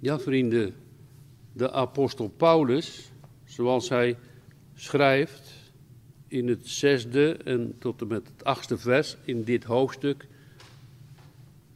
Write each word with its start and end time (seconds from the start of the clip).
Ja, 0.00 0.18
vrienden, 0.18 0.74
de 1.52 1.72
apostel 1.72 2.28
Paulus, 2.28 3.10
zoals 3.44 3.88
hij 3.88 4.16
schrijft 4.74 5.52
in 6.28 6.48
het 6.48 6.68
zesde 6.68 7.36
en 7.44 7.74
tot 7.78 8.00
en 8.00 8.06
met 8.06 8.28
het 8.28 8.44
achtste 8.44 8.78
vers 8.78 9.16
in 9.24 9.42
dit 9.44 9.64
hoofdstuk, 9.64 10.26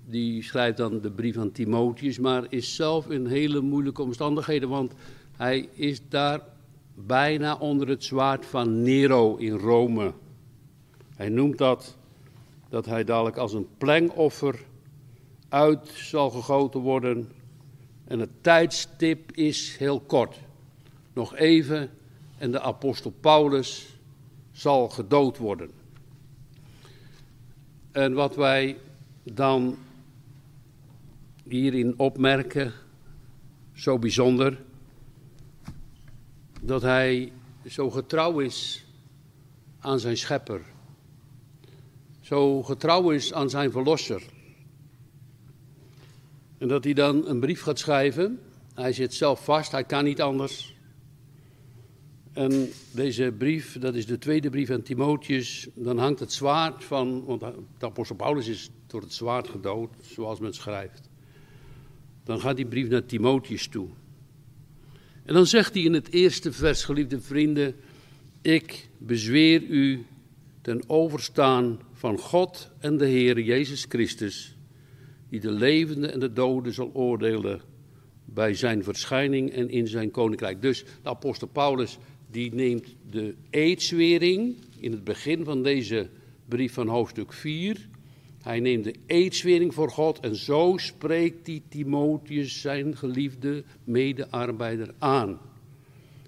die 0.07 0.43
schrijft 0.43 0.77
dan 0.77 1.01
de 1.01 1.11
brief 1.11 1.37
aan 1.37 1.53
Timotheus, 1.53 2.19
maar 2.19 2.47
is 2.49 2.75
zelf 2.75 3.11
in 3.11 3.27
hele 3.27 3.61
moeilijke 3.61 4.03
omstandigheden, 4.03 4.69
want 4.69 4.93
hij 5.37 5.69
is 5.73 6.01
daar 6.09 6.41
bijna 6.95 7.57
onder 7.57 7.89
het 7.89 8.05
zwaard 8.05 8.47
van 8.47 8.83
Nero 8.83 9.37
in 9.37 9.57
Rome. 9.57 10.13
Hij 11.17 11.29
noemt 11.29 11.59
dat 11.59 11.97
dat 12.69 12.87
hij 12.87 13.05
dadelijk 13.05 13.37
als 13.37 13.53
een 13.53 13.69
plengoffer 13.79 14.61
uit 15.49 15.89
zal 15.89 16.31
gegoten 16.31 16.81
worden. 16.81 17.29
En 18.13 18.21
het 18.21 18.43
tijdstip 18.43 19.33
is 19.33 19.77
heel 19.77 20.01
kort. 20.01 20.37
Nog 21.13 21.37
even 21.37 21.91
en 22.39 22.51
de 22.51 22.61
apostel 22.61 23.11
Paulus 23.21 23.97
zal 24.51 24.89
gedood 24.89 25.39
worden. 25.39 25.71
En 27.93 28.13
wat 28.13 28.37
wij 28.37 28.77
dan 29.23 29.79
hierin 31.45 31.99
opmerken, 31.99 32.73
zo 33.73 33.99
bijzonder, 33.99 34.61
dat 36.61 36.83
hij 36.83 37.33
zo 37.67 37.91
getrouw 37.91 38.39
is 38.39 38.85
aan 39.79 40.01
zijn 40.01 40.17
schepper, 40.17 40.61
zo 42.21 42.63
getrouw 42.63 43.11
is 43.11 43.33
aan 43.33 43.51
zijn 43.51 43.71
verlosser. 43.71 44.23
En 46.63 46.69
dat 46.69 46.85
hij 46.85 46.93
dan 46.93 47.29
een 47.29 47.41
brief 47.41 47.61
gaat 47.61 47.79
schrijven. 47.79 48.39
Hij 48.75 48.93
zit 48.93 49.15
zelf 49.15 49.45
vast, 49.45 49.73
hij 49.73 49.85
kan 49.85 50.05
niet 50.05 50.21
anders. 50.21 50.75
En 52.33 52.69
deze 52.93 53.35
brief, 53.39 53.79
dat 53.79 53.95
is 53.95 54.07
de 54.07 54.19
tweede 54.19 54.51
brief 54.51 54.71
aan 54.71 54.83
Timotheus. 54.83 55.69
Dan 55.75 55.99
hangt 55.99 56.21
het 56.21 56.33
zwaard 56.33 56.85
van, 56.85 57.25
want 57.25 57.41
de 57.41 57.87
apostel 57.87 58.17
Paulus 58.17 58.49
is 58.49 58.71
door 58.87 59.01
het 59.01 59.13
zwaard 59.13 59.49
gedood, 59.49 59.91
zoals 60.01 60.41
men 60.41 60.53
schrijft. 60.53 61.09
Dan 62.25 62.41
gaat 62.41 62.57
die 62.57 62.67
brief 62.67 62.89
naar 62.89 63.07
Timotheus 63.07 63.67
toe. 63.67 63.89
En 65.25 65.35
dan 65.35 65.47
zegt 65.47 65.75
hij 65.75 65.83
in 65.83 65.93
het 65.93 66.13
eerste 66.13 66.53
vers, 66.53 66.85
geliefde 66.85 67.21
vrienden, 67.21 67.75
ik 68.43 68.89
bezweer 68.99 69.63
u 69.63 70.07
ten 70.61 70.83
overstaan 70.87 71.81
van 71.93 72.19
God 72.19 72.71
en 72.79 72.97
de 72.97 73.07
Heer 73.07 73.41
Jezus 73.41 73.87
Christus, 73.89 74.57
die 75.33 75.41
de 75.41 75.51
levenden 75.51 76.13
en 76.13 76.21
de 76.21 76.33
doden 76.33 76.73
zal 76.73 76.91
oordelen 76.93 77.61
bij 78.25 78.55
zijn 78.55 78.85
verschijning 78.85 79.51
en 79.51 79.71
in 79.71 79.87
zijn 79.87 80.11
koninkrijk. 80.11 80.63
Dus 80.63 80.85
de 81.03 81.09
apostel 81.09 81.49
Paulus 81.49 81.99
die 82.31 82.55
neemt 82.55 82.95
de 83.11 83.35
eedswering 83.51 84.57
in 84.79 84.93
het 84.93 85.05
begin 85.05 85.45
van 85.45 85.63
deze 85.63 86.09
brief 86.49 86.73
van 86.73 86.89
hoofdstuk 86.89 87.33
4. 87.33 87.89
Hij 88.43 88.61
neemt 88.61 88.85
de 88.85 88.95
eedswering 89.07 89.75
voor 89.75 89.91
God 89.91 90.21
en 90.21 90.37
zo 90.37 90.75
spreekt 90.77 91.47
hij 91.47 91.63
Timotheus, 91.69 92.61
zijn 92.61 92.97
geliefde 92.97 93.65
medearbeider, 93.85 94.95
aan. 94.99 95.39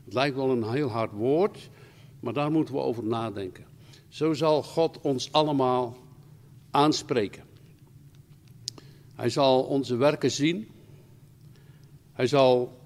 Het 0.04 0.14
lijkt 0.14 0.36
wel 0.36 0.50
een 0.50 0.70
heel 0.70 0.88
hard 0.88 1.12
woord, 1.12 1.70
maar 2.20 2.32
daar 2.32 2.50
moeten 2.50 2.74
we 2.74 2.80
over 2.80 3.04
nadenken. 3.04 3.64
Zo 4.08 4.32
zal 4.32 4.62
God 4.62 5.00
ons 5.00 5.32
allemaal 5.32 5.96
aanspreken. 6.70 7.52
Hij 9.14 9.28
zal 9.28 9.62
onze 9.62 9.96
werken 9.96 10.30
zien. 10.30 10.68
Hij 12.12 12.26
zal 12.26 12.78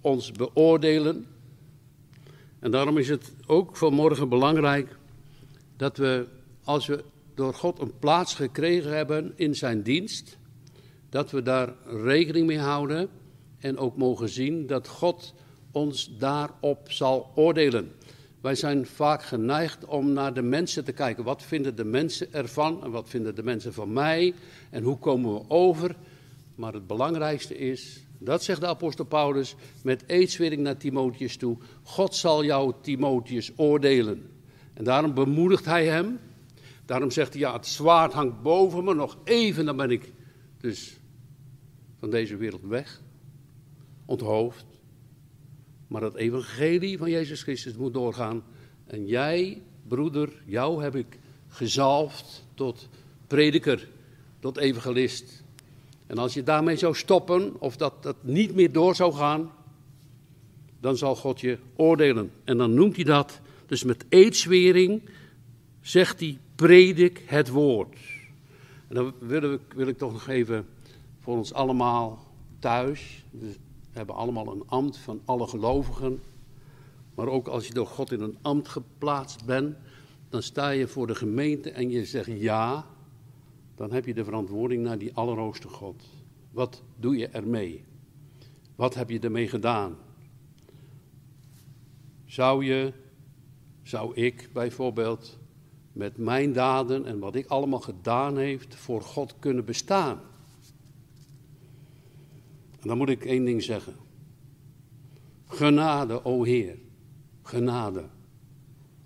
ons 0.00 0.32
beoordelen. 0.32 1.26
En 2.58 2.70
daarom 2.70 2.98
is 2.98 3.08
het 3.08 3.32
ook 3.46 3.76
vanmorgen 3.76 4.28
belangrijk 4.28 4.96
dat 5.76 5.96
we, 5.96 6.26
als 6.64 6.86
we 6.86 7.04
door 7.34 7.54
God 7.54 7.78
een 7.78 7.98
plaats 7.98 8.34
gekregen 8.34 8.96
hebben 8.96 9.32
in 9.36 9.54
zijn 9.54 9.82
dienst, 9.82 10.38
dat 11.08 11.30
we 11.30 11.42
daar 11.42 11.74
rekening 11.86 12.46
mee 12.46 12.58
houden 12.58 13.08
en 13.58 13.78
ook 13.78 13.96
mogen 13.96 14.28
zien 14.28 14.66
dat 14.66 14.88
God 14.88 15.34
ons 15.72 16.16
daarop 16.18 16.92
zal 16.92 17.30
oordelen. 17.34 17.92
Wij 18.42 18.54
zijn 18.54 18.86
vaak 18.86 19.22
geneigd 19.22 19.84
om 19.84 20.12
naar 20.12 20.34
de 20.34 20.42
mensen 20.42 20.84
te 20.84 20.92
kijken. 20.92 21.24
Wat 21.24 21.42
vinden 21.42 21.76
de 21.76 21.84
mensen 21.84 22.32
ervan 22.32 22.84
en 22.84 22.90
wat 22.90 23.08
vinden 23.08 23.34
de 23.34 23.42
mensen 23.42 23.72
van 23.72 23.92
mij 23.92 24.34
en 24.70 24.82
hoe 24.82 24.98
komen 24.98 25.34
we 25.34 25.44
over? 25.48 25.96
Maar 26.54 26.72
het 26.72 26.86
belangrijkste 26.86 27.58
is, 27.58 28.04
dat 28.18 28.42
zegt 28.42 28.60
de 28.60 28.66
apostel 28.66 29.04
Paulus 29.04 29.54
met 29.82 30.04
eedswering 30.06 30.62
naar 30.62 30.76
Timotheus 30.76 31.36
toe, 31.36 31.56
God 31.82 32.14
zal 32.14 32.44
jou 32.44 32.72
Timotheus 32.80 33.52
oordelen. 33.56 34.30
En 34.74 34.84
daarom 34.84 35.14
bemoedigt 35.14 35.64
hij 35.64 35.86
hem. 35.86 36.18
Daarom 36.84 37.10
zegt 37.10 37.32
hij, 37.32 37.40
ja, 37.40 37.52
het 37.52 37.66
zwaard 37.66 38.12
hangt 38.12 38.42
boven 38.42 38.84
me, 38.84 38.94
nog 38.94 39.18
even, 39.24 39.64
dan 39.64 39.76
ben 39.76 39.90
ik 39.90 40.12
dus 40.60 40.96
van 41.98 42.10
deze 42.10 42.36
wereld 42.36 42.62
weg, 42.62 43.00
onthoofd. 44.04 44.71
Maar 45.92 46.02
het 46.02 46.14
evangelie 46.14 46.98
van 46.98 47.10
Jezus 47.10 47.42
Christus 47.42 47.76
moet 47.76 47.92
doorgaan. 47.92 48.44
En 48.86 49.06
jij, 49.06 49.62
broeder, 49.88 50.42
jou 50.44 50.82
heb 50.82 50.96
ik 50.96 51.18
gezalfd 51.48 52.44
tot 52.54 52.88
prediker, 53.26 53.88
tot 54.40 54.56
evangelist. 54.56 55.42
En 56.06 56.18
als 56.18 56.34
je 56.34 56.42
daarmee 56.42 56.76
zou 56.76 56.94
stoppen, 56.94 57.60
of 57.60 57.76
dat 57.76 58.02
dat 58.02 58.16
niet 58.20 58.54
meer 58.54 58.72
door 58.72 58.94
zou 58.94 59.12
gaan, 59.12 59.50
dan 60.80 60.96
zal 60.96 61.16
God 61.16 61.40
je 61.40 61.58
oordelen. 61.76 62.30
En 62.44 62.56
dan 62.56 62.74
noemt 62.74 62.96
hij 62.96 63.04
dat, 63.04 63.40
dus 63.66 63.84
met 63.84 64.04
eedswering 64.08 65.02
zegt 65.80 66.20
hij, 66.20 66.38
predik 66.54 67.22
het 67.26 67.48
woord. 67.48 67.96
En 68.88 68.94
dan 68.94 69.12
wil 69.18 69.52
ik, 69.52 69.60
wil 69.74 69.86
ik 69.86 69.98
toch 69.98 70.12
nog 70.12 70.28
even 70.28 70.66
voor 71.20 71.36
ons 71.36 71.52
allemaal 71.52 72.26
thuis, 72.58 73.24
we 73.92 73.98
hebben 73.98 74.14
allemaal 74.14 74.52
een 74.52 74.62
ambt 74.66 74.96
van 74.96 75.20
alle 75.24 75.46
gelovigen. 75.46 76.20
Maar 77.14 77.26
ook 77.26 77.48
als 77.48 77.66
je 77.66 77.74
door 77.74 77.86
God 77.86 78.12
in 78.12 78.20
een 78.20 78.38
ambt 78.42 78.68
geplaatst 78.68 79.44
bent, 79.44 79.76
dan 80.28 80.42
sta 80.42 80.70
je 80.70 80.88
voor 80.88 81.06
de 81.06 81.14
gemeente 81.14 81.70
en 81.70 81.90
je 81.90 82.04
zegt 82.04 82.30
ja. 82.40 82.86
Dan 83.74 83.92
heb 83.92 84.06
je 84.06 84.14
de 84.14 84.24
verantwoording 84.24 84.82
naar 84.82 84.98
die 84.98 85.14
Allerhoogste 85.14 85.68
God. 85.68 86.04
Wat 86.50 86.82
doe 86.96 87.16
je 87.16 87.28
ermee? 87.28 87.84
Wat 88.76 88.94
heb 88.94 89.10
je 89.10 89.18
ermee 89.18 89.48
gedaan? 89.48 89.96
Zou 92.24 92.64
je, 92.64 92.92
zou 93.82 94.14
ik 94.14 94.50
bijvoorbeeld 94.52 95.38
met 95.92 96.16
mijn 96.16 96.52
daden 96.52 97.06
en 97.06 97.18
wat 97.18 97.34
ik 97.34 97.46
allemaal 97.46 97.80
gedaan 97.80 98.36
heeft 98.36 98.74
voor 98.74 99.02
God 99.02 99.34
kunnen 99.38 99.64
bestaan? 99.64 100.20
En 102.82 102.88
dan 102.88 102.96
moet 102.96 103.08
ik 103.08 103.24
één 103.24 103.44
ding 103.44 103.62
zeggen. 103.62 103.94
Genade, 105.46 106.24
o 106.24 106.44
Heer. 106.44 106.78
Genade. 107.42 108.08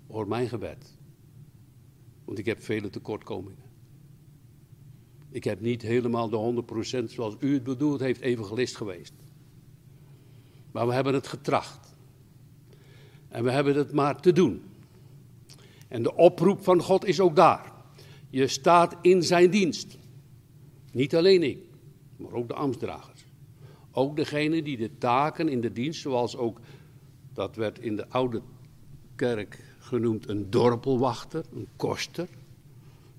Hoor 0.07 0.27
mijn 0.27 0.49
gebed. 0.49 0.97
Want 2.25 2.37
ik 2.37 2.45
heb 2.45 2.63
vele 2.63 2.89
tekortkomingen. 2.89 3.65
Ik 5.29 5.43
heb 5.43 5.61
niet 5.61 5.81
helemaal 5.81 6.29
de 6.29 6.63
100% 7.03 7.11
zoals 7.11 7.35
u 7.39 7.53
het 7.53 7.63
bedoeld 7.63 7.99
heeft 7.99 8.21
evangelist 8.21 8.75
geweest. 8.75 9.13
Maar 10.71 10.87
we 10.87 10.93
hebben 10.93 11.13
het 11.13 11.27
getracht. 11.27 11.95
En 13.27 13.43
we 13.43 13.51
hebben 13.51 13.75
het 13.75 13.91
maar 13.91 14.21
te 14.21 14.31
doen. 14.31 14.61
En 15.87 16.03
de 16.03 16.15
oproep 16.15 16.63
van 16.63 16.81
God 16.81 17.05
is 17.05 17.19
ook 17.19 17.35
daar. 17.35 17.71
Je 18.29 18.47
staat 18.47 18.95
in 19.01 19.23
zijn 19.23 19.49
dienst. 19.49 19.97
Niet 20.91 21.15
alleen 21.15 21.43
ik, 21.43 21.59
maar 22.15 22.31
ook 22.31 22.47
de 22.47 22.53
ambtsdragers. 22.53 23.16
Ook 23.97 24.15
degene 24.15 24.63
die 24.63 24.77
de 24.77 24.97
taken 24.97 25.49
in 25.49 25.61
de 25.61 25.71
dienst, 25.71 26.01
zoals 26.01 26.35
ook 26.35 26.59
dat 27.33 27.55
werd 27.55 27.79
in 27.79 27.95
de 27.95 28.09
oude 28.09 28.41
kerk 29.15 29.63
genoemd, 29.79 30.29
een 30.29 30.49
dorpelwachter, 30.49 31.45
een 31.55 31.67
koster. 31.75 32.27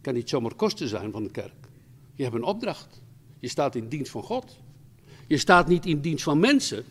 Kan 0.01 0.15
niet 0.15 0.29
zomaar 0.29 0.55
koster 0.55 0.89
zijn 0.89 1.13
van 1.13 1.23
de 1.23 1.31
kerk. 1.31 1.69
Je 2.15 2.23
hebt 2.23 2.35
een 2.35 2.43
opdracht. 2.43 3.03
Je 3.39 3.49
staat 3.49 3.75
in 3.75 3.89
dienst 3.89 4.11
van 4.11 4.23
God. 4.23 4.57
Je 5.27 5.39
staat 5.39 5.69
niet 5.69 5.87
in 5.87 6.01
dienst 6.01 6.25
van 6.25 6.39
mensen, 6.39 6.85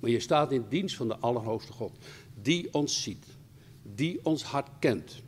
maar 0.00 0.10
je 0.10 0.20
staat 0.20 0.52
in 0.52 0.64
dienst 0.68 0.96
van 0.96 1.08
de 1.08 1.16
Allerhoogste 1.16 1.72
God. 1.72 1.92
Die 2.42 2.74
ons 2.74 3.02
ziet, 3.02 3.26
die 3.82 4.24
ons 4.24 4.42
hart 4.42 4.68
kent. 4.78 5.22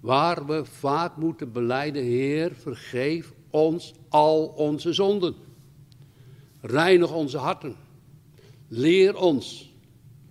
Waar 0.00 0.46
we 0.46 0.64
vaak 0.64 1.16
moeten 1.16 1.52
beleiden, 1.52 2.02
Heer, 2.02 2.54
vergeef 2.54 3.32
ons 3.50 3.94
al 4.08 4.46
onze 4.46 4.92
zonden. 4.92 5.34
Reinig 6.62 7.12
onze 7.12 7.38
harten. 7.38 7.76
Leer 8.68 9.16
ons. 9.16 9.74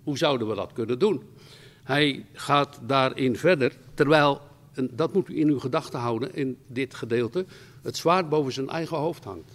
Hoe 0.02 0.18
zouden 0.18 0.48
we 0.48 0.54
dat 0.54 0.72
kunnen 0.72 0.98
doen? 0.98 1.22
Hij 1.82 2.26
gaat 2.32 2.80
daarin 2.86 3.36
verder, 3.36 3.76
terwijl, 3.94 4.40
en 4.72 4.90
dat 4.92 5.12
moet 5.12 5.28
u 5.28 5.38
in 5.38 5.48
uw 5.48 5.58
gedachten 5.58 5.98
houden 5.98 6.34
in 6.34 6.58
dit 6.66 6.94
gedeelte, 6.94 7.46
het 7.82 7.96
zwaard 7.96 8.28
boven 8.28 8.52
zijn 8.52 8.68
eigen 8.68 8.96
hoofd 8.96 9.24
hangt. 9.24 9.52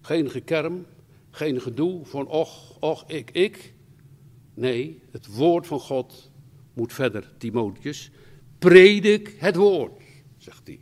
Geen 0.00 0.30
gekerm, 0.30 0.86
Geen 1.30 1.60
gedoe 1.60 2.04
van 2.04 2.26
och, 2.26 2.76
och, 2.80 3.04
ik, 3.06 3.30
ik. 3.30 3.72
Nee, 4.54 5.02
het 5.10 5.26
woord 5.26 5.66
van 5.66 5.80
God 5.80 6.30
moet 6.72 6.92
verder, 6.92 7.32
Timotheus. 7.38 8.10
Predik 8.58 9.34
het 9.38 9.56
woord, 9.56 10.00
zegt 10.36 10.66
hij. 10.66 10.80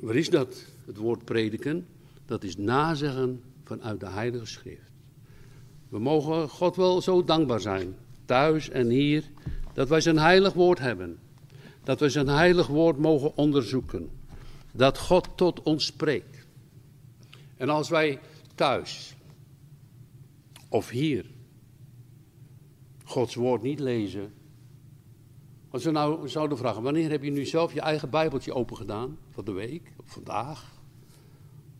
Wat 0.00 0.14
is 0.14 0.30
dat, 0.30 0.64
het 0.86 0.96
woord 0.96 1.24
prediken? 1.24 1.86
Dat 2.30 2.44
is 2.44 2.56
nazeggen 2.56 3.42
vanuit 3.64 4.00
de 4.00 4.08
Heilige 4.08 4.46
Schrift. 4.46 4.92
We 5.88 5.98
mogen 5.98 6.48
God 6.48 6.76
wel 6.76 7.00
zo 7.00 7.24
dankbaar 7.24 7.60
zijn, 7.60 7.94
thuis 8.24 8.68
en 8.68 8.88
hier, 8.88 9.30
dat 9.72 9.88
wij 9.88 10.00
zijn 10.00 10.18
heilig 10.18 10.52
woord 10.52 10.78
hebben. 10.78 11.18
Dat 11.84 12.00
wij 12.00 12.08
zijn 12.08 12.28
heilig 12.28 12.66
woord 12.66 12.98
mogen 12.98 13.36
onderzoeken. 13.36 14.10
Dat 14.72 14.98
God 14.98 15.28
tot 15.34 15.62
ons 15.62 15.84
spreekt. 15.84 16.46
En 17.56 17.68
als 17.68 17.88
wij 17.88 18.20
thuis 18.54 19.14
of 20.68 20.88
hier 20.88 21.26
Gods 23.04 23.34
woord 23.34 23.62
niet 23.62 23.80
lezen. 23.80 24.32
Als 25.70 25.84
we 25.84 25.90
nou 25.90 26.28
zouden 26.28 26.58
vragen, 26.58 26.82
wanneer 26.82 27.10
heb 27.10 27.22
je 27.22 27.30
nu 27.30 27.44
zelf 27.44 27.74
je 27.74 27.80
eigen 27.80 28.10
Bijbeltje 28.10 28.54
open 28.54 28.76
gedaan? 28.76 29.18
Van 29.30 29.44
de 29.44 29.52
week, 29.52 29.92
of 29.96 30.10
vandaag? 30.10 30.79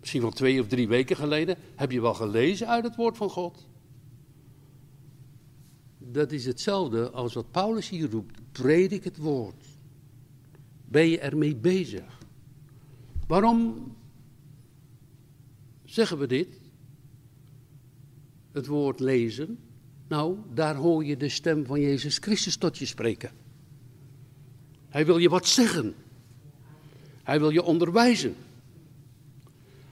Misschien 0.00 0.20
wel 0.20 0.31
twee 0.31 0.61
of 0.61 0.67
drie 0.67 0.88
weken 0.88 1.17
geleden. 1.17 1.56
Heb 1.75 1.91
je 1.91 2.00
wel 2.00 2.14
gelezen 2.14 2.69
uit 2.69 2.85
het 2.85 2.97
woord 2.97 3.17
van 3.17 3.31
God? 3.31 3.67
Dat 5.99 6.32
is 6.32 6.44
hetzelfde 6.44 7.11
als 7.11 7.35
wat 7.35 7.50
Paulus 7.50 7.88
hier 7.88 8.11
roept. 8.11 8.41
Predik 8.52 9.05
het 9.05 9.17
woord. 9.17 9.67
Ben 10.85 11.08
je 11.08 11.19
ermee 11.19 11.56
bezig? 11.56 12.19
Waarom 13.26 13.93
zeggen 15.85 16.19
we 16.19 16.26
dit? 16.26 16.61
Het 18.53 18.67
woord 18.67 19.00
lezen. 19.00 19.58
Nou, 20.08 20.37
daar 20.55 20.75
hoor 20.75 21.05
je 21.05 21.17
de 21.17 21.29
stem 21.29 21.67
van 21.67 21.81
Jezus 21.81 22.19
Christus 22.19 22.56
tot 22.56 22.79
je 22.79 22.87
spreken. 22.87 23.31
Hij 24.88 25.06
wil 25.06 25.19
je 25.19 25.29
wat 25.29 25.46
zeggen. 25.46 25.94
Hij 27.23 27.38
wil 27.38 27.50
je 27.50 27.62
onderwijzen. 27.62 28.35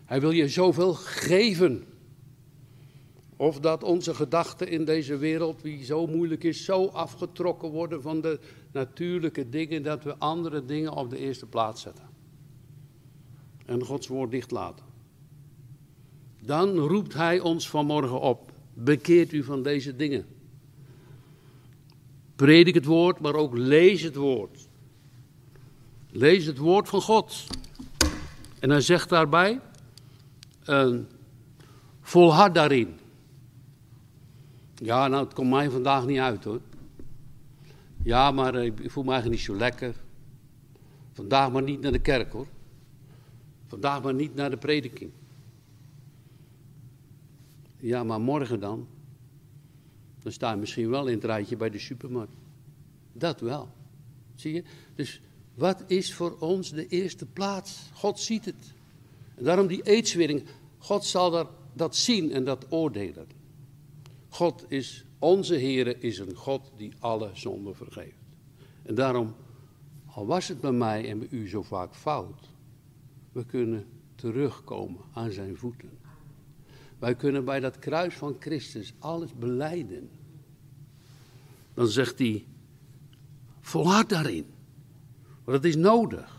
Hij 0.09 0.21
wil 0.21 0.31
je 0.31 0.49
zoveel 0.49 0.95
geven. 0.95 1.85
Of 3.37 3.61
dat 3.61 3.83
onze 3.83 4.15
gedachten 4.15 4.69
in 4.69 4.85
deze 4.85 5.17
wereld, 5.17 5.63
die 5.63 5.85
zo 5.85 6.07
moeilijk 6.07 6.45
is, 6.45 6.65
zo 6.65 6.87
afgetrokken 6.87 7.71
worden 7.71 8.03
van 8.03 8.21
de 8.21 8.41
natuurlijke 8.73 9.49
dingen, 9.49 9.83
dat 9.83 10.05
we 10.05 10.17
andere 10.19 10.65
dingen 10.65 10.93
op 10.93 11.11
de 11.11 11.19
eerste 11.19 11.47
plaats 11.47 11.83
zetten. 11.83 12.09
En 13.67 13.85
Gods 13.85 14.07
woord 14.07 14.31
dicht 14.31 14.51
laten. 14.51 14.85
Dan 16.43 16.79
roept 16.79 17.15
Hij 17.15 17.41
ons 17.41 17.69
vanmorgen 17.69 18.21
op. 18.21 18.53
Bekeert 18.75 19.33
u 19.33 19.43
van 19.43 19.63
deze 19.63 19.97
dingen. 19.97 20.27
Predik 22.37 22.75
het 22.75 22.85
woord, 22.85 23.21
maar 23.21 23.35
ook 23.35 23.57
lees 23.57 24.03
het 24.03 24.17
woord. 24.17 24.69
Lees 26.11 26.45
het 26.45 26.59
woord 26.59 26.89
van 26.89 27.03
God. 27.03 27.47
En 28.59 28.71
hij 28.71 28.81
zegt 28.81 29.09
daarbij, 29.09 29.61
uh, 30.69 30.99
volhard 32.01 32.55
daarin. 32.55 32.99
Ja, 34.75 35.09
nou, 35.09 35.25
het 35.25 35.35
komt 35.35 35.51
mij 35.51 35.71
vandaag 35.71 36.07
niet 36.07 36.19
uit 36.19 36.45
hoor. 36.45 36.61
Ja, 38.03 38.31
maar 38.31 38.55
eh, 38.55 38.65
ik 38.65 38.91
voel 38.91 39.05
me 39.05 39.11
eigenlijk 39.11 39.41
niet 39.41 39.51
zo 39.51 39.57
lekker. 39.57 39.95
Vandaag 41.13 41.53
maar 41.53 41.63
niet 41.63 41.81
naar 41.81 41.93
de 41.93 41.99
kerk 41.99 42.33
hoor. 42.33 42.47
Vandaag 43.67 44.03
maar 44.03 44.15
niet 44.15 44.35
naar 44.35 44.51
de 44.51 44.57
prediking. 44.57 45.11
Ja, 47.77 48.05
maar 48.05 48.21
morgen 48.21 48.61
dan? 48.61 48.87
Dan 50.23 50.33
sta 50.33 50.51
je 50.51 50.57
misschien 50.57 50.91
wel 50.91 51.07
in 51.07 51.15
het 51.15 51.25
rijtje 51.25 51.57
bij 51.57 51.71
de 51.71 51.79
supermarkt. 51.79 52.33
Dat 53.13 53.41
wel. 53.41 53.69
Zie 54.35 54.53
je? 54.53 54.65
Dus 54.95 55.21
wat 55.55 55.85
is 55.87 56.15
voor 56.15 56.37
ons 56.39 56.71
de 56.71 56.87
eerste 56.87 57.27
plaats? 57.27 57.91
God 57.93 58.21
ziet 58.21 58.45
het. 58.45 58.75
En 59.39 59.45
daarom 59.45 59.67
die 59.67 59.83
eedswering. 59.83 60.45
God 60.79 61.05
zal 61.05 61.31
dat, 61.31 61.49
dat 61.73 61.97
zien 61.97 62.33
en 62.33 62.45
dat 62.45 62.67
oordelen. 62.69 63.27
God 64.29 64.65
is, 64.69 65.05
onze 65.19 65.55
Heere 65.55 65.99
is 65.99 66.19
een 66.19 66.35
God 66.35 66.73
die 66.77 66.93
alle 66.99 67.31
zonden 67.33 67.77
vergeeft. 67.77 68.17
En 68.83 68.95
daarom, 68.95 69.35
al 70.07 70.27
was 70.27 70.49
het 70.49 70.61
bij 70.61 70.73
mij 70.73 71.09
en 71.09 71.19
bij 71.19 71.29
u 71.31 71.49
zo 71.49 71.63
vaak 71.63 71.95
fout, 71.95 72.49
we 73.33 73.45
kunnen 73.45 73.87
terugkomen 74.15 75.01
aan 75.13 75.31
zijn 75.31 75.57
voeten. 75.57 75.91
Wij 76.99 77.15
kunnen 77.15 77.45
bij 77.45 77.61
dat 77.61 77.79
kruis 77.79 78.15
van 78.15 78.37
Christus 78.39 78.95
alles 78.99 79.35
beleiden. 79.35 80.11
Dan 81.75 81.87
zegt 81.87 82.19
hij, 82.19 82.47
volhard 83.61 84.09
daarin. 84.09 84.47
Want 85.45 85.63
dat 85.63 85.65
is 85.65 85.77
nodig. 85.77 86.38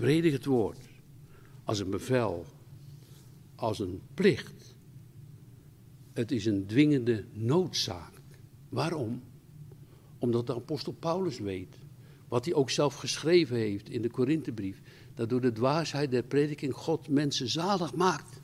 Predig 0.00 0.32
het 0.32 0.44
woord 0.44 0.78
als 1.64 1.78
een 1.78 1.90
bevel, 1.90 2.46
als 3.54 3.78
een 3.78 4.00
plicht. 4.14 4.74
Het 6.12 6.30
is 6.30 6.46
een 6.46 6.66
dwingende 6.66 7.24
noodzaak. 7.32 8.12
Waarom? 8.68 9.22
Omdat 10.18 10.46
de 10.46 10.54
apostel 10.54 10.92
Paulus 10.92 11.38
weet, 11.38 11.76
wat 12.28 12.44
hij 12.44 12.54
ook 12.54 12.70
zelf 12.70 12.94
geschreven 12.94 13.56
heeft 13.56 13.88
in 13.88 14.02
de 14.02 14.10
Korinthebrief, 14.10 14.80
dat 15.14 15.28
door 15.28 15.40
de 15.40 15.52
dwaasheid 15.52 16.10
der 16.10 16.22
prediking 16.22 16.74
God 16.74 17.08
mensen 17.08 17.48
zalig 17.48 17.94
maakt. 17.94 18.40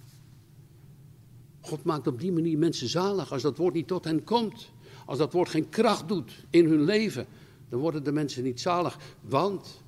God 1.60 1.84
maakt 1.84 2.06
op 2.06 2.20
die 2.20 2.32
manier 2.32 2.58
mensen 2.58 2.88
zalig 2.88 3.32
als 3.32 3.42
dat 3.42 3.56
woord 3.56 3.74
niet 3.74 3.86
tot 3.86 4.04
hen 4.04 4.24
komt. 4.24 4.70
Als 5.06 5.18
dat 5.18 5.32
woord 5.32 5.48
geen 5.48 5.68
kracht 5.68 6.08
doet 6.08 6.44
in 6.50 6.66
hun 6.66 6.84
leven, 6.84 7.26
dan 7.68 7.80
worden 7.80 8.04
de 8.04 8.12
mensen 8.12 8.42
niet 8.42 8.60
zalig. 8.60 8.98
Want 9.20 9.84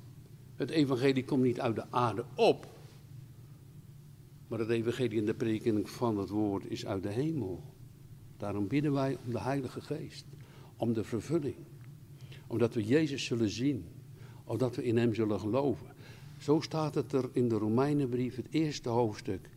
het 0.59 0.69
evangelie 0.69 1.25
komt 1.25 1.43
niet 1.43 1.59
uit 1.59 1.75
de 1.75 1.85
aarde 1.89 2.25
op. 2.35 2.67
Maar 4.47 4.59
het 4.59 4.69
evangelie 4.69 5.19
en 5.19 5.25
de 5.25 5.33
prediking 5.33 5.89
van 5.89 6.17
het 6.17 6.29
woord 6.29 6.65
is 6.65 6.85
uit 6.85 7.03
de 7.03 7.09
hemel. 7.09 7.63
Daarom 8.37 8.67
bidden 8.67 8.91
wij 8.91 9.17
om 9.25 9.31
de 9.31 9.39
Heilige 9.39 9.81
Geest. 9.81 10.25
Om 10.77 10.93
de 10.93 11.03
vervulling. 11.03 11.55
Omdat 12.47 12.73
we 12.73 12.83
Jezus 12.83 13.25
zullen 13.25 13.49
zien. 13.49 13.85
Omdat 14.43 14.75
we 14.75 14.83
in 14.83 14.97
Hem 14.97 15.13
zullen 15.13 15.39
geloven. 15.39 15.87
Zo 16.37 16.59
staat 16.59 16.95
het 16.95 17.13
er 17.13 17.29
in 17.33 17.49
de 17.49 17.55
Romeinenbrief, 17.55 18.35
het 18.35 18.47
eerste 18.49 18.89
hoofdstuk. 18.89 19.49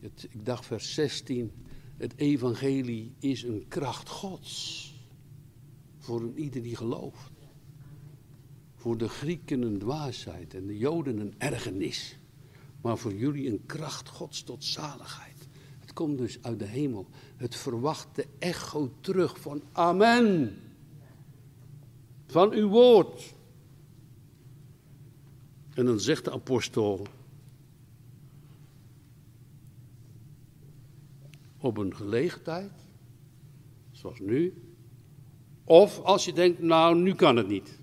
Het, 0.00 0.26
ik 0.30 0.44
dacht 0.44 0.66
vers 0.66 0.94
16. 0.94 1.52
Het 1.96 2.12
evangelie 2.16 3.12
is 3.18 3.42
een 3.42 3.64
kracht 3.68 4.08
Gods. 4.08 4.92
Voor 5.98 6.20
een 6.20 6.38
ieder 6.38 6.62
die 6.62 6.76
gelooft. 6.76 7.33
Voor 8.84 8.98
de 8.98 9.08
Grieken 9.08 9.62
een 9.62 9.78
dwaasheid 9.78 10.54
en 10.54 10.66
de 10.66 10.78
Joden 10.78 11.18
een 11.18 11.34
ergernis. 11.38 12.18
Maar 12.80 12.98
voor 12.98 13.14
jullie 13.14 13.50
een 13.50 13.66
kracht 13.66 14.08
Gods 14.08 14.42
tot 14.42 14.64
zaligheid. 14.64 15.48
Het 15.80 15.92
komt 15.92 16.18
dus 16.18 16.42
uit 16.42 16.58
de 16.58 16.64
hemel. 16.64 17.06
Het 17.36 17.56
verwacht 17.56 18.14
de 18.14 18.26
echo 18.38 18.92
terug 19.00 19.40
van 19.40 19.62
Amen. 19.72 20.56
Van 22.26 22.52
uw 22.52 22.68
woord. 22.68 23.34
En 25.74 25.84
dan 25.84 26.00
zegt 26.00 26.24
de 26.24 26.32
apostel. 26.32 27.06
Op 31.58 31.76
een 31.76 31.96
gelegenheid, 31.96 32.86
zoals 33.90 34.20
nu, 34.20 34.54
of 35.64 36.00
als 36.00 36.24
je 36.24 36.32
denkt, 36.32 36.60
nou, 36.60 36.96
nu 36.96 37.14
kan 37.14 37.36
het 37.36 37.48
niet. 37.48 37.82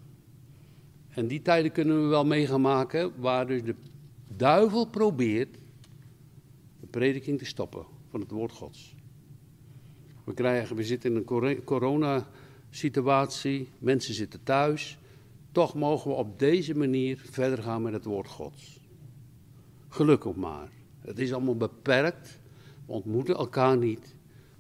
En 1.11 1.27
die 1.27 1.41
tijden 1.41 1.71
kunnen 1.71 2.01
we 2.01 2.07
wel 2.07 2.25
mee 2.25 2.47
gaan 2.47 2.61
maken, 2.61 3.11
waar 3.17 3.47
dus 3.47 3.63
de 3.63 3.75
duivel 4.37 4.85
probeert 4.85 5.57
de 6.79 6.87
prediking 6.87 7.37
te 7.37 7.45
stoppen 7.45 7.85
van 8.09 8.19
het 8.19 8.31
woord 8.31 8.51
Gods. 8.51 8.95
We, 10.23 10.33
krijgen, 10.33 10.75
we 10.75 10.83
zitten 10.83 11.11
in 11.11 11.15
een 11.15 11.63
coronasituatie, 11.63 13.69
mensen 13.79 14.13
zitten 14.13 14.43
thuis. 14.43 14.97
Toch 15.51 15.75
mogen 15.75 16.11
we 16.11 16.17
op 16.17 16.39
deze 16.39 16.77
manier 16.77 17.21
verder 17.31 17.63
gaan 17.63 17.81
met 17.81 17.93
het 17.93 18.05
woord 18.05 18.27
Gods. 18.27 18.79
Gelukkig 19.87 20.35
maar. 20.35 20.69
Het 20.99 21.19
is 21.19 21.33
allemaal 21.33 21.57
beperkt. 21.57 22.39
We 22.85 22.91
ontmoeten 22.91 23.35
elkaar 23.35 23.77
niet. 23.77 24.15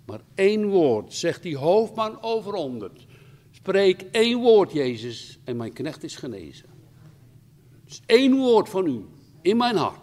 Maar 0.05 0.21
één 0.35 0.67
woord, 0.67 1.13
zegt 1.13 1.43
die 1.43 1.57
hoofdman 1.57 2.21
overonderd. 2.21 3.07
Spreek 3.61 4.01
één 4.01 4.39
woord, 4.39 4.71
Jezus, 4.71 5.39
en 5.43 5.57
mijn 5.57 5.73
knecht 5.73 6.03
is 6.03 6.15
genezen. 6.15 6.69
Dus 7.85 8.01
één 8.05 8.35
woord 8.35 8.69
van 8.69 8.87
u 8.87 9.05
in 9.41 9.57
mijn 9.57 9.75
hart 9.75 9.99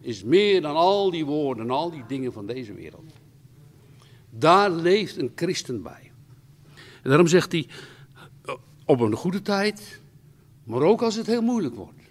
is 0.00 0.22
meer 0.22 0.62
dan 0.62 0.76
al 0.76 1.10
die 1.10 1.24
woorden 1.24 1.64
en 1.64 1.70
al 1.70 1.90
die 1.90 2.06
dingen 2.06 2.32
van 2.32 2.46
deze 2.46 2.72
wereld. 2.72 3.12
Daar 4.30 4.70
leeft 4.70 5.16
een 5.16 5.32
christen 5.34 5.82
bij. 5.82 6.12
En 6.74 7.08
daarom 7.08 7.26
zegt 7.26 7.52
hij, 7.52 7.68
op 8.84 9.00
een 9.00 9.14
goede 9.14 9.42
tijd, 9.42 10.00
maar 10.64 10.82
ook 10.82 11.02
als 11.02 11.14
het 11.14 11.26
heel 11.26 11.42
moeilijk 11.42 11.74
wordt. 11.74 12.02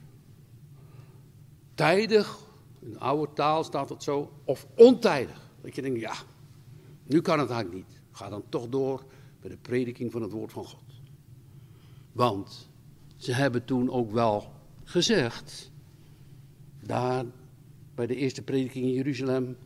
Tijdig 1.76 2.38
in 2.80 2.92
de 2.92 3.00
oude 3.00 3.34
taal 3.34 3.64
staat 3.64 3.90
het 3.90 4.04
zo, 4.04 4.32
of 4.44 4.68
ontijdig. 4.76 5.50
Dat 5.62 5.76
je 5.76 5.82
denkt, 5.82 6.00
ja, 6.00 6.14
nu 7.04 7.22
kan 7.22 7.40
het 7.40 7.50
eigenlijk 7.50 7.88
niet. 7.88 8.00
Ga 8.12 8.30
dan 8.30 8.44
toch 8.50 8.70
door 8.70 9.04
bij 9.44 9.52
de 9.52 9.58
prediking 9.62 10.12
van 10.12 10.22
het 10.22 10.32
woord 10.32 10.52
van 10.52 10.66
God. 10.66 10.84
Want 12.12 12.70
ze 13.16 13.34
hebben 13.34 13.66
toen 13.66 13.90
ook 13.90 14.12
wel 14.12 14.52
gezegd, 14.84 15.72
daar 16.84 17.26
bij 17.96 18.08
de 18.08 18.16
eerste 18.16 18.42
prediking 18.42 18.86
in 18.86 18.94
Jeruzalem, 18.94 19.58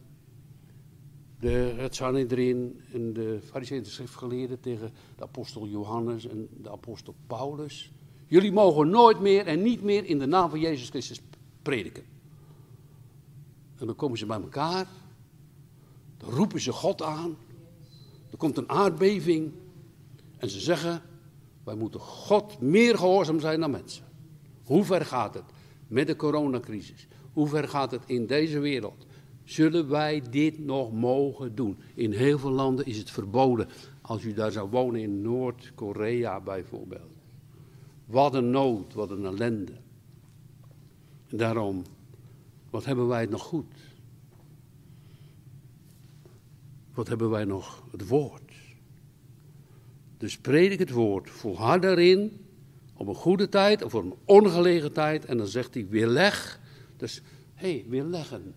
de, 1.39 1.73
het 1.77 1.95
Sanhedrin 1.95 2.81
en 2.93 3.13
de 3.13 3.39
fariseeën 3.43 3.85
schriftgeleerden 3.85 4.59
tegen 4.59 4.91
de 5.15 5.23
apostel 5.23 5.67
Johannes 5.67 6.27
en 6.27 6.47
de 6.61 6.71
apostel 6.71 7.15
Paulus. 7.27 7.91
Jullie 8.27 8.51
mogen 8.51 8.89
nooit 8.89 9.19
meer 9.19 9.47
en 9.47 9.61
niet 9.61 9.81
meer 9.81 10.05
in 10.05 10.19
de 10.19 10.25
naam 10.25 10.49
van 10.49 10.59
Jezus 10.59 10.89
Christus 10.89 11.21
prediken. 11.61 12.03
En 13.75 13.85
dan 13.85 13.95
komen 13.95 14.17
ze 14.17 14.25
bij 14.25 14.41
elkaar, 14.41 14.87
dan 16.17 16.29
roepen 16.29 16.61
ze 16.61 16.71
God 16.71 17.01
aan, 17.01 17.37
er 18.31 18.37
komt 18.37 18.57
een 18.57 18.69
aardbeving 18.69 19.51
en 20.37 20.49
ze 20.49 20.59
zeggen, 20.59 21.01
wij 21.63 21.75
moeten 21.75 21.99
God 21.99 22.61
meer 22.61 22.97
gehoorzaam 22.97 23.39
zijn 23.39 23.59
dan 23.59 23.71
mensen. 23.71 24.05
Hoe 24.63 24.83
ver 24.83 25.05
gaat 25.05 25.33
het 25.33 25.43
met 25.87 26.07
de 26.07 26.15
coronacrisis? 26.15 27.07
Hoe 27.33 27.47
ver 27.47 27.67
gaat 27.67 27.91
het 27.91 28.01
in 28.05 28.25
deze 28.25 28.59
wereld? 28.59 29.05
Zullen 29.43 29.89
wij 29.89 30.21
dit 30.29 30.59
nog 30.59 30.91
mogen 30.91 31.55
doen? 31.55 31.77
In 31.93 32.11
heel 32.11 32.39
veel 32.39 32.51
landen 32.51 32.85
is 32.85 32.97
het 32.97 33.11
verboden. 33.11 33.67
Als 34.01 34.23
u 34.23 34.33
daar 34.33 34.51
zou 34.51 34.69
wonen 34.69 35.01
in 35.01 35.21
Noord-Korea 35.21 36.41
bijvoorbeeld. 36.41 37.15
Wat 38.05 38.33
een 38.33 38.49
nood, 38.49 38.93
wat 38.93 39.11
een 39.11 39.25
ellende. 39.25 39.73
daarom, 41.29 41.81
wat 42.69 42.85
hebben 42.85 43.07
wij 43.07 43.25
nog 43.25 43.41
goed? 43.41 43.73
Wat 46.93 47.07
hebben 47.07 47.29
wij 47.29 47.45
nog? 47.45 47.83
Het 47.91 48.07
woord. 48.07 48.46
Dus 50.17 50.37
predik 50.37 50.79
het 50.79 50.91
woord, 50.91 51.29
volhard 51.29 51.81
daarin, 51.81 52.45
op 52.93 53.07
een 53.07 53.15
goede 53.15 53.49
tijd 53.49 53.83
of 53.83 53.95
op 53.95 54.03
een 54.03 54.15
ongelegen 54.25 54.93
tijd. 54.93 55.25
En 55.25 55.37
dan 55.37 55.47
zegt 55.47 55.73
hij, 55.73 55.87
weerleg. 55.89 56.59
Dus, 56.97 57.21
hé, 57.53 57.71
hey, 57.71 57.85
weerleggen. 57.87 58.55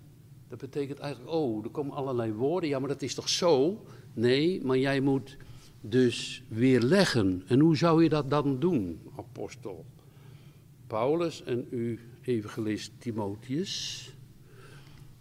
Dat 0.48 0.58
betekent 0.58 0.98
eigenlijk, 0.98 1.32
oh, 1.34 1.64
er 1.64 1.70
komen 1.70 1.96
allerlei 1.96 2.32
woorden. 2.32 2.68
Ja, 2.68 2.78
maar 2.78 2.88
dat 2.88 3.02
is 3.02 3.14
toch 3.14 3.28
zo? 3.28 3.84
Nee, 4.14 4.64
maar 4.64 4.78
jij 4.78 5.00
moet 5.00 5.36
dus 5.80 6.42
weerleggen. 6.48 7.42
En 7.46 7.60
hoe 7.60 7.76
zou 7.76 8.02
je 8.02 8.08
dat 8.08 8.30
dan 8.30 8.58
doen, 8.58 9.00
apostel? 9.16 9.84
Paulus 10.86 11.42
en 11.42 11.66
u, 11.70 12.00
evangelist 12.22 12.92
Timotheus. 12.98 14.14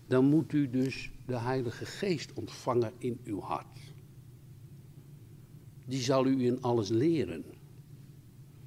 Dan 0.08 0.26
moet 0.26 0.54
u 0.54 0.70
dus 0.70 1.12
de 1.26 1.38
Heilige 1.38 1.86
Geest 1.86 2.34
ontvangen 2.34 2.92
in 2.98 3.20
uw 3.24 3.40
hart. 3.40 3.89
Die 5.90 6.02
zal 6.02 6.26
u 6.26 6.46
in 6.46 6.62
alles 6.62 6.90
leren. 6.90 7.44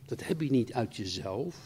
Dat 0.06 0.26
heb 0.26 0.40
je 0.40 0.50
niet 0.50 0.72
uit 0.72 0.96
jezelf. 0.96 1.56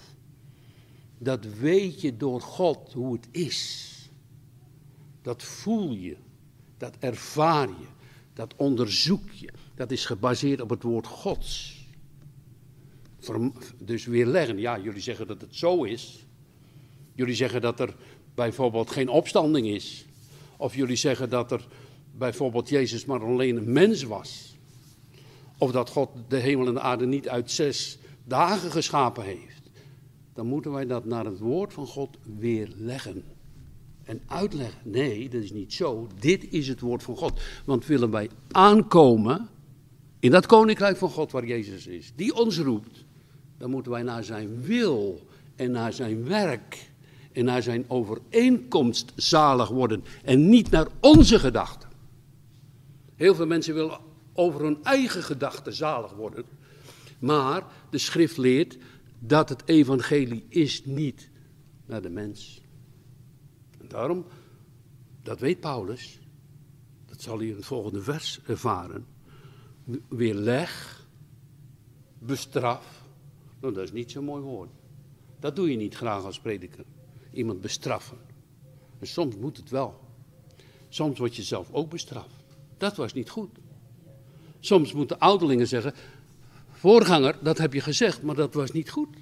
Dat 1.19 1.45
weet 1.45 2.01
je 2.01 2.17
door 2.17 2.41
God 2.41 2.93
hoe 2.93 3.13
het 3.13 3.29
is. 3.31 3.93
Dat 5.23 5.43
voel 5.43 5.93
je. 5.93 6.17
Dat 6.79 6.97
ervaar 6.99 7.69
je. 7.69 7.87
Dat 8.35 8.55
onderzoek 8.57 9.31
je. 9.31 9.53
Dat 9.75 9.91
is 9.91 10.05
gebaseerd 10.05 10.61
op 10.61 10.71
het 10.71 10.83
woord 10.83 11.07
Gods. 11.07 11.85
Dus 13.79 14.05
weerleggen. 14.05 14.59
Ja, 14.59 14.79
jullie 14.79 15.01
zeggen 15.01 15.27
dat 15.27 15.41
het 15.41 15.57
zo 15.57 15.85
is. 15.85 16.27
Jullie 17.15 17.35
zeggen 17.35 17.61
dat 17.61 17.81
er 17.81 17.97
bijvoorbeeld 18.35 18.91
geen 18.91 19.09
opstanding 19.09 19.67
is. 19.67 20.05
Of 20.57 20.75
jullie 20.75 20.97
zeggen 20.97 21.31
dat 21.31 21.53
er 21.53 21.67
bijvoorbeeld 22.17 22.69
Jezus 22.69 23.05
maar 23.05 23.25
alleen 23.25 23.57
een 23.57 23.73
mens 23.73 24.03
was. 24.03 24.56
Of 25.59 25.71
dat 25.71 25.91
God 25.91 26.09
de 26.29 26.37
hemel 26.37 26.67
en 26.67 26.75
de 26.75 26.81
aarde 26.81 27.07
niet 27.07 27.29
uit 27.29 27.51
zes 27.51 27.99
dagen 28.25 28.71
geschapen 28.71 29.25
heeft. 29.25 29.71
Dan 30.35 30.47
moeten 30.47 30.73
wij 30.73 30.87
dat 30.87 31.05
naar 31.05 31.25
het 31.25 31.39
woord 31.39 31.73
van 31.73 31.87
God 31.87 32.17
weerleggen. 32.39 33.23
En 34.05 34.21
uitleggen. 34.27 34.81
Nee, 34.91 35.29
dat 35.29 35.43
is 35.43 35.53
niet 35.53 35.73
zo. 35.73 36.09
Dit 36.19 36.53
is 36.53 36.69
het 36.69 36.81
woord 36.81 37.03
van 37.03 37.17
God. 37.17 37.41
Want 37.65 37.87
willen 37.87 38.11
wij 38.11 38.31
aankomen 38.51 39.49
in 40.19 40.31
dat 40.31 40.47
koninkrijk 40.47 40.97
van 40.97 41.11
God 41.11 41.33
waar 41.33 41.47
Jezus 41.47 41.87
is, 41.87 42.13
die 42.17 42.35
ons 42.35 42.59
roept, 42.59 43.05
dan 43.59 43.71
moeten 43.71 43.93
wij 43.93 44.03
naar 44.03 44.25
zijn 44.25 44.63
wil 44.63 45.21
en 45.57 45.71
naar 45.71 45.93
zijn 45.93 46.25
werk 46.25 46.91
en 47.33 47.45
naar 47.45 47.63
zijn 47.63 47.85
overeenkomst 47.89 49.13
zalig 49.17 49.69
worden 49.69 50.05
en 50.25 50.49
niet 50.49 50.71
naar 50.71 50.87
onze 51.01 51.39
gedachten. 51.39 51.89
Heel 53.15 53.35
veel 53.35 53.47
mensen 53.47 53.75
willen 53.75 53.99
over 54.37 54.61
hun 54.61 54.85
eigen 54.85 55.23
gedachten 55.23 55.73
zalig 55.73 56.13
worden, 56.13 56.45
maar 57.19 57.65
de 57.91 57.99
schrift 57.99 58.37
leert 58.37 58.79
dat 59.19 59.49
het 59.49 59.63
evangelie 59.69 60.47
is 60.49 60.85
niet 60.85 61.31
naar 61.87 62.03
de 62.03 62.11
mens. 62.11 62.61
En 63.81 63.89
daarom, 63.89 64.27
dat 65.23 65.41
weet 65.41 65.61
Paulus, 65.61 66.21
dat 67.07 67.23
zal 67.23 67.39
hij 67.39 67.47
in 67.47 67.57
het 67.57 67.67
volgende 67.67 68.03
vers 68.03 68.41
ervaren, 68.47 69.07
weerleg, 70.09 71.05
bestraf, 72.19 73.05
nou 73.61 73.75
dat 73.75 73.85
is 73.85 73.93
niet 73.93 74.11
zo'n 74.11 74.25
mooi 74.25 74.43
woord. 74.43 74.71
Dat 75.41 75.57
doe 75.57 75.71
je 75.71 75.77
niet 75.77 75.95
graag 75.95 76.25
als 76.25 76.41
prediker 76.41 76.85
iemand 77.33 77.61
bestraffen. 77.61 78.19
En 78.99 79.07
soms 79.07 79.37
moet 79.37 79.57
het 79.57 79.71
wel. 79.71 80.01
Soms 80.89 81.19
word 81.19 81.37
je 81.37 81.43
zelf 81.43 81.73
ook 81.73 81.91
bestraft. 81.91 82.45
Dat 82.77 82.97
was 82.97 83.13
niet 83.13 83.31
goed. 83.31 83.59
Soms 84.61 84.93
moeten 84.93 85.19
ouderlingen 85.19 85.69
zeggen: 85.69 85.95
Voorganger, 86.71 87.39
dat 87.43 87.59
heb 87.59 87.73
je 87.73 87.81
gezegd, 87.81 88.23
maar 88.23 88.35
dat 88.35 88.55
was 88.55 88.73
niet 88.73 88.91
goed. 88.91 89.17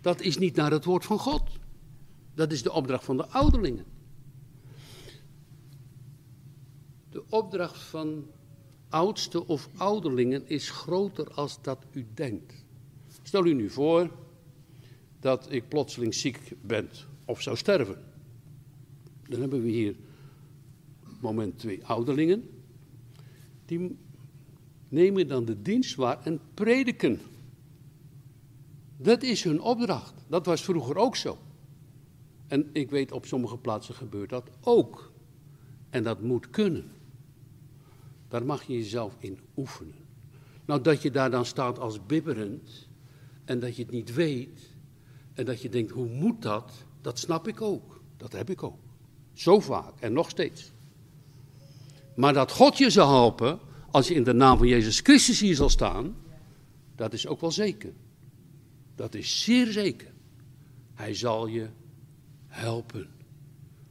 Dat 0.00 0.20
is 0.20 0.38
niet 0.38 0.56
naar 0.56 0.70
het 0.70 0.84
woord 0.84 1.04
van 1.04 1.18
God. 1.18 1.42
Dat 2.34 2.52
is 2.52 2.62
de 2.62 2.72
opdracht 2.72 3.04
van 3.04 3.16
de 3.16 3.26
ouderlingen. 3.26 3.84
De 7.10 7.22
opdracht 7.28 7.82
van 7.82 8.26
oudste 8.88 9.46
of 9.46 9.68
ouderlingen 9.76 10.48
is 10.48 10.70
groter 10.70 11.30
als 11.30 11.62
dat 11.62 11.78
u 11.92 12.06
denkt. 12.14 12.64
Stel 13.22 13.46
u 13.46 13.52
nu 13.52 13.70
voor 13.70 14.10
dat 15.20 15.52
ik 15.52 15.68
plotseling 15.68 16.14
ziek 16.14 16.52
ben 16.62 16.88
of 17.24 17.42
zou 17.42 17.56
sterven. 17.56 18.04
Dan 19.28 19.40
hebben 19.40 19.62
we 19.62 19.68
hier 19.68 19.96
moment 21.20 21.58
twee 21.58 21.84
ouderlingen. 21.84 22.48
Die 23.64 23.96
nemen 24.88 25.28
dan 25.28 25.44
de 25.44 25.62
dienst 25.62 25.94
waar 25.94 26.22
en 26.24 26.40
prediken. 26.54 27.20
Dat 28.96 29.22
is 29.22 29.42
hun 29.42 29.60
opdracht. 29.60 30.14
Dat 30.26 30.46
was 30.46 30.64
vroeger 30.64 30.96
ook 30.96 31.16
zo. 31.16 31.38
En 32.46 32.70
ik 32.72 32.90
weet 32.90 33.12
op 33.12 33.26
sommige 33.26 33.58
plaatsen 33.58 33.94
gebeurt 33.94 34.30
dat 34.30 34.50
ook. 34.60 35.12
En 35.90 36.02
dat 36.02 36.20
moet 36.20 36.50
kunnen. 36.50 36.90
Daar 38.28 38.44
mag 38.44 38.62
je 38.62 38.72
jezelf 38.72 39.16
in 39.18 39.38
oefenen. 39.56 39.94
Nou, 40.64 40.80
dat 40.80 41.02
je 41.02 41.10
daar 41.10 41.30
dan 41.30 41.44
staat 41.44 41.78
als 41.78 42.06
bibberend 42.06 42.88
en 43.44 43.60
dat 43.60 43.76
je 43.76 43.82
het 43.82 43.92
niet 43.92 44.14
weet 44.14 44.74
en 45.34 45.44
dat 45.44 45.62
je 45.62 45.68
denkt, 45.68 45.90
hoe 45.90 46.08
moet 46.08 46.42
dat? 46.42 46.72
Dat 47.00 47.18
snap 47.18 47.48
ik 47.48 47.60
ook. 47.60 48.00
Dat 48.16 48.32
heb 48.32 48.50
ik 48.50 48.62
ook. 48.62 48.78
Zo 49.32 49.60
vaak 49.60 50.00
en 50.00 50.12
nog 50.12 50.30
steeds. 50.30 50.72
Maar 52.14 52.32
dat 52.32 52.52
God 52.52 52.78
je 52.78 52.90
zal 52.90 53.08
helpen 53.08 53.58
als 53.96 54.08
je 54.08 54.14
in 54.14 54.24
de 54.24 54.32
naam 54.32 54.58
van 54.58 54.66
Jezus 54.66 55.00
Christus 55.00 55.40
hier 55.40 55.54
zal 55.54 55.68
staan, 55.68 56.16
dat 56.94 57.12
is 57.12 57.26
ook 57.26 57.40
wel 57.40 57.50
zeker. 57.50 57.92
Dat 58.94 59.14
is 59.14 59.42
zeer 59.42 59.66
zeker. 59.66 60.12
Hij 60.94 61.14
zal 61.14 61.46
je 61.46 61.68
helpen. 62.46 63.08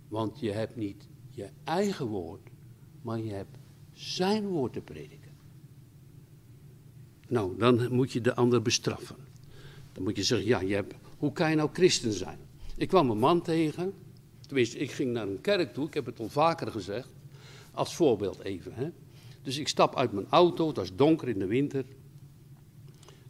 Want 0.07 0.39
je 0.39 0.51
hebt 0.51 0.75
niet 0.75 1.07
je 1.29 1.49
eigen 1.63 2.05
woord, 2.05 2.49
maar 3.01 3.19
je 3.19 3.31
hebt 3.31 3.57
zijn 3.93 4.47
woord 4.47 4.73
te 4.73 4.81
prediken. 4.81 5.31
Nou, 7.27 7.57
dan 7.57 7.93
moet 7.93 8.11
je 8.11 8.21
de 8.21 8.35
ander 8.35 8.61
bestraffen. 8.61 9.17
Dan 9.93 10.03
moet 10.03 10.15
je 10.15 10.23
zeggen, 10.23 10.47
ja, 10.47 10.61
je 10.61 10.75
hebt, 10.75 10.93
hoe 11.17 11.31
kan 11.31 11.49
je 11.49 11.55
nou 11.55 11.69
christen 11.73 12.13
zijn? 12.13 12.39
Ik 12.77 12.87
kwam 12.87 13.09
een 13.09 13.17
man 13.19 13.41
tegen. 13.41 13.93
Tenminste, 14.47 14.77
ik 14.77 14.91
ging 14.91 15.11
naar 15.11 15.27
een 15.27 15.41
kerk 15.41 15.73
toe. 15.73 15.87
Ik 15.87 15.93
heb 15.93 16.05
het 16.05 16.19
al 16.19 16.29
vaker 16.29 16.71
gezegd. 16.71 17.09
Als 17.71 17.95
voorbeeld 17.95 18.39
even. 18.39 18.73
Hè. 18.73 18.89
Dus 19.45 19.57
ik 19.57 19.67
stap 19.67 19.95
uit 19.95 20.11
mijn 20.11 20.27
auto. 20.29 20.67
Het 20.67 20.77
was 20.77 20.95
donker 20.95 21.27
in 21.27 21.39
de 21.39 21.45
winter. 21.45 21.85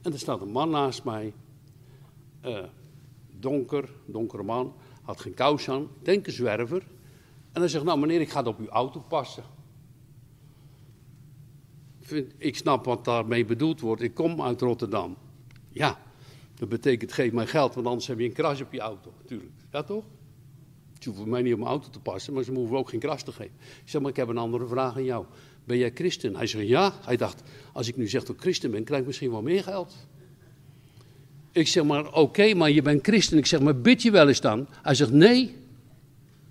En 0.01 0.13
er 0.13 0.19
staat 0.19 0.41
een 0.41 0.51
man 0.51 0.69
naast 0.69 1.03
mij. 1.03 1.33
Uh, 2.45 2.63
donker, 3.39 3.89
donkere 4.05 4.43
man. 4.43 4.73
Had 5.01 5.21
geen 5.21 5.33
kous 5.33 5.69
aan. 5.69 5.87
Denk 6.01 6.27
een 6.27 6.33
zwerver. 6.33 6.83
En 7.51 7.61
hij 7.61 7.67
zegt, 7.67 7.83
nou 7.83 7.99
meneer, 7.99 8.21
ik 8.21 8.29
ga 8.29 8.43
op 8.43 8.59
uw 8.59 8.67
auto 8.67 8.99
passen. 8.99 9.43
Ik 12.37 12.55
snap 12.55 12.85
wat 12.85 13.05
daarmee 13.05 13.45
bedoeld 13.45 13.79
wordt. 13.79 14.01
Ik 14.01 14.13
kom 14.13 14.41
uit 14.41 14.61
Rotterdam. 14.61 15.17
Ja, 15.69 15.99
dat 16.55 16.69
betekent 16.69 17.13
geef 17.13 17.31
mij 17.31 17.47
geld, 17.47 17.73
want 17.75 17.87
anders 17.87 18.07
heb 18.07 18.19
je 18.19 18.25
een 18.25 18.33
kras 18.33 18.61
op 18.61 18.73
je 18.73 18.79
auto. 18.79 19.13
Tuurlijk. 19.25 19.51
Ja 19.71 19.83
toch? 19.83 20.03
Ze 20.99 21.09
hoeven 21.09 21.29
mij 21.29 21.41
niet 21.41 21.53
op 21.53 21.59
mijn 21.59 21.71
auto 21.71 21.89
te 21.89 21.99
passen, 21.99 22.33
maar 22.33 22.43
ze 22.43 22.51
hoeven 22.51 22.77
ook 22.77 22.89
geen 22.89 22.99
kras 22.99 23.23
te 23.23 23.31
geven. 23.31 23.55
Ik 23.83 23.89
zeg, 23.89 24.01
maar 24.01 24.09
ik 24.09 24.15
heb 24.15 24.27
een 24.27 24.37
andere 24.37 24.67
vraag 24.67 24.95
aan 24.95 25.03
jou. 25.03 25.25
Ben 25.65 25.77
jij 25.77 25.91
christen? 25.93 26.35
Hij 26.35 26.47
zegt, 26.47 26.67
ja. 26.67 26.93
Hij 27.05 27.17
dacht, 27.17 27.41
als 27.73 27.87
ik 27.87 27.97
nu 27.97 28.07
zeg 28.07 28.23
dat 28.23 28.35
ik 28.35 28.41
christen 28.41 28.71
ben, 28.71 28.83
krijg 28.83 29.01
ik 29.01 29.07
misschien 29.07 29.31
wel 29.31 29.41
meer 29.41 29.63
geld. 29.63 29.95
Ik 31.51 31.67
zeg 31.67 31.83
maar, 31.83 32.13
oké, 32.13 32.53
maar 32.53 32.71
je 32.71 32.81
bent 32.81 33.03
christen. 33.03 33.37
Ik 33.37 33.45
zeg, 33.45 33.59
maar 33.59 33.81
bid 33.81 34.01
je 34.01 34.11
wel 34.11 34.27
eens 34.27 34.41
dan? 34.41 34.67
Hij 34.81 34.95
zegt, 34.95 35.11
nee. 35.11 35.55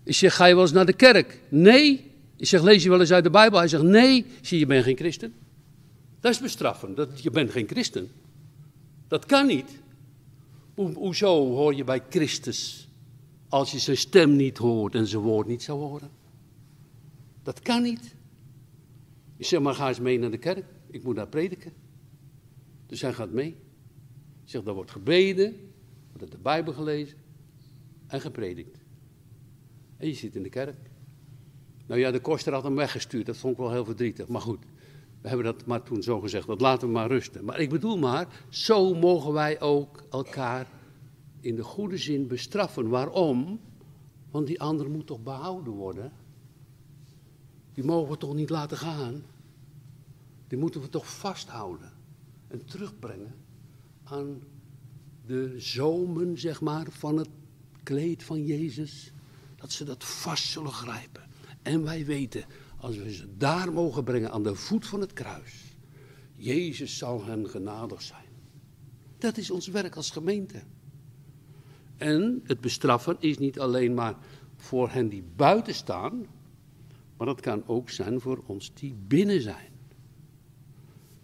Ik 0.04 0.14
zeg, 0.14 0.34
ga 0.34 0.44
je 0.44 0.54
wel 0.54 0.62
eens 0.62 0.72
naar 0.72 0.86
de 0.86 0.92
kerk? 0.92 1.40
Nee. 1.48 2.10
Ik 2.36 2.46
zeg, 2.46 2.62
lees 2.62 2.82
je 2.82 2.88
wel 2.88 3.00
eens 3.00 3.12
uit 3.12 3.24
de 3.24 3.30
Bijbel? 3.30 3.58
Hij 3.58 3.68
zegt, 3.68 3.82
nee. 3.82 4.26
Zie 4.40 4.58
je, 4.58 4.66
bent 4.66 4.84
geen 4.84 4.96
christen. 4.96 5.34
Dat 6.20 6.32
is 6.32 6.40
bestraffen, 6.40 6.94
dat, 6.94 7.22
je 7.22 7.30
bent 7.30 7.50
geen 7.50 7.68
christen. 7.68 8.10
Dat 9.08 9.26
kan 9.26 9.46
niet. 9.46 9.70
Ho, 10.74 10.92
hoezo 10.92 11.50
hoor 11.50 11.74
je 11.74 11.84
bij 11.84 12.02
Christus 12.10 12.88
als 13.48 13.70
je 13.72 13.78
zijn 13.78 13.96
stem 13.96 14.36
niet 14.36 14.58
hoort 14.58 14.94
en 14.94 15.06
zijn 15.06 15.22
woord 15.22 15.46
niet 15.46 15.62
zou 15.62 15.78
horen? 15.80 16.10
Dat 17.42 17.60
kan 17.60 17.82
niet. 17.82 18.13
Ik 19.36 19.46
zeg, 19.46 19.60
maar 19.60 19.74
ga 19.74 19.88
eens 19.88 20.00
mee 20.00 20.18
naar 20.18 20.30
de 20.30 20.38
kerk. 20.38 20.64
Ik 20.90 21.02
moet 21.02 21.16
daar 21.16 21.28
prediken. 21.28 21.72
Dus 22.86 23.00
hij 23.00 23.12
gaat 23.12 23.30
mee. 23.30 23.56
Zeg, 24.44 24.62
daar 24.62 24.74
wordt 24.74 24.90
gebeden, 24.90 25.54
wordt 26.12 26.32
de 26.32 26.38
Bijbel 26.38 26.72
gelezen 26.72 27.18
en 28.06 28.20
gepredikt. 28.20 28.78
En 29.96 30.06
je 30.06 30.14
zit 30.14 30.36
in 30.36 30.42
de 30.42 30.48
kerk. 30.48 30.90
Nou 31.86 32.00
ja, 32.00 32.10
de 32.10 32.20
koster 32.20 32.52
had 32.52 32.62
hem 32.62 32.74
weggestuurd. 32.74 33.26
Dat 33.26 33.36
vond 33.36 33.52
ik 33.52 33.58
wel 33.58 33.72
heel 33.72 33.84
verdrietig. 33.84 34.28
Maar 34.28 34.40
goed, 34.40 34.64
we 35.20 35.28
hebben 35.28 35.46
dat 35.46 35.66
maar 35.66 35.82
toen 35.82 36.02
zo 36.02 36.20
gezegd. 36.20 36.46
Dat 36.46 36.60
laten 36.60 36.88
we 36.88 36.94
maar 36.94 37.08
rusten. 37.08 37.44
Maar 37.44 37.60
ik 37.60 37.70
bedoel 37.70 37.98
maar, 37.98 38.44
zo 38.48 38.94
mogen 38.94 39.32
wij 39.32 39.60
ook 39.60 40.04
elkaar 40.10 40.68
in 41.40 41.56
de 41.56 41.62
goede 41.62 41.96
zin 41.96 42.26
bestraffen. 42.26 42.88
Waarom? 42.88 43.60
Want 44.30 44.46
die 44.46 44.60
ander 44.60 44.90
moet 44.90 45.06
toch 45.06 45.22
behouden 45.22 45.72
worden? 45.72 46.12
Die 47.74 47.84
mogen 47.84 48.10
we 48.10 48.16
toch 48.16 48.34
niet 48.34 48.50
laten 48.50 48.76
gaan? 48.76 49.22
Die 50.48 50.58
moeten 50.58 50.80
we 50.80 50.88
toch 50.88 51.16
vasthouden 51.16 51.92
en 52.48 52.64
terugbrengen 52.64 53.34
aan 54.04 54.42
de 55.26 55.54
zomen, 55.56 56.38
zeg 56.38 56.60
maar, 56.60 56.86
van 56.90 57.16
het 57.16 57.28
kleed 57.82 58.22
van 58.22 58.44
Jezus. 58.44 59.12
Dat 59.56 59.72
ze 59.72 59.84
dat 59.84 60.04
vast 60.04 60.44
zullen 60.44 60.72
grijpen. 60.72 61.22
En 61.62 61.84
wij 61.84 62.04
weten, 62.04 62.44
als 62.76 62.96
we 62.96 63.14
ze 63.14 63.36
daar 63.36 63.72
mogen 63.72 64.04
brengen 64.04 64.30
aan 64.30 64.42
de 64.42 64.54
voet 64.54 64.86
van 64.86 65.00
het 65.00 65.12
kruis, 65.12 65.76
Jezus 66.36 66.98
zal 66.98 67.24
hen 67.24 67.48
genadig 67.48 68.02
zijn. 68.02 68.24
Dat 69.18 69.36
is 69.36 69.50
ons 69.50 69.68
werk 69.68 69.96
als 69.96 70.10
gemeente. 70.10 70.62
En 71.96 72.40
het 72.44 72.60
bestraffen 72.60 73.16
is 73.20 73.38
niet 73.38 73.60
alleen 73.60 73.94
maar 73.94 74.16
voor 74.56 74.90
hen 74.90 75.08
die 75.08 75.24
buiten 75.36 75.74
staan, 75.74 76.26
maar 77.24 77.34
dat 77.34 77.44
kan 77.44 77.62
ook 77.66 77.90
zijn 77.90 78.20
voor 78.20 78.42
ons 78.46 78.72
die 78.74 78.94
binnen 79.06 79.40
zijn. 79.40 79.72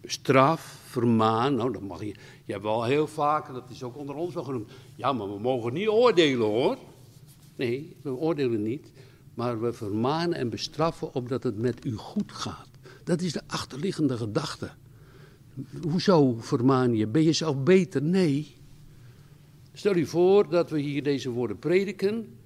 Straf, 0.03 0.79
vermaan, 0.85 1.55
nou 1.55 1.71
dat 1.71 1.81
mag 1.81 1.99
je. 1.99 2.15
Je 2.45 2.51
hebt 2.51 2.63
wel 2.63 2.83
heel 2.83 3.07
vaak, 3.07 3.53
dat 3.53 3.69
is 3.69 3.83
ook 3.83 3.97
onder 3.97 4.15
ons 4.15 4.33
wel 4.33 4.43
genoemd. 4.43 4.71
Ja, 4.95 5.13
maar 5.13 5.33
we 5.33 5.39
mogen 5.39 5.73
niet 5.73 5.87
oordelen 5.87 6.47
hoor. 6.47 6.77
Nee, 7.55 7.95
we 8.01 8.15
oordelen 8.15 8.61
niet. 8.61 8.91
Maar 9.33 9.61
we 9.61 9.73
vermanen 9.73 10.37
en 10.37 10.49
bestraffen 10.49 11.13
opdat 11.13 11.43
het 11.43 11.57
met 11.57 11.85
u 11.85 11.95
goed 11.95 12.31
gaat. 12.31 12.69
Dat 13.03 13.21
is 13.21 13.31
de 13.31 13.41
achterliggende 13.47 14.17
gedachte. 14.17 14.71
Hoezo 15.81 16.35
vermaan 16.39 16.95
je? 16.95 17.07
Ben 17.07 17.23
je 17.23 17.33
zelf 17.33 17.63
beter? 17.63 18.01
Nee. 18.01 18.55
Stel 19.73 19.95
u 19.95 20.05
voor 20.05 20.49
dat 20.49 20.69
we 20.69 20.79
hier 20.79 21.03
deze 21.03 21.29
woorden 21.29 21.59
prediken. 21.59 22.37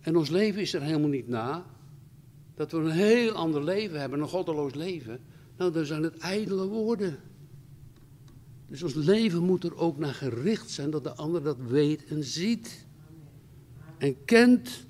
En 0.00 0.16
ons 0.16 0.28
leven 0.28 0.60
is 0.60 0.74
er 0.74 0.82
helemaal 0.82 1.08
niet 1.08 1.28
na. 1.28 1.78
Dat 2.60 2.72
we 2.72 2.78
een 2.78 2.90
heel 2.90 3.32
ander 3.32 3.64
leven 3.64 4.00
hebben, 4.00 4.20
een 4.20 4.28
goddeloos 4.28 4.74
leven. 4.74 5.20
Nou, 5.56 5.72
dan 5.72 5.84
zijn 5.84 6.02
het 6.02 6.16
ijdele 6.16 6.66
woorden. 6.66 7.18
Dus 8.66 8.82
ons 8.82 8.94
leven 8.94 9.42
moet 9.42 9.64
er 9.64 9.76
ook 9.76 9.98
naar 9.98 10.14
gericht 10.14 10.70
zijn 10.70 10.90
dat 10.90 11.04
de 11.04 11.14
ander 11.14 11.42
dat 11.42 11.56
weet 11.68 12.04
en 12.04 12.24
ziet. 12.24 12.86
En 13.98 14.24
kent. 14.24 14.86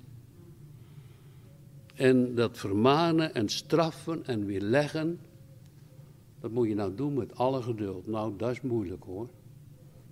En 1.94 2.34
dat 2.34 2.58
vermanen 2.58 3.34
en 3.34 3.48
straffen 3.48 4.26
en 4.26 4.46
weerleggen, 4.46 5.20
dat 6.40 6.50
moet 6.50 6.68
je 6.68 6.74
nou 6.74 6.94
doen 6.94 7.14
met 7.14 7.34
alle 7.34 7.62
geduld. 7.62 8.06
Nou, 8.06 8.36
dat 8.36 8.50
is 8.50 8.60
moeilijk 8.60 9.04
hoor. 9.04 9.28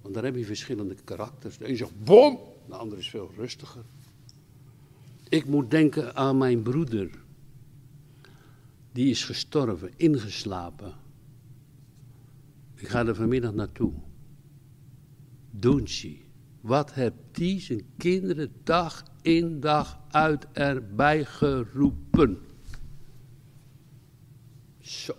Want 0.03 0.15
daar 0.15 0.25
heb 0.25 0.37
je 0.37 0.45
verschillende 0.45 0.95
karakters. 1.05 1.59
De 1.59 1.69
een 1.69 1.77
zegt 1.77 2.05
bom, 2.05 2.39
de 2.69 2.75
ander 2.75 2.99
is 2.99 3.11
veel 3.11 3.31
rustiger. 3.37 3.83
Ik 5.29 5.47
moet 5.47 5.71
denken 5.71 6.17
aan 6.17 6.39
mijn 6.39 6.63
broeder. 6.63 7.27
Die 8.99 9.11
is 9.11 9.25
gestorven, 9.25 9.93
ingeslapen. 9.97 10.95
Ik 12.75 12.89
ga 12.89 13.07
er 13.07 13.15
vanmiddag 13.15 13.53
naartoe. 13.53 13.93
Doentje. 15.51 16.17
Wat 16.61 16.95
hebt 16.95 17.37
die 17.37 17.61
zijn 17.61 17.87
kinderen 17.97 18.53
dag 18.65 19.05
in 19.23 19.61
dag 19.61 20.01
uit 20.09 20.47
erbij 20.53 21.25
geroepen? 21.25 22.39
Zo. 24.79 25.13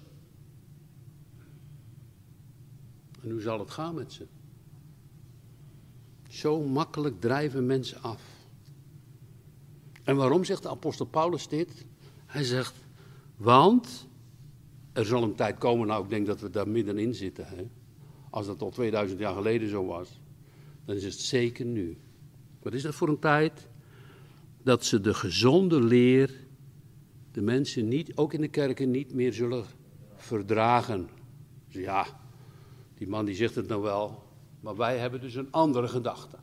En 3.22 3.32
hoe 3.32 3.42
zal 3.42 3.60
het 3.60 3.72
gaan 3.72 3.96
met 3.96 4.13
ze? 4.13 4.28
Zo 6.30 6.63
makkelijk 6.63 7.22
drijven 7.22 7.65
mensen 7.65 8.02
af. 8.02 8.22
En 10.04 10.15
waarom 10.15 10.44
zegt 10.44 10.63
de 10.63 10.70
apostel 10.70 11.06
Paulus 11.06 11.48
dit? 11.48 11.86
Hij 12.26 12.44
zegt, 12.44 12.88
want 13.39 14.08
er 14.93 15.06
zal 15.06 15.23
een 15.23 15.36
tijd 15.36 15.58
komen, 15.58 15.88
nou 15.88 16.04
ik 16.04 16.10
denk 16.10 16.25
dat 16.25 16.39
we 16.39 16.49
daar 16.49 16.67
middenin 16.67 17.13
zitten. 17.13 17.47
Hè? 17.47 17.69
Als 18.30 18.45
dat 18.45 18.62
al 18.62 18.69
2000 18.69 19.19
jaar 19.19 19.34
geleden 19.34 19.69
zo 19.69 19.86
was, 19.86 20.21
dan 20.86 20.95
is 20.95 21.04
het 21.04 21.13
zeker 21.13 21.65
nu. 21.65 21.97
Wat 22.62 22.73
is 22.73 22.82
dat 22.82 22.95
voor 22.95 23.10
een 23.10 23.19
tijd? 23.19 23.67
Dat 24.63 24.86
ze 24.86 25.02
de 25.02 25.13
gezonde 25.13 25.82
leer, 25.82 26.47
de 27.32 27.41
mensen 27.41 27.88
niet, 27.88 28.15
ook 28.15 28.34
in 28.34 28.41
de 28.41 28.47
kerken, 28.47 28.91
niet 28.91 29.13
meer 29.13 29.34
zullen 29.34 29.65
verdragen. 30.15 31.10
Dus 31.67 31.82
ja, 31.82 32.06
die 32.97 33.08
man 33.08 33.25
die 33.25 33.36
zegt 33.36 33.56
het 33.56 33.67
nou 33.67 33.82
wel, 33.82 34.23
maar 34.60 34.75
wij 34.75 34.97
hebben 34.97 35.21
dus 35.21 35.36
een 35.36 35.52
andere 35.52 35.88
gedachte. 35.88 36.38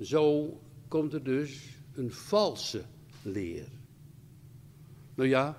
Zo 0.00 0.56
komt 0.88 1.12
er 1.12 1.24
dus 1.24 1.78
een 1.94 2.12
valse 2.12 2.82
leer. 3.22 3.68
Nou 5.14 5.28
ja, 5.28 5.56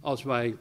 als 0.00 0.22
wij 0.22 0.56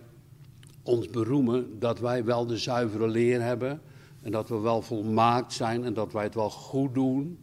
ons 0.83 1.07
beroemen 1.09 1.79
dat 1.79 1.99
wij 1.99 2.23
wel 2.23 2.45
de 2.45 2.57
zuivere 2.57 3.07
leer 3.07 3.41
hebben 3.41 3.81
en 4.21 4.31
dat 4.31 4.49
we 4.49 4.59
wel 4.59 4.81
volmaakt 4.81 5.53
zijn 5.53 5.83
en 5.83 5.93
dat 5.93 6.13
wij 6.13 6.23
het 6.23 6.36
wel 6.36 6.49
goed 6.49 6.93
doen, 6.93 7.39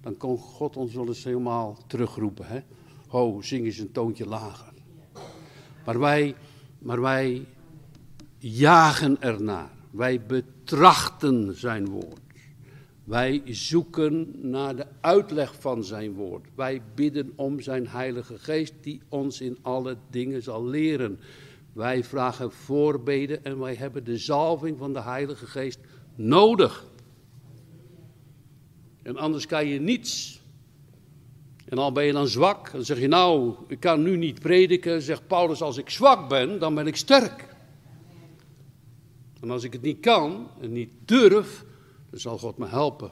dan 0.00 0.16
kan 0.16 0.38
God 0.38 0.76
ons 0.76 0.94
wel 0.94 1.06
eens 1.06 1.24
helemaal 1.24 1.76
terugroepen. 1.86 2.46
Hè? 2.46 2.60
Ho, 3.06 3.42
zing 3.42 3.64
eens 3.64 3.78
een 3.78 3.92
toontje 3.92 4.26
lager. 4.26 4.72
Maar 5.84 5.98
wij, 5.98 6.34
maar 6.78 7.00
wij 7.00 7.46
jagen 8.38 9.22
ernaar. 9.22 9.70
Wij 9.90 10.26
betrachten 10.26 11.56
zijn 11.56 11.88
woord. 11.88 12.20
Wij 13.10 13.42
zoeken 13.44 14.30
naar 14.50 14.76
de 14.76 14.86
uitleg 15.00 15.54
van 15.60 15.84
zijn 15.84 16.12
woord. 16.12 16.46
Wij 16.54 16.82
bidden 16.94 17.32
om 17.36 17.60
zijn 17.60 17.88
Heilige 17.88 18.38
Geest 18.38 18.74
die 18.80 19.00
ons 19.08 19.40
in 19.40 19.58
alle 19.62 19.96
dingen 20.10 20.42
zal 20.42 20.66
leren. 20.66 21.20
Wij 21.72 22.04
vragen 22.04 22.52
voorbeden 22.52 23.44
en 23.44 23.58
wij 23.58 23.74
hebben 23.74 24.04
de 24.04 24.16
zalving 24.16 24.78
van 24.78 24.92
de 24.92 25.00
Heilige 25.00 25.46
Geest 25.46 25.78
nodig. 26.14 26.86
En 29.02 29.16
anders 29.16 29.46
kan 29.46 29.66
je 29.66 29.80
niets. 29.80 30.40
En 31.64 31.78
al 31.78 31.92
ben 31.92 32.04
je 32.04 32.12
dan 32.12 32.28
zwak, 32.28 32.72
dan 32.72 32.84
zeg 32.84 32.98
je 33.00 33.08
nou, 33.08 33.54
ik 33.68 33.80
kan 33.80 34.02
nu 34.02 34.16
niet 34.16 34.40
prediken. 34.40 35.02
Zegt 35.02 35.26
Paulus, 35.26 35.62
als 35.62 35.76
ik 35.76 35.90
zwak 35.90 36.28
ben, 36.28 36.58
dan 36.58 36.74
ben 36.74 36.86
ik 36.86 36.96
sterk. 36.96 37.48
En 39.40 39.50
als 39.50 39.64
ik 39.64 39.72
het 39.72 39.82
niet 39.82 40.00
kan 40.00 40.48
en 40.60 40.72
niet 40.72 40.92
durf, 41.04 41.68
dan 42.10 42.20
zal 42.20 42.38
God 42.38 42.58
me 42.58 42.66
helpen. 42.66 43.10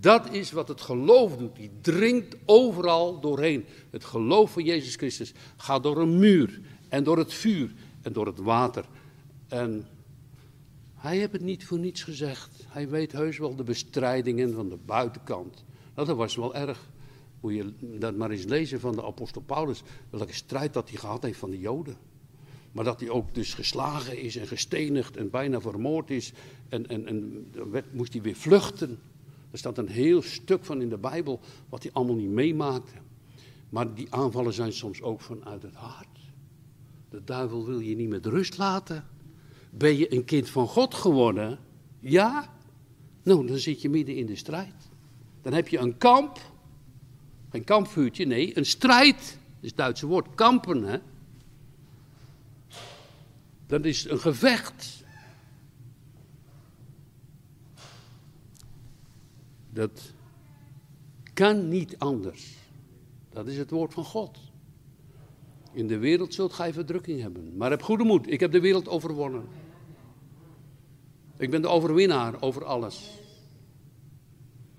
Dat 0.00 0.32
is 0.32 0.52
wat 0.52 0.68
het 0.68 0.80
geloof 0.80 1.36
doet. 1.36 1.56
Die 1.56 1.70
dringt 1.80 2.36
overal 2.44 3.20
doorheen. 3.20 3.64
Het 3.90 4.04
geloof 4.04 4.52
van 4.52 4.64
Jezus 4.64 4.96
Christus 4.96 5.32
gaat 5.56 5.82
door 5.82 6.00
een 6.00 6.18
muur 6.18 6.60
en 6.88 7.04
door 7.04 7.18
het 7.18 7.32
vuur 7.32 7.74
en 8.02 8.12
door 8.12 8.26
het 8.26 8.38
water. 8.38 8.84
En 9.48 9.86
hij 10.94 11.16
heeft 11.16 11.32
het 11.32 11.42
niet 11.42 11.66
voor 11.66 11.78
niets 11.78 12.02
gezegd. 12.02 12.64
Hij 12.68 12.88
weet 12.88 13.12
heus 13.12 13.38
wel 13.38 13.56
de 13.56 13.62
bestrijdingen 13.62 14.52
van 14.52 14.68
de 14.68 14.78
buitenkant. 14.86 15.64
Nou, 15.94 16.06
dat 16.06 16.16
was 16.16 16.36
wel 16.36 16.54
erg. 16.54 16.90
Moet 17.40 17.54
je 17.54 17.72
dat 17.98 18.16
maar 18.16 18.30
eens 18.30 18.44
lezen 18.44 18.80
van 18.80 18.94
de 18.94 19.04
apostel 19.04 19.42
Paulus. 19.42 19.82
Welke 20.10 20.34
strijd 20.34 20.72
dat 20.72 20.88
hij 20.88 20.98
gehad 20.98 21.22
heeft 21.22 21.38
van 21.38 21.50
de 21.50 21.58
Joden. 21.58 21.96
Maar 22.72 22.84
dat 22.84 23.00
hij 23.00 23.10
ook 23.10 23.34
dus 23.34 23.54
geslagen 23.54 24.18
is 24.18 24.36
en 24.36 24.46
gestenigd 24.46 25.16
en 25.16 25.30
bijna 25.30 25.60
vermoord 25.60 26.10
is. 26.10 26.32
En, 26.68 26.86
en, 26.86 27.06
en 27.06 27.46
moest 27.92 28.12
hij 28.12 28.22
weer 28.22 28.36
vluchten. 28.36 28.98
Er 29.50 29.58
staat 29.58 29.78
een 29.78 29.88
heel 29.88 30.22
stuk 30.22 30.64
van 30.64 30.80
in 30.80 30.88
de 30.88 30.98
Bijbel 30.98 31.40
wat 31.68 31.82
hij 31.82 31.92
allemaal 31.92 32.16
niet 32.16 32.30
meemaakte. 32.30 32.92
Maar 33.68 33.94
die 33.94 34.06
aanvallen 34.10 34.52
zijn 34.52 34.72
soms 34.72 35.02
ook 35.02 35.20
vanuit 35.20 35.62
het 35.62 35.74
hart. 35.74 36.18
De 37.10 37.24
duivel 37.24 37.66
wil 37.66 37.78
je 37.78 37.96
niet 37.96 38.08
met 38.08 38.26
rust 38.26 38.58
laten. 38.58 39.04
Ben 39.70 39.96
je 39.96 40.14
een 40.14 40.24
kind 40.24 40.48
van 40.48 40.66
God 40.66 40.94
geworden? 40.94 41.58
Ja? 42.00 42.54
Nou, 43.22 43.46
dan 43.46 43.58
zit 43.58 43.82
je 43.82 43.88
midden 43.88 44.16
in 44.16 44.26
de 44.26 44.36
strijd. 44.36 44.74
Dan 45.42 45.52
heb 45.52 45.68
je 45.68 45.78
een 45.78 45.98
kamp. 45.98 46.38
Geen 47.50 47.64
kampvuurtje, 47.64 48.24
nee, 48.24 48.56
een 48.56 48.66
strijd. 48.66 49.16
Dat 49.16 49.60
is 49.60 49.68
het 49.68 49.76
Duitse 49.76 50.06
woord, 50.06 50.34
kampen, 50.34 50.82
hè. 50.82 50.98
Dat 53.72 53.84
is 53.84 54.10
een 54.10 54.20
gevecht. 54.20 55.04
Dat 59.70 60.12
kan 61.32 61.68
niet 61.68 61.98
anders. 61.98 62.56
Dat 63.30 63.46
is 63.46 63.56
het 63.56 63.70
woord 63.70 63.94
van 63.94 64.04
God. 64.04 64.38
In 65.72 65.86
de 65.86 65.98
wereld 65.98 66.34
zult 66.34 66.52
gij 66.52 66.72
verdrukking 66.72 67.20
hebben. 67.20 67.56
Maar 67.56 67.70
heb 67.70 67.82
goede 67.82 68.04
moed, 68.04 68.30
ik 68.30 68.40
heb 68.40 68.52
de 68.52 68.60
wereld 68.60 68.88
overwonnen. 68.88 69.44
Ik 71.36 71.50
ben 71.50 71.62
de 71.62 71.68
overwinnaar 71.68 72.42
over 72.42 72.64
alles. 72.64 73.18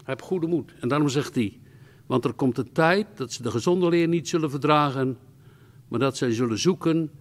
Heb 0.03 0.21
goede 0.21 0.47
moed. 0.47 0.73
En 0.79 0.87
daarom 0.87 1.09
zegt 1.09 1.35
hij, 1.35 1.59
want 2.05 2.25
er 2.25 2.33
komt 2.33 2.57
een 2.57 2.71
tijd 2.71 3.07
dat 3.15 3.31
ze 3.31 3.43
de 3.43 3.51
gezonde 3.51 3.89
leer 3.89 4.07
niet 4.07 4.27
zullen 4.27 4.49
verdragen, 4.49 5.17
maar 5.87 5.99
dat 5.99 6.17
zij 6.17 6.33
zullen 6.33 6.59
zoeken 6.59 7.11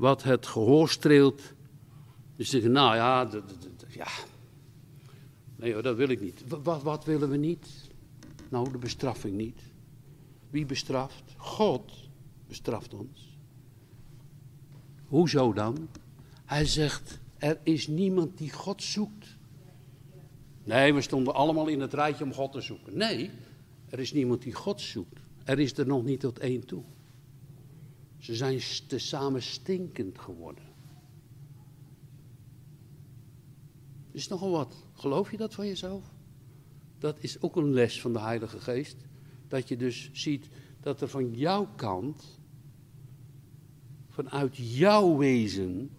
wat 0.00 0.22
het 0.22 0.46
gehoor 0.46 0.88
streelt. 0.88 1.42
Dus 2.36 2.48
ze 2.48 2.50
zeggen, 2.50 2.72
nou 2.72 2.96
ja, 2.96 3.28
ja. 3.88 4.08
Nee 5.56 5.82
dat 5.82 5.96
wil 5.96 6.08
ik 6.08 6.20
niet. 6.20 6.44
Wat, 6.62 6.82
wat 6.82 7.04
willen 7.04 7.30
we 7.30 7.36
niet? 7.36 7.68
Nou, 8.48 8.70
de 8.72 8.78
bestraffing 8.78 9.36
niet. 9.36 9.60
Wie 10.50 10.66
bestraft? 10.66 11.22
God 11.36 11.92
bestraft 12.46 12.94
ons. 12.94 13.38
Hoezo 15.06 15.52
dan? 15.52 15.88
Hij 16.44 16.64
zegt, 16.64 17.18
er 17.38 17.58
is 17.62 17.86
niemand 17.86 18.38
die 18.38 18.52
God 18.52 18.82
zoekt. 18.82 19.36
Nee, 20.64 20.94
we 20.94 21.00
stonden 21.00 21.34
allemaal 21.34 21.66
in 21.68 21.80
het 21.80 21.94
rijtje 21.94 22.24
om 22.24 22.34
God 22.34 22.52
te 22.52 22.60
zoeken. 22.60 22.96
Nee, 22.96 23.30
er 23.88 23.98
is 23.98 24.12
niemand 24.12 24.42
die 24.42 24.54
God 24.54 24.80
zoekt. 24.80 25.20
Er 25.44 25.58
is 25.58 25.78
er 25.78 25.86
nog 25.86 26.04
niet 26.04 26.20
tot 26.20 26.38
één 26.38 26.66
toe. 26.66 26.82
Ze 28.20 28.34
zijn 28.34 28.60
te 28.86 28.98
samen 28.98 29.42
stinkend 29.42 30.18
geworden. 30.18 30.64
Is 34.10 34.28
nogal 34.28 34.50
wat. 34.50 34.74
Geloof 34.94 35.30
je 35.30 35.36
dat 35.36 35.54
van 35.54 35.66
jezelf? 35.66 36.04
Dat 36.98 37.16
is 37.20 37.42
ook 37.42 37.56
een 37.56 37.72
les 37.72 38.00
van 38.00 38.12
de 38.12 38.20
Heilige 38.20 38.60
Geest. 38.60 38.96
Dat 39.48 39.68
je 39.68 39.76
dus 39.76 40.10
ziet 40.12 40.48
dat 40.80 41.00
er 41.00 41.08
van 41.08 41.34
jouw 41.34 41.68
kant, 41.76 42.40
vanuit 44.08 44.56
jouw 44.56 45.16
wezen, 45.16 45.90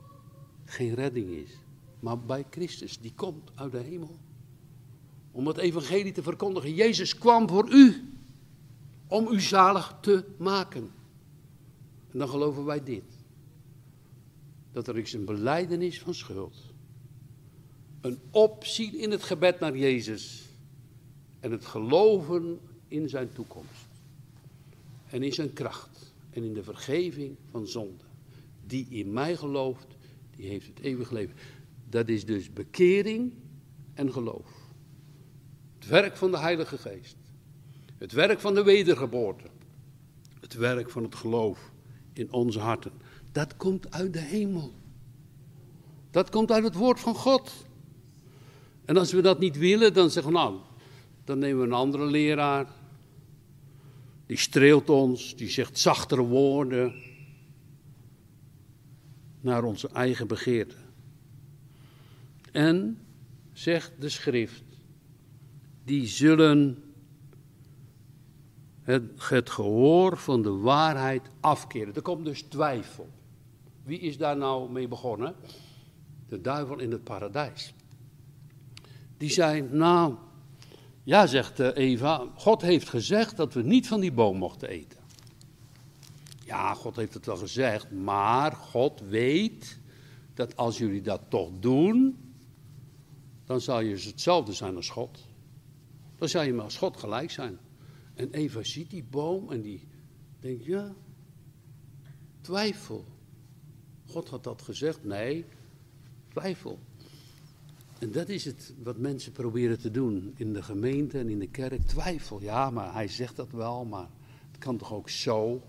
geen 0.65 0.93
redding 0.93 1.29
is. 1.29 1.57
Maar 1.99 2.19
bij 2.19 2.45
Christus, 2.49 2.99
die 2.99 3.13
komt 3.15 3.51
uit 3.55 3.71
de 3.71 3.79
hemel. 3.79 4.19
Om 5.31 5.47
het 5.47 5.57
evangelie 5.57 6.11
te 6.11 6.23
verkondigen. 6.23 6.73
Jezus 6.73 7.17
kwam 7.17 7.49
voor 7.49 7.71
u. 7.71 8.13
Om 9.07 9.27
u 9.27 9.39
zalig 9.39 9.97
te 10.01 10.25
maken. 10.37 10.91
En 12.11 12.19
dan 12.19 12.29
geloven 12.29 12.65
wij 12.65 12.83
dit. 12.83 13.03
Dat 14.71 14.87
er 14.87 14.97
is 14.97 15.13
een 15.13 15.25
beleidenis 15.25 15.99
van 15.99 16.13
schuld. 16.13 16.57
Een 18.01 18.19
opzien 18.29 18.97
in 18.97 19.11
het 19.11 19.23
gebed 19.23 19.59
naar 19.59 19.77
Jezus. 19.77 20.45
En 21.39 21.51
het 21.51 21.65
geloven 21.65 22.59
in 22.87 23.09
zijn 23.09 23.33
toekomst. 23.33 23.87
En 25.07 25.23
in 25.23 25.33
zijn 25.33 25.53
kracht. 25.53 26.13
En 26.29 26.43
in 26.43 26.53
de 26.53 26.63
vergeving 26.63 27.37
van 27.51 27.67
zonde. 27.67 28.03
Die 28.65 28.87
in 28.89 29.13
mij 29.13 29.35
gelooft, 29.35 29.87
die 30.35 30.47
heeft 30.47 30.67
het 30.67 30.79
eeuwig 30.79 31.11
leven. 31.11 31.35
Dat 31.89 32.09
is 32.09 32.25
dus 32.25 32.53
bekering 32.53 33.33
en 33.93 34.11
geloof. 34.11 34.51
Het 35.79 35.87
werk 35.87 36.17
van 36.17 36.31
de 36.31 36.39
Heilige 36.39 36.77
Geest. 36.77 37.17
Het 37.97 38.11
werk 38.11 38.39
van 38.39 38.53
de 38.53 38.63
wedergeboorte. 38.63 39.47
Het 40.39 40.53
werk 40.53 40.89
van 40.89 41.03
het 41.03 41.15
geloof 41.15 41.70
in 42.13 42.33
onze 42.33 42.59
harten. 42.59 42.91
Dat 43.31 43.57
komt 43.57 43.91
uit 43.91 44.13
de 44.13 44.19
hemel. 44.19 44.73
Dat 46.11 46.29
komt 46.29 46.51
uit 46.51 46.63
het 46.63 46.75
woord 46.75 46.99
van 46.99 47.15
God. 47.15 47.65
En 48.85 48.97
als 48.97 49.11
we 49.11 49.21
dat 49.21 49.39
niet 49.39 49.57
willen, 49.57 49.93
dan 49.93 50.09
zeggen 50.09 50.31
we 50.31 50.37
nou, 50.37 50.59
dan 51.23 51.39
nemen 51.39 51.59
we 51.59 51.65
een 51.65 51.73
andere 51.73 52.05
leraar. 52.05 52.67
Die 54.25 54.37
streelt 54.37 54.89
ons, 54.89 55.35
die 55.35 55.49
zegt 55.49 55.79
zachtere 55.79 56.21
woorden 56.21 56.93
naar 59.41 59.63
onze 59.63 59.87
eigen 59.87 60.27
begeerte. 60.27 60.75
En, 62.51 62.99
zegt 63.53 63.91
de 63.99 64.09
schrift, 64.09 64.63
die 65.83 66.07
zullen 66.07 66.83
het, 68.91 69.49
gehoor 69.49 70.17
van 70.17 70.41
de 70.41 70.49
waarheid 70.49 71.29
afkeren. 71.39 71.95
Er 71.95 72.01
komt 72.01 72.25
dus 72.25 72.41
twijfel. 72.41 73.09
Wie 73.83 73.99
is 73.99 74.17
daar 74.17 74.37
nou 74.37 74.71
mee 74.71 74.87
begonnen? 74.87 75.35
De 76.27 76.41
duivel 76.41 76.79
in 76.79 76.91
het 76.91 77.03
paradijs. 77.03 77.73
Die 79.17 79.29
zei, 79.29 79.61
nou, 79.61 80.15
ja, 81.03 81.27
zegt 81.27 81.59
eh, 81.59 81.69
Eva, 81.73 82.27
God 82.35 82.61
heeft 82.61 82.89
gezegd 82.89 83.37
dat 83.37 83.53
we 83.53 83.61
niet 83.61 83.87
van 83.87 83.99
die 83.99 84.11
boom 84.11 84.37
mochten 84.37 84.69
eten. 84.69 84.99
Ja, 86.45 86.73
God 86.73 86.95
heeft 86.95 87.13
het 87.13 87.25
wel 87.25 87.37
gezegd, 87.37 87.91
maar 87.91 88.51
God 88.51 89.01
weet 89.01 89.79
dat 90.33 90.55
als 90.55 90.77
jullie 90.77 91.01
dat 91.01 91.21
toch 91.29 91.49
doen, 91.59 92.17
dan 93.45 93.61
zal 93.61 93.79
je 93.79 93.95
hetzelfde 93.95 94.53
zijn 94.53 94.75
als 94.75 94.89
God. 94.89 95.19
Dan 96.17 96.29
zal 96.29 96.41
je 96.41 96.53
maar 96.53 96.63
als 96.63 96.77
God 96.77 96.97
gelijk 96.97 97.31
zijn. 97.31 97.59
En 98.21 98.31
Eva 98.31 98.63
ziet 98.63 98.89
die 98.89 99.03
boom 99.03 99.51
en 99.51 99.61
die 99.61 99.87
denkt, 100.39 100.65
ja, 100.65 100.93
twijfel. 102.41 103.05
God 104.05 104.29
had 104.29 104.43
dat 104.43 104.61
gezegd? 104.61 105.03
Nee, 105.03 105.45
twijfel. 106.27 106.79
En 107.99 108.11
dat 108.11 108.29
is 108.29 108.45
het 108.45 108.73
wat 108.83 108.97
mensen 108.97 109.31
proberen 109.31 109.79
te 109.79 109.91
doen 109.91 110.33
in 110.35 110.53
de 110.53 110.63
gemeente 110.63 111.19
en 111.19 111.29
in 111.29 111.39
de 111.39 111.47
kerk. 111.47 111.81
Twijfel, 111.81 112.41
ja, 112.41 112.69
maar 112.69 112.93
hij 112.93 113.07
zegt 113.07 113.35
dat 113.35 113.51
wel, 113.51 113.85
maar 113.85 114.09
het 114.51 114.59
kan 114.59 114.77
toch 114.77 114.93
ook 114.93 115.09
zo? 115.09 115.61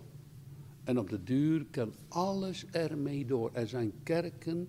En 0.85 0.99
op 0.99 1.11
de 1.11 1.23
duur 1.23 1.67
kan 1.71 1.95
alles 2.09 2.67
ermee 2.71 3.27
door. 3.27 3.51
Er 3.53 3.69
zijn 3.69 3.93
kerken, 4.03 4.69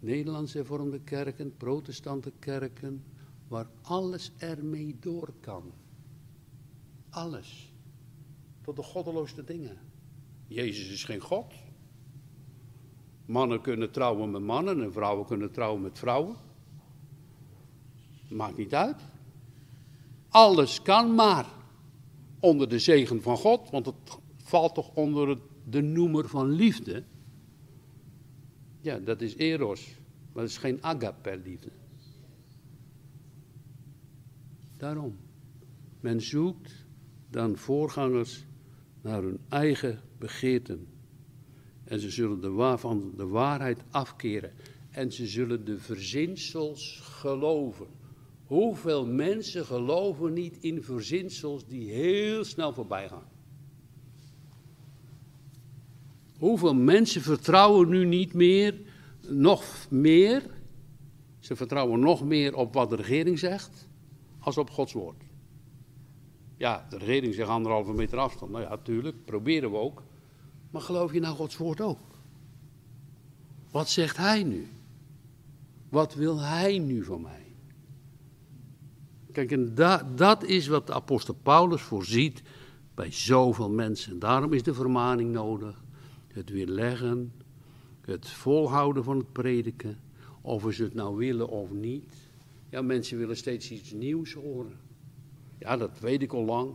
Nederlandse 0.00 0.56
hervormde 0.56 1.00
kerken, 1.00 1.56
protestante 1.56 2.32
kerken, 2.38 3.04
waar 3.48 3.66
alles 3.82 4.32
ermee 4.38 4.96
door 5.00 5.32
kan. 5.40 5.72
Alles. 7.16 7.72
Tot 8.60 8.76
de 8.76 8.82
goddeloosste 8.82 9.44
dingen. 9.44 9.78
Jezus 10.46 10.90
is 10.90 11.04
geen 11.04 11.20
God. 11.20 11.54
Mannen 13.26 13.60
kunnen 13.60 13.90
trouwen 13.90 14.30
met 14.30 14.42
mannen 14.42 14.82
en 14.82 14.92
vrouwen 14.92 15.26
kunnen 15.26 15.52
trouwen 15.52 15.82
met 15.82 15.98
vrouwen. 15.98 16.36
Maakt 18.28 18.56
niet 18.56 18.74
uit. 18.74 19.00
Alles 20.28 20.82
kan 20.82 21.14
maar 21.14 21.46
onder 22.40 22.68
de 22.68 22.78
zegen 22.78 23.22
van 23.22 23.36
God, 23.36 23.70
want 23.70 23.86
het 23.86 24.18
valt 24.36 24.74
toch 24.74 24.94
onder 24.94 25.38
de 25.64 25.82
noemer 25.82 26.28
van 26.28 26.50
liefde. 26.50 27.04
Ja, 28.80 28.98
dat 28.98 29.20
is 29.20 29.36
eros, 29.36 29.86
maar 30.32 30.42
dat 30.42 30.50
is 30.50 30.58
geen 30.58 30.82
agape 30.82 31.40
liefde. 31.44 31.70
Daarom. 34.76 35.16
Men 36.00 36.20
zoekt 36.20 36.85
dan 37.30 37.56
voorgangers 37.56 38.44
naar 39.00 39.22
hun 39.22 39.38
eigen 39.48 40.00
begeerten. 40.18 40.86
En 41.84 42.00
ze 42.00 42.10
zullen 42.10 42.40
de 42.40 42.76
van 42.78 43.12
de 43.16 43.26
waarheid 43.26 43.82
afkeren. 43.90 44.52
En 44.90 45.12
ze 45.12 45.26
zullen 45.26 45.64
de 45.64 45.78
verzinsels 45.78 47.00
geloven. 47.02 47.86
Hoeveel 48.46 49.06
mensen 49.06 49.64
geloven 49.64 50.32
niet 50.32 50.56
in 50.60 50.82
verzinsels 50.82 51.66
die 51.66 51.90
heel 51.90 52.44
snel 52.44 52.72
voorbij 52.72 53.08
gaan? 53.08 53.28
Hoeveel 56.38 56.74
mensen 56.74 57.22
vertrouwen 57.22 57.88
nu 57.88 58.04
niet 58.04 58.34
meer, 58.34 58.74
nog 59.28 59.86
meer, 59.90 60.42
ze 61.38 61.56
vertrouwen 61.56 62.00
nog 62.00 62.24
meer 62.24 62.54
op 62.54 62.74
wat 62.74 62.90
de 62.90 62.96
regering 62.96 63.38
zegt, 63.38 63.88
als 64.38 64.58
op 64.58 64.70
Gods 64.70 64.92
woord. 64.92 65.25
Ja, 66.56 66.86
de 66.90 66.98
regering 66.98 67.34
zegt 67.34 67.48
anderhalve 67.48 67.92
meter 67.92 68.18
afstand. 68.18 68.50
Nou 68.50 68.62
ja, 68.62 68.68
natuurlijk, 68.68 69.24
proberen 69.24 69.70
we 69.70 69.76
ook. 69.76 70.02
Maar 70.70 70.82
geloof 70.82 71.12
je 71.12 71.20
nou 71.20 71.36
Gods 71.36 71.56
woord 71.56 71.80
ook? 71.80 71.98
Wat 73.70 73.88
zegt 73.88 74.16
hij 74.16 74.42
nu? 74.42 74.68
Wat 75.88 76.14
wil 76.14 76.40
hij 76.40 76.78
nu 76.78 77.04
van 77.04 77.20
mij? 77.20 77.44
Kijk, 79.32 79.52
en 79.52 79.74
da, 79.74 80.12
dat 80.14 80.44
is 80.44 80.66
wat 80.66 80.86
de 80.86 80.92
apostel 80.92 81.34
Paulus 81.34 81.82
voorziet 81.82 82.42
bij 82.94 83.12
zoveel 83.12 83.70
mensen. 83.70 84.18
Daarom 84.18 84.52
is 84.52 84.62
de 84.62 84.74
vermaning 84.74 85.32
nodig. 85.32 85.84
Het 86.26 86.50
weerleggen, 86.50 87.32
het 88.00 88.28
volhouden 88.28 89.04
van 89.04 89.18
het 89.18 89.32
prediken. 89.32 89.98
Of 90.40 90.74
ze 90.74 90.82
het 90.82 90.94
nou 90.94 91.16
willen 91.16 91.48
of 91.48 91.70
niet. 91.72 92.14
Ja, 92.70 92.82
mensen 92.82 93.18
willen 93.18 93.36
steeds 93.36 93.70
iets 93.70 93.92
nieuws 93.92 94.32
horen. 94.32 94.85
Ja, 95.58 95.76
dat 95.76 95.98
weet 95.98 96.22
ik 96.22 96.32
al 96.32 96.44
lang. 96.44 96.74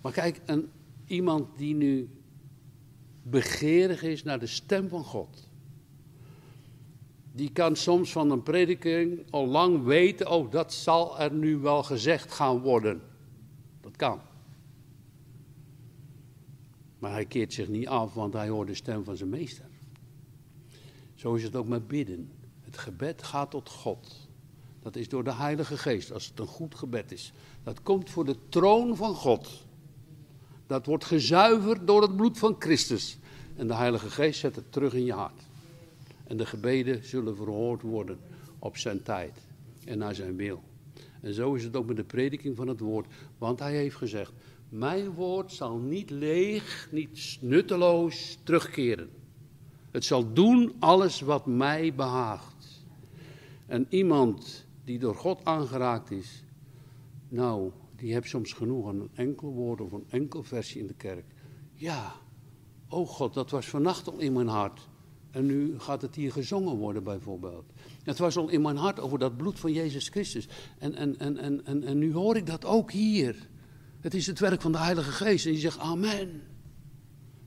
Maar 0.00 0.12
kijk, 0.12 0.40
een, 0.46 0.70
iemand 1.06 1.58
die 1.58 1.74
nu 1.74 2.10
begeerig 3.22 4.02
is 4.02 4.22
naar 4.22 4.38
de 4.38 4.46
stem 4.46 4.88
van 4.88 5.04
God. 5.04 5.48
Die 7.32 7.52
kan 7.52 7.76
soms 7.76 8.12
van 8.12 8.30
een 8.30 8.42
prediking 8.42 9.30
al 9.30 9.46
lang 9.46 9.84
weten, 9.84 10.30
oh 10.30 10.50
dat 10.50 10.72
zal 10.72 11.20
er 11.20 11.32
nu 11.32 11.56
wel 11.56 11.82
gezegd 11.82 12.32
gaan 12.32 12.60
worden. 12.60 13.02
Dat 13.80 13.96
kan. 13.96 14.20
Maar 16.98 17.12
hij 17.12 17.26
keert 17.26 17.52
zich 17.52 17.68
niet 17.68 17.88
af, 17.88 18.14
want 18.14 18.32
hij 18.32 18.48
hoort 18.48 18.68
de 18.68 18.74
stem 18.74 19.04
van 19.04 19.16
zijn 19.16 19.28
meester. 19.28 19.64
Zo 21.14 21.34
is 21.34 21.42
het 21.42 21.56
ook 21.56 21.68
met 21.68 21.88
bidden. 21.88 22.30
Het 22.60 22.78
gebed 22.78 23.22
gaat 23.22 23.50
tot 23.50 23.68
God. 23.68 24.28
Dat 24.86 24.96
is 24.96 25.08
door 25.08 25.24
de 25.24 25.34
Heilige 25.34 25.78
Geest, 25.78 26.12
als 26.12 26.26
het 26.26 26.38
een 26.38 26.46
goed 26.46 26.74
gebed 26.74 27.12
is. 27.12 27.32
Dat 27.64 27.82
komt 27.82 28.10
voor 28.10 28.24
de 28.24 28.36
troon 28.48 28.96
van 28.96 29.14
God. 29.14 29.66
Dat 30.66 30.86
wordt 30.86 31.04
gezuiverd 31.04 31.86
door 31.86 32.02
het 32.02 32.16
bloed 32.16 32.38
van 32.38 32.56
Christus. 32.58 33.18
En 33.56 33.66
de 33.66 33.74
Heilige 33.74 34.10
Geest 34.10 34.40
zet 34.40 34.56
het 34.56 34.72
terug 34.72 34.94
in 34.94 35.04
je 35.04 35.12
hart. 35.12 35.42
En 36.24 36.36
de 36.36 36.46
gebeden 36.46 37.04
zullen 37.04 37.36
verhoord 37.36 37.82
worden 37.82 38.18
op 38.58 38.76
zijn 38.76 39.02
tijd 39.02 39.32
en 39.84 39.98
naar 39.98 40.14
zijn 40.14 40.36
wil. 40.36 40.62
En 41.20 41.34
zo 41.34 41.54
is 41.54 41.64
het 41.64 41.76
ook 41.76 41.86
met 41.86 41.96
de 41.96 42.04
prediking 42.04 42.56
van 42.56 42.68
het 42.68 42.80
woord. 42.80 43.06
Want 43.38 43.58
hij 43.58 43.74
heeft 43.74 43.96
gezegd: 43.96 44.32
Mijn 44.68 45.10
woord 45.10 45.52
zal 45.52 45.78
niet 45.78 46.10
leeg, 46.10 46.88
niet 46.90 47.38
nutteloos 47.40 48.38
terugkeren. 48.42 49.10
Het 49.90 50.04
zal 50.04 50.32
doen 50.32 50.74
alles 50.78 51.20
wat 51.20 51.46
mij 51.46 51.94
behaagt. 51.94 52.84
En 53.66 53.86
iemand 53.88 54.65
die 54.86 54.98
door 54.98 55.14
God 55.14 55.44
aangeraakt 55.44 56.10
is, 56.10 56.44
nou, 57.28 57.70
die 57.96 58.12
hebt 58.12 58.28
soms 58.28 58.52
genoeg 58.52 58.88
aan 58.88 59.00
een 59.00 59.10
enkel 59.14 59.52
woord 59.52 59.80
of 59.80 59.92
een 59.92 60.06
enkel 60.08 60.42
versje 60.42 60.78
in 60.78 60.86
de 60.86 60.94
kerk. 60.94 61.24
Ja, 61.74 62.12
oh 62.88 63.08
God, 63.08 63.34
dat 63.34 63.50
was 63.50 63.68
vannacht 63.68 64.08
al 64.08 64.18
in 64.18 64.32
mijn 64.32 64.48
hart. 64.48 64.88
En 65.30 65.46
nu 65.46 65.78
gaat 65.78 66.02
het 66.02 66.14
hier 66.14 66.32
gezongen 66.32 66.76
worden 66.76 67.04
bijvoorbeeld. 67.04 67.72
Het 68.02 68.18
was 68.18 68.36
al 68.36 68.48
in 68.48 68.62
mijn 68.62 68.76
hart 68.76 69.00
over 69.00 69.18
dat 69.18 69.36
bloed 69.36 69.60
van 69.60 69.72
Jezus 69.72 70.08
Christus. 70.08 70.48
En, 70.78 70.94
en, 70.94 71.18
en, 71.18 71.38
en, 71.38 71.64
en, 71.64 71.84
en 71.84 71.98
nu 71.98 72.12
hoor 72.12 72.36
ik 72.36 72.46
dat 72.46 72.64
ook 72.64 72.92
hier. 72.92 73.48
Het 74.00 74.14
is 74.14 74.26
het 74.26 74.38
werk 74.38 74.60
van 74.60 74.72
de 74.72 74.78
Heilige 74.78 75.10
Geest. 75.10 75.46
En 75.46 75.52
je 75.52 75.58
zegt 75.58 75.78
amen. 75.78 76.42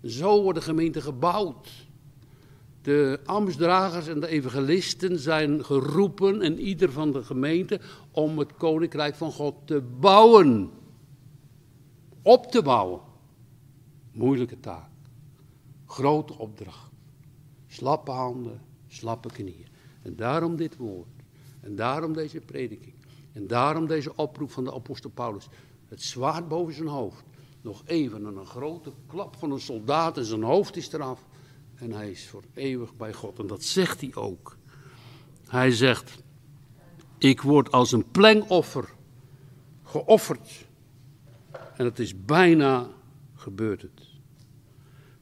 Zo 0.04 0.42
wordt 0.42 0.60
de 0.60 0.66
gemeente 0.66 1.02
gebouwd. 1.02 1.89
De 2.90 3.20
ambtsdragers 3.26 4.08
en 4.08 4.20
de 4.20 4.28
evangelisten 4.28 5.20
zijn 5.20 5.66
geroepen, 5.66 6.42
en 6.42 6.60
ieder 6.60 6.92
van 6.92 7.12
de 7.12 7.24
gemeente, 7.24 7.80
om 8.12 8.38
het 8.38 8.54
koninkrijk 8.54 9.16
van 9.16 9.32
God 9.32 9.56
te 9.66 9.82
bouwen. 10.00 10.70
Op 12.22 12.46
te 12.46 12.62
bouwen. 12.62 13.02
Moeilijke 14.12 14.60
taak. 14.60 14.90
Grote 15.86 16.38
opdracht. 16.38 16.92
Slappe 17.68 18.12
handen, 18.12 18.62
slappe 18.88 19.28
knieën. 19.28 19.68
En 20.02 20.16
daarom 20.16 20.56
dit 20.56 20.78
woord. 20.78 21.08
En 21.62 21.76
daarom 21.76 22.14
deze 22.14 22.40
prediking. 22.40 22.96
En 23.34 23.48
daarom 23.48 23.88
deze 23.88 24.16
oproep 24.16 24.52
van 24.52 24.64
de 24.64 24.74
apostel 24.74 25.10
Paulus. 25.10 25.48
Het 25.88 26.02
zwaard 26.02 26.48
boven 26.48 26.74
zijn 26.74 26.88
hoofd. 26.88 27.24
Nog 27.62 27.82
even 27.86 28.26
en 28.26 28.38
een 28.38 28.46
grote 28.46 28.92
klap 29.08 29.36
van 29.36 29.52
een 29.52 29.60
soldaat 29.60 30.18
en 30.18 30.26
zijn 30.26 30.44
hoofd 30.44 30.76
is 30.76 30.92
eraf. 30.92 31.28
En 31.80 31.92
hij 31.92 32.12
is 32.12 32.28
voor 32.28 32.44
eeuwig 32.54 32.96
bij 32.96 33.14
God. 33.14 33.40
En 33.40 33.48
dat 33.48 33.64
zegt 33.64 34.02
hij 34.02 34.16
ook. 34.16 34.58
Hij 35.48 35.72
zegt, 35.72 36.24
ik 37.18 37.42
word 37.42 37.72
als 37.72 37.92
een 37.92 38.12
plengoffer 38.12 38.90
geofferd. 39.84 40.68
En 41.76 41.86
het 41.86 42.00
is 42.00 42.26
bijna 42.26 42.90
gebeurd 43.36 43.82
het. 43.82 44.08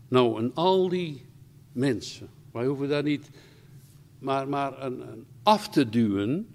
Nou, 0.07 0.39
en 0.39 0.53
al 0.53 0.89
die 0.89 1.25
mensen, 1.71 2.29
wij 2.51 2.65
hoeven 2.65 2.89
daar 2.89 3.03
niet 3.03 3.29
maar, 4.19 4.47
maar 4.47 4.83
een, 4.83 5.11
een 5.11 5.25
af 5.43 5.69
te 5.69 5.89
duwen, 5.89 6.47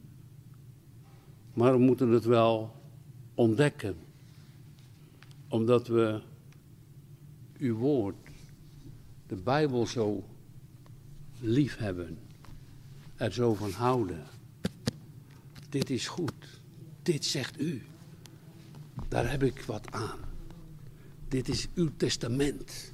maar 1.54 1.72
we 1.72 1.78
moeten 1.78 2.08
het 2.08 2.24
wel 2.24 2.74
ontdekken. 3.34 3.96
Omdat 5.48 5.86
we 5.86 6.20
uw 7.58 7.76
woord 7.76 8.16
de 9.32 9.38
Bijbel 9.38 9.86
zo 9.86 10.24
lief 11.40 11.76
hebben, 11.76 12.18
er 13.16 13.32
zo 13.32 13.54
van 13.54 13.70
houden. 13.70 14.26
Dit 15.68 15.90
is 15.90 16.08
goed, 16.08 16.60
dit 17.02 17.24
zegt 17.24 17.60
u. 17.60 17.82
Daar 19.08 19.30
heb 19.30 19.42
ik 19.42 19.62
wat 19.62 19.90
aan. 19.90 20.18
Dit 21.28 21.48
is 21.48 21.68
uw 21.74 21.90
testament. 21.96 22.92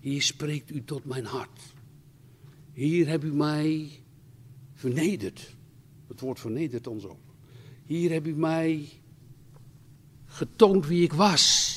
Hier 0.00 0.22
spreekt 0.22 0.70
u 0.70 0.84
tot 0.84 1.04
mijn 1.04 1.24
hart. 1.24 1.60
Hier 2.72 3.08
heb 3.08 3.24
u 3.24 3.32
mij 3.32 3.90
vernederd. 4.72 5.54
Het 6.06 6.20
woord 6.20 6.40
vernedert 6.40 6.86
ons 6.86 7.04
ook. 7.04 7.34
Hier 7.84 8.10
heb 8.10 8.26
u 8.26 8.34
mij 8.34 8.88
getoond 10.24 10.86
wie 10.86 11.02
ik 11.02 11.12
was 11.12 11.74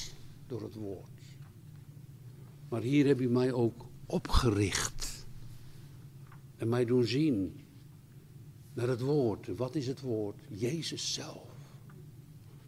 door 0.48 0.62
het 0.62 0.76
woord. 0.76 1.17
Maar 2.70 2.82
hier 2.82 3.06
heb 3.06 3.22
u 3.22 3.30
mij 3.30 3.52
ook 3.52 3.86
opgericht. 4.06 5.26
En 6.56 6.70
mij 6.70 6.86
doen 6.86 7.04
zien 7.04 7.60
naar 8.74 8.88
het 8.88 9.02
woord. 9.02 9.48
Wat 9.48 9.76
is 9.76 9.88
het 9.88 10.02
woord? 10.02 10.42
Jezus 10.50 11.14
zelf. 11.14 11.52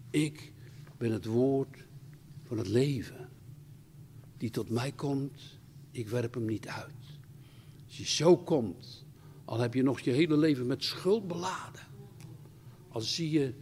Ik 0.10 0.54
ben 0.98 1.12
het 1.12 1.26
woord 1.26 1.86
van 2.44 2.58
het 2.58 2.68
leven. 2.68 3.30
Die 4.38 4.50
tot 4.50 4.70
mij 4.70 4.92
komt, 4.92 5.60
ik 5.92 6.10
werp 6.10 6.34
hem 6.34 6.46
niet 6.46 6.68
uit. 6.68 6.94
Als 7.86 7.98
je 7.98 8.06
zo 8.06 8.38
komt, 8.38 9.06
al 9.46 9.60
heb 9.60 9.74
je 9.74 9.84
nog 9.84 10.00
je 10.00 10.12
hele 10.12 10.38
leven 10.38 10.68
met 10.68 10.84
schuld 10.84 11.28
beladen. 11.28 11.88
Al 12.90 13.02
zie 13.02 13.30
je 13.30 13.54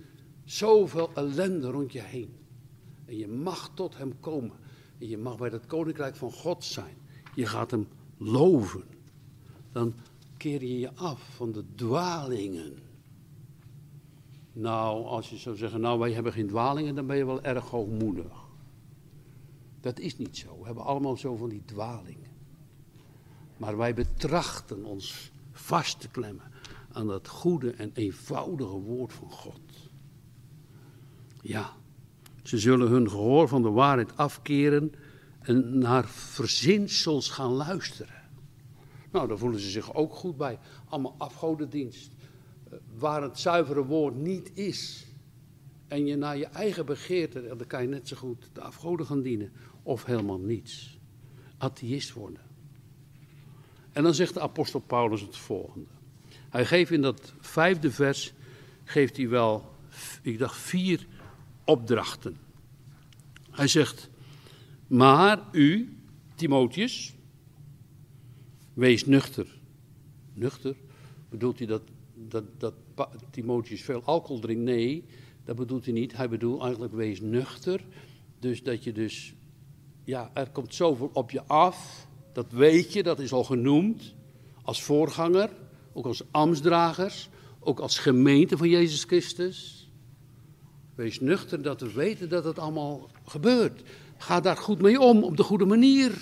zoveel 0.46 1.14
ellende 1.14 1.70
rond 1.70 1.92
je 1.92 2.02
heen. 2.02 2.36
En 3.06 3.18
je 3.18 3.28
mag 3.28 3.72
tot 3.74 3.98
hem 3.98 4.20
komen. 4.20 4.58
Je 4.98 5.18
mag 5.18 5.38
bij 5.38 5.50
het 5.50 5.66
koninkrijk 5.66 6.16
van 6.16 6.32
God 6.32 6.64
zijn. 6.64 6.96
Je 7.36 7.46
gaat 7.46 7.72
hem 7.72 7.88
loven. 8.18 8.84
Dan 9.72 9.94
keer 10.38 10.64
je 10.64 10.80
je 10.80 10.94
af 10.94 11.36
van 11.36 11.52
de 11.52 11.64
dwalingen. 11.76 12.74
Nou, 14.54 15.06
als 15.06 15.30
je 15.30 15.38
zou 15.38 15.56
zeggen, 15.56 15.82
nou 15.82 16.00
wij 16.00 16.12
hebben 16.12 16.34
geen 16.34 16.48
dwalingen, 16.48 16.96
dan 16.96 17.08
ben 17.08 17.18
je 17.18 17.26
wel 17.26 17.42
erg 17.42 17.70
hoogmoedig. 17.70 18.46
Dat 19.82 20.00
is 20.00 20.18
niet 20.18 20.38
zo. 20.38 20.60
We 20.60 20.66
hebben 20.66 20.84
allemaal 20.84 21.18
zo 21.18 21.36
van 21.36 21.50
die 21.50 21.66
dwalingen. 21.66 22.32
Maar 23.58 23.78
wij 23.78 23.94
betrachten 23.94 24.86
ons 24.86 25.32
vast 25.52 26.00
te 26.00 26.08
klemmen 26.08 26.52
aan 26.92 27.08
dat 27.08 27.28
goede 27.28 27.72
en 27.72 27.92
eenvoudige 27.94 28.78
woord 28.78 29.14
van 29.14 29.32
God. 29.32 29.62
Ja, 31.42 31.74
ze 32.48 32.58
zullen 32.58 32.88
hun 32.88 33.10
gehoor 33.10 33.48
van 33.48 33.62
de 33.62 33.70
waarheid 33.70 34.18
afkeren 34.18 34.92
en 35.40 35.78
naar 35.78 36.08
verzinsels 36.08 37.30
gaan 37.30 37.52
luisteren. 37.52 38.24
Nou, 39.12 39.28
daar 39.28 39.38
voelen 39.38 39.60
ze 39.60 39.70
zich 39.70 39.94
ook 39.94 40.14
goed 40.14 40.38
bij. 40.38 40.60
Allemaal 40.90 41.16
afgodendienst. 41.18 42.12
Eh, 42.70 42.78
waar 42.98 43.22
het 43.22 43.40
zuivere 43.40 43.86
woord 43.86 44.16
niet 44.16 44.52
is. 44.54 45.06
En 45.88 46.06
je 46.06 46.16
naar 46.16 46.38
je 46.38 46.46
eigen 46.46 46.86
begeerte, 46.86 47.56
dan 47.58 47.68
kan 47.68 47.82
je 47.82 47.88
net 47.88 48.08
zo 48.08 48.16
goed 48.16 48.50
de 48.54 48.62
afgoden 48.62 49.06
gaan 49.06 49.22
dienen. 49.22 49.52
Of 49.84 50.06
helemaal 50.06 50.40
niets. 50.40 51.00
Atheïst 51.58 52.14
worden. 52.14 52.42
En 53.92 54.04
dan 54.04 54.14
zegt 54.14 54.34
de 54.34 54.42
apostel 54.42 54.80
Paulus 54.80 55.22
het 55.22 55.38
volgende. 55.38 55.90
Hij 56.50 56.66
geeft 56.66 56.92
in 56.92 57.02
dat 57.02 57.34
vijfde 57.40 57.92
vers, 57.92 58.34
geeft 58.84 59.18
hij 59.18 59.30
wel, 59.30 59.76
ik 60.22 60.40
dacht, 60.40 60.58
vier 60.58 61.08
opdrachten. 61.68 62.38
Hij 63.52 63.68
zegt, 63.68 64.10
maar 64.88 65.42
u, 65.52 65.98
Timotheus, 66.36 67.16
wees 68.74 69.06
nuchter. 69.06 69.48
Nuchter? 70.34 70.76
Bedoelt 71.30 71.58
hij 71.58 71.68
dat, 71.68 71.82
dat, 72.14 72.44
dat 72.58 72.74
Timotheus 73.32 73.82
veel 73.82 74.02
alcohol 74.04 74.40
drinkt? 74.40 74.64
Nee, 74.64 75.04
dat 75.46 75.56
bedoelt 75.56 75.86
hij 75.86 75.94
niet. 75.94 76.16
Hij 76.16 76.30
bedoelt 76.30 76.62
eigenlijk 76.62 76.94
wees 76.94 77.22
nuchter. 77.22 77.86
Dus 78.40 78.64
dat 78.64 78.84
je 78.84 78.92
dus, 78.92 79.34
ja, 80.04 80.32
er 80.34 80.50
komt 80.50 80.74
zoveel 80.74 81.10
op 81.14 81.32
je 81.32 81.44
af. 81.44 82.08
Dat 82.34 82.52
weet 82.52 82.94
je, 82.94 83.04
dat 83.04 83.20
is 83.20 83.34
al 83.34 83.44
genoemd. 83.44 84.14
Als 84.62 84.84
voorganger, 84.84 85.50
ook 85.94 86.06
als 86.06 86.24
ambtsdragers, 86.32 87.30
ook 87.60 87.80
als 87.80 87.98
gemeente 88.00 88.58
van 88.58 88.70
Jezus 88.70 89.04
Christus. 89.04 89.87
Wees 90.98 91.20
nuchter 91.20 91.62
dat 91.62 91.82
we 91.82 91.92
weten 91.92 92.30
dat 92.30 92.44
het 92.44 92.60
allemaal 92.60 93.10
gebeurt. 93.26 93.82
Ga 94.18 94.40
daar 94.40 94.58
goed 94.58 94.82
mee 94.82 95.00
om, 95.00 95.24
op 95.24 95.38
de 95.38 95.44
goede 95.44 95.66
manier. 95.66 96.22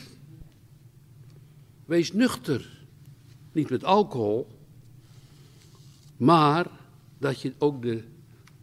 Wees 1.85 2.13
nuchter. 2.13 2.87
Niet 3.51 3.69
met 3.69 3.83
alcohol, 3.83 4.47
maar 6.17 6.67
dat 7.17 7.41
je 7.41 7.53
ook 7.57 7.81
de, 7.81 8.03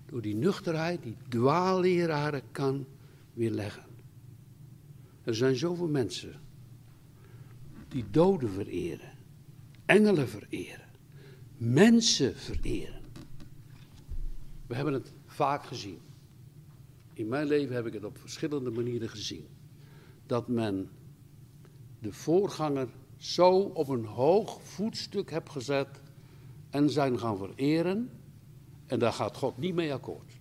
door 0.07 0.23
die 0.23 0.35
nuchterheid, 0.35 1.03
die 1.03 1.17
dwaalleraren 1.29 2.43
kan 2.51 2.87
weerleggen. 3.35 3.85
Er 5.25 5.35
zijn 5.35 5.57
zoveel 5.57 5.89
mensen 5.89 6.41
die 7.89 8.05
doden 8.11 8.51
vereren, 8.51 9.13
engelen 9.85 10.29
vereren, 10.29 10.89
mensen 11.57 12.37
vereren. 12.37 13.01
We 14.67 14.75
hebben 14.75 14.95
het 14.95 15.13
vaak 15.33 15.65
gezien. 15.65 15.99
In 17.13 17.29
mijn 17.29 17.47
leven 17.47 17.75
heb 17.75 17.87
ik 17.87 17.93
het 17.93 18.05
op 18.05 18.19
verschillende 18.19 18.71
manieren 18.71 19.09
gezien. 19.09 19.47
Dat 20.27 20.49
men 20.49 20.91
de 21.99 22.13
voorganger 22.13 22.89
zo 23.17 23.59
op 23.59 23.89
een 23.89 24.05
hoog 24.05 24.63
voetstuk 24.63 25.31
hebt 25.31 25.51
gezet 25.51 26.01
en 26.71 26.91
zijn 26.91 27.19
gaan 27.19 27.37
vereren. 27.37 28.11
En 28.87 28.99
daar 28.99 29.13
gaat 29.13 29.37
God 29.37 29.59
niet 29.59 29.75
mee 29.75 29.93
akkoord. 29.93 30.33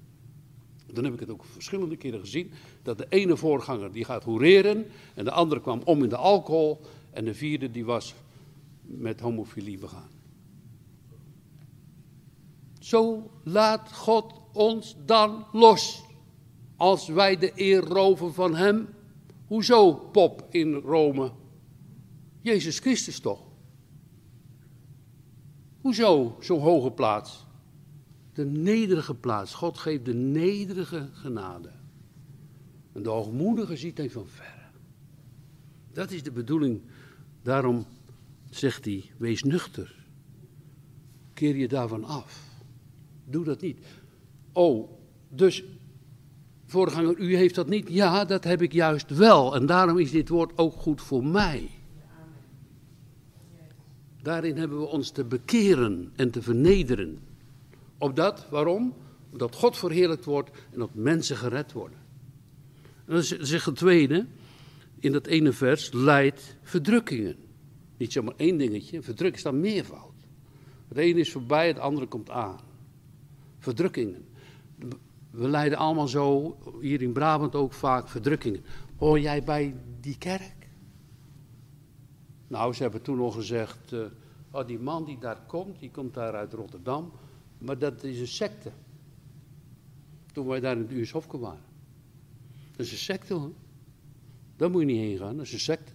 Dan 0.93 1.03
heb 1.03 1.13
ik 1.13 1.19
het 1.19 1.29
ook 1.29 1.45
verschillende 1.45 1.97
keren 1.97 2.19
gezien. 2.19 2.51
Dat 2.83 2.97
de 2.97 3.05
ene 3.09 3.37
voorganger 3.37 3.91
die 3.91 4.05
gaat 4.05 4.23
hoereren. 4.23 4.85
En 5.13 5.23
de 5.23 5.31
andere 5.31 5.61
kwam 5.61 5.81
om 5.85 6.03
in 6.03 6.09
de 6.09 6.15
alcohol. 6.15 6.81
En 7.11 7.25
de 7.25 7.33
vierde 7.33 7.71
die 7.71 7.85
was 7.85 8.15
met 8.81 9.19
homofilie 9.19 9.77
begaan. 9.77 10.09
Zo 12.79 13.31
laat 13.43 13.93
God 13.93 14.40
ons 14.53 14.95
dan 15.05 15.45
los. 15.51 16.03
Als 16.75 17.07
wij 17.07 17.37
de 17.37 17.51
eer 17.55 17.83
roven 17.83 18.33
van 18.33 18.55
hem. 18.55 18.87
Hoezo 19.47 19.93
pop 19.93 20.47
in 20.49 20.73
Rome? 20.73 21.31
Jezus 22.41 22.79
Christus 22.79 23.19
toch? 23.19 23.41
Hoezo 25.81 26.37
zo'n 26.39 26.59
hoge 26.59 26.91
plaats? 26.91 27.45
De 28.33 28.45
nederige 28.45 29.15
plaats. 29.15 29.53
God 29.53 29.77
geeft 29.77 30.05
de 30.05 30.13
nederige 30.13 31.09
genade. 31.11 31.71
En 32.91 33.03
de 33.03 33.09
hoogmoedige 33.09 33.77
ziet 33.77 33.97
hij 33.97 34.09
van 34.09 34.27
verre. 34.27 34.61
Dat 35.93 36.11
is 36.11 36.23
de 36.23 36.31
bedoeling. 36.31 36.81
Daarom 37.41 37.85
zegt 38.49 38.85
hij: 38.85 39.11
wees 39.17 39.43
nuchter. 39.43 40.05
Keer 41.33 41.55
je 41.55 41.67
daarvan 41.67 42.03
af. 42.03 42.49
Doe 43.25 43.43
dat 43.43 43.61
niet. 43.61 43.79
Oh, 44.51 44.89
dus 45.29 45.63
voorganger, 46.65 47.17
u 47.17 47.35
heeft 47.35 47.55
dat 47.55 47.69
niet? 47.69 47.89
Ja, 47.89 48.25
dat 48.25 48.43
heb 48.43 48.61
ik 48.61 48.73
juist 48.73 49.09
wel. 49.09 49.55
En 49.55 49.65
daarom 49.65 49.97
is 49.97 50.11
dit 50.11 50.29
woord 50.29 50.57
ook 50.57 50.73
goed 50.73 51.01
voor 51.01 51.25
mij. 51.25 51.69
Daarin 54.21 54.57
hebben 54.57 54.79
we 54.79 54.87
ons 54.87 55.09
te 55.09 55.23
bekeren 55.23 56.11
en 56.15 56.31
te 56.31 56.41
vernederen. 56.41 57.19
Opdat, 57.97 58.47
waarom? 58.49 58.93
Omdat 59.31 59.55
God 59.55 59.77
verheerlijkt 59.77 60.25
wordt 60.25 60.49
en 60.71 60.79
dat 60.79 60.93
mensen 60.93 61.37
gered 61.37 61.71
worden. 61.71 61.99
En 63.05 63.13
dan 63.13 63.23
zegt 63.23 63.65
het 63.65 63.75
tweede, 63.75 64.25
in 64.99 65.11
dat 65.11 65.27
ene 65.27 65.51
vers, 65.51 65.91
leidt 65.91 66.55
verdrukkingen. 66.61 67.35
Niet 67.97 68.11
zomaar 68.11 68.33
één 68.37 68.57
dingetje, 68.57 69.01
verdrukking 69.01 69.35
is 69.35 69.43
dan 69.43 69.59
meervoud. 69.59 70.13
Het 70.87 70.97
ene 70.97 71.19
is 71.19 71.31
voorbij, 71.31 71.67
het 71.67 71.79
andere 71.79 72.07
komt 72.07 72.29
aan. 72.29 72.59
Verdrukkingen. 73.59 74.25
We 75.31 75.47
leiden 75.47 75.77
allemaal 75.77 76.07
zo, 76.07 76.57
hier 76.81 77.01
in 77.01 77.11
Brabant 77.11 77.55
ook 77.55 77.73
vaak, 77.73 78.07
verdrukkingen. 78.07 78.63
Hoor 78.97 79.19
jij 79.19 79.43
bij 79.43 79.75
die 79.99 80.17
kerk? 80.17 80.69
Nou, 82.47 82.73
ze 82.73 82.81
hebben 82.81 83.01
toen 83.01 83.17
nog 83.17 83.35
gezegd, 83.35 83.91
uh, 83.91 84.05
oh, 84.51 84.67
die 84.67 84.79
man 84.79 85.05
die 85.05 85.17
daar 85.19 85.39
komt, 85.47 85.79
die 85.79 85.91
komt 85.91 86.13
daar 86.13 86.33
uit 86.33 86.53
Rotterdam, 86.53 87.11
maar 87.57 87.77
dat 87.77 88.03
is 88.03 88.19
een 88.19 88.27
secte. 88.27 88.71
Toen 90.33 90.47
wij 90.47 90.59
daar 90.59 90.75
in 90.75 90.81
het 90.81 90.91
Uurshofke 90.91 91.37
waren. 91.37 91.63
Dat 92.71 92.85
is 92.85 92.91
een 92.91 92.97
secte 92.97 93.33
hoor. 93.33 93.51
Daar 94.55 94.69
moet 94.69 94.81
je 94.81 94.87
niet 94.87 94.97
heen 94.97 95.17
gaan, 95.17 95.37
dat 95.37 95.45
is 95.45 95.53
een 95.53 95.59
secte. 95.59 95.91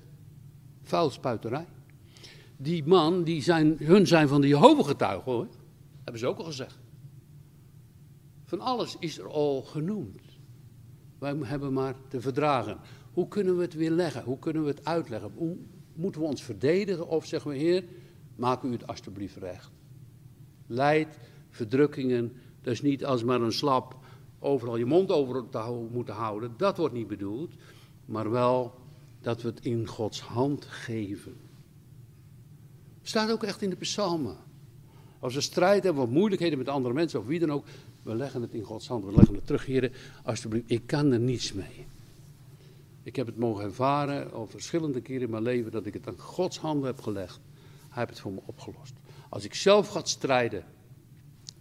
Vuilspuiterij. 0.83 1.66
Die 2.57 2.87
man, 2.87 3.25
die 3.25 3.42
zijn, 3.42 3.77
hun 3.79 4.07
zijn 4.07 4.29
van 4.29 4.40
de 4.40 4.49
Jehovah-getuigen 4.49 5.33
hoor. 5.33 5.46
Hebben 6.03 6.18
ze 6.18 6.27
ook 6.27 6.38
al 6.38 6.44
gezegd. 6.44 6.79
Van 8.47 8.61
alles 8.61 8.97
is 8.99 9.19
er 9.19 9.29
al 9.29 9.63
genoemd. 9.63 10.23
Wij 11.19 11.37
hebben 11.43 11.73
maar 11.73 11.95
te 12.09 12.21
verdragen. 12.21 12.79
Hoe 13.13 13.29
kunnen 13.29 13.57
we 13.57 13.63
het 13.63 13.75
weer 13.75 13.91
leggen? 13.91 14.23
Hoe 14.23 14.39
kunnen 14.39 14.63
we 14.63 14.69
het 14.69 14.85
uitleggen? 14.85 15.33
Hoe 15.35 15.57
moeten 15.95 16.21
we 16.21 16.27
ons 16.27 16.43
verdedigen 16.43 17.09
of 17.09 17.27
zeggen 17.27 17.51
we, 17.51 17.57
Heer, 17.57 17.85
maak 18.37 18.63
u 18.63 18.73
het 18.73 18.87
alstublieft 18.87 19.37
recht. 19.37 19.71
Leid, 20.67 21.19
verdrukkingen, 21.51 22.33
dat 22.63 22.73
is 22.73 22.83
niet 22.83 23.05
als 23.05 23.25
maar 23.25 23.41
een 23.41 23.53
slap 23.53 23.97
overal 24.39 24.77
je 24.77 24.85
mond 24.85 25.11
over 25.11 25.49
te 25.49 25.87
moeten 25.93 26.15
houden. 26.15 26.55
Dat 26.57 26.77
wordt 26.77 26.95
niet 26.95 27.09
bedoeld, 27.09 27.55
maar 28.05 28.31
wel 28.31 28.75
dat 29.21 29.43
we 29.43 29.49
het 29.49 29.65
in 29.65 29.87
Gods 29.87 30.21
hand 30.21 30.65
geven. 30.65 31.37
Staat 33.03 33.31
ook 33.31 33.43
echt 33.43 33.63
in 33.63 33.71
de 33.71 33.77
psalmen. 33.77 34.37
Als 35.19 35.35
we 35.35 35.41
strijd 35.41 35.85
hebben 35.85 36.03
of 36.03 36.11
moeilijkheden 36.11 36.59
met 36.59 36.69
andere 36.69 36.95
mensen 36.95 37.21
of 37.21 37.27
wie 37.27 37.39
dan 37.39 37.53
ook, 37.53 37.65
we 38.07 38.14
leggen 38.14 38.42
het 38.42 38.55
in 38.55 38.62
Gods 38.62 38.88
hand. 38.88 39.05
We 39.05 39.12
leggen 39.12 39.35
het 39.35 39.47
terug, 39.47 39.66
heren, 39.66 39.92
alsjeblieft, 40.23 40.71
ik 40.71 40.87
kan 40.87 41.12
er 41.12 41.19
niets 41.19 41.53
mee. 41.53 41.87
Ik 43.03 43.16
heb 43.16 43.27
het 43.27 43.37
mogen 43.37 43.64
ervaren 43.64 44.33
al 44.33 44.47
verschillende 44.47 45.01
keren 45.01 45.23
in 45.23 45.31
mijn 45.31 45.42
leven 45.42 45.71
dat 45.71 45.87
ik 45.87 45.95
het 45.95 46.07
aan 46.07 46.19
Gods 46.19 46.59
handen 46.59 46.87
heb 46.87 47.01
gelegd. 47.01 47.40
Hij 47.88 47.99
heeft 47.99 48.11
het 48.11 48.21
voor 48.21 48.33
me 48.33 48.40
opgelost. 48.45 48.92
Als 49.29 49.45
ik 49.45 49.55
zelf 49.55 49.88
ga 49.88 50.05
strijden, 50.05 50.64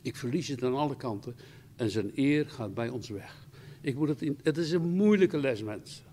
ik 0.02 0.16
verlies 0.16 0.48
het 0.48 0.64
aan 0.64 0.76
alle 0.76 0.96
kanten 0.96 1.36
en 1.76 1.90
zijn 1.90 2.12
eer 2.16 2.50
gaat 2.50 2.74
bij 2.74 2.90
ons 2.90 3.10
weg. 3.10 3.48
Ik 3.82 3.96
moet 3.96 4.08
het, 4.08 4.32
het 4.44 4.58
is 4.58 4.72
een 4.72 4.90
moeilijke 4.90 5.38
les, 5.38 5.64
mensen. 5.64 6.04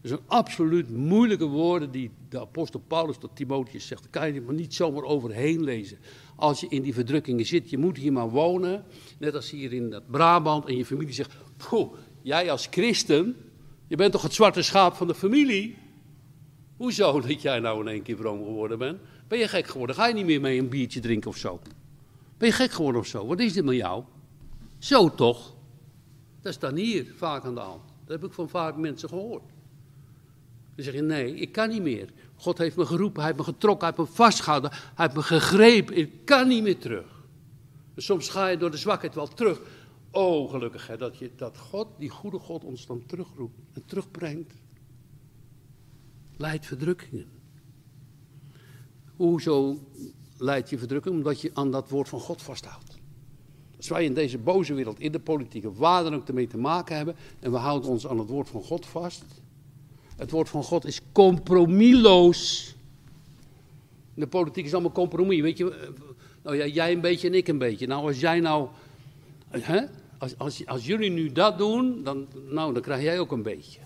Het 0.00 0.10
zijn 0.10 0.20
absoluut 0.26 0.90
moeilijke 0.90 1.46
woorden 1.46 1.90
die 1.90 2.10
de 2.28 2.40
apostel 2.40 2.80
Paulus 2.86 3.16
tot 3.18 3.36
Timotheus 3.36 3.86
zegt. 3.86 4.02
Daar 4.02 4.22
kan 4.22 4.34
je 4.34 4.40
maar 4.40 4.54
niet 4.54 4.74
zomaar 4.74 5.02
overheen 5.02 5.62
lezen. 5.62 5.98
Als 6.38 6.60
je 6.60 6.66
in 6.68 6.82
die 6.82 6.94
verdrukkingen 6.94 7.46
zit, 7.46 7.70
je 7.70 7.78
moet 7.78 7.96
hier 7.96 8.12
maar 8.12 8.30
wonen. 8.30 8.84
Net 9.18 9.34
als 9.34 9.50
hier 9.50 9.72
in 9.72 9.90
dat 9.90 10.10
Brabant 10.10 10.66
en 10.66 10.76
je 10.76 10.84
familie 10.84 11.14
zegt, 11.14 11.32
poeh, 11.56 11.92
jij 12.22 12.50
als 12.50 12.66
christen, 12.70 13.36
je 13.86 13.96
bent 13.96 14.12
toch 14.12 14.22
het 14.22 14.34
zwarte 14.34 14.62
schaap 14.62 14.94
van 14.94 15.06
de 15.06 15.14
familie? 15.14 15.76
Hoezo 16.76 17.20
dat 17.26 17.42
jij 17.42 17.58
nou 17.58 17.80
in 17.80 17.88
één 17.88 18.02
keer 18.02 18.16
vroom 18.16 18.44
geworden 18.44 18.78
bent? 18.78 19.00
Ben 19.28 19.38
je 19.38 19.48
gek 19.48 19.66
geworden? 19.66 19.96
Ga 19.96 20.06
je 20.06 20.14
niet 20.14 20.26
meer 20.26 20.40
mee 20.40 20.58
een 20.58 20.68
biertje 20.68 21.00
drinken 21.00 21.30
of 21.30 21.36
zo? 21.36 21.60
Ben 22.36 22.48
je 22.48 22.54
gek 22.54 22.70
geworden 22.70 23.00
of 23.00 23.06
zo? 23.06 23.26
Wat 23.26 23.40
is 23.40 23.52
dit 23.52 23.64
met 23.64 23.76
jou? 23.76 24.04
Zo 24.78 25.14
toch? 25.14 25.54
Dat 26.40 26.52
is 26.52 26.58
dan 26.58 26.74
hier 26.74 27.06
vaak 27.16 27.44
aan 27.44 27.54
de 27.54 27.60
hand. 27.60 27.82
Dat 28.04 28.20
heb 28.20 28.30
ik 28.30 28.34
van 28.34 28.48
vaak 28.48 28.76
mensen 28.76 29.08
gehoord. 29.08 29.44
Dan 30.74 30.84
zeg 30.84 30.94
je, 30.94 31.02
nee, 31.02 31.34
ik 31.34 31.52
kan 31.52 31.68
niet 31.68 31.82
meer. 31.82 32.08
God 32.38 32.58
heeft 32.58 32.76
me 32.76 32.86
geroepen, 32.86 33.22
hij 33.22 33.32
heeft 33.32 33.46
me 33.46 33.52
getrokken, 33.52 33.88
hij 33.88 33.96
heeft 33.96 34.10
me 34.10 34.16
vastgehouden, 34.16 34.70
hij 34.70 34.80
heeft 34.94 35.14
me 35.14 35.22
gegrepen. 35.22 35.96
Ik 35.96 36.24
kan 36.24 36.48
niet 36.48 36.62
meer 36.62 36.78
terug. 36.78 37.24
soms 37.96 38.28
ga 38.28 38.46
je 38.46 38.56
door 38.56 38.70
de 38.70 38.76
zwakheid 38.76 39.14
wel 39.14 39.28
terug. 39.28 39.60
Oh, 40.10 40.50
gelukkig 40.50 40.86
hè, 40.86 40.96
dat, 40.96 41.18
je, 41.18 41.30
dat 41.36 41.58
God, 41.58 41.88
die 41.98 42.08
goede 42.08 42.38
God, 42.38 42.64
ons 42.64 42.86
dan 42.86 43.06
terugroept 43.06 43.58
en 43.72 43.82
terugbrengt. 43.86 44.52
Leidt 46.36 46.66
verdrukkingen. 46.66 47.26
Hoezo 49.16 49.78
leidt 50.36 50.70
je 50.70 50.78
verdrukking? 50.78 51.14
Omdat 51.14 51.40
je 51.40 51.50
aan 51.54 51.70
dat 51.70 51.90
woord 51.90 52.08
van 52.08 52.20
God 52.20 52.42
vasthoudt. 52.42 52.98
Als 53.76 53.88
wij 53.88 54.04
in 54.04 54.14
deze 54.14 54.38
boze 54.38 54.74
wereld, 54.74 55.00
in 55.00 55.12
de 55.12 55.20
politiek, 55.20 55.64
waar 55.64 56.02
dan 56.02 56.14
ook 56.14 56.28
ermee 56.28 56.46
te 56.46 56.58
maken 56.58 56.96
hebben, 56.96 57.16
en 57.40 57.50
we 57.50 57.56
houden 57.56 57.90
ons 57.90 58.06
aan 58.06 58.18
het 58.18 58.28
woord 58.28 58.48
van 58.48 58.62
God 58.62 58.86
vast. 58.86 59.24
Het 60.18 60.30
woord 60.30 60.48
van 60.48 60.62
God 60.62 60.84
is 60.84 61.00
compromisloos. 61.12 62.74
De 64.14 64.26
politiek 64.26 64.64
is 64.64 64.72
allemaal 64.72 64.92
compromis. 64.92 65.40
Weet 65.40 65.58
je, 65.58 65.92
nou 66.42 66.56
ja, 66.56 66.66
jij 66.66 66.92
een 66.92 67.00
beetje 67.00 67.28
en 67.28 67.34
ik 67.34 67.48
een 67.48 67.58
beetje. 67.58 67.86
Nou, 67.86 68.06
als 68.06 68.20
jij 68.20 68.40
nou 68.40 68.68
Hè? 69.50 69.84
Als, 70.18 70.38
als, 70.38 70.66
als 70.66 70.86
jullie 70.86 71.10
nu 71.10 71.32
dat 71.32 71.58
doen, 71.58 72.02
dan, 72.02 72.26
nou, 72.48 72.72
dan 72.72 72.82
krijg 72.82 73.02
jij 73.02 73.20
ook 73.20 73.32
een 73.32 73.42
beetje. 73.42 73.80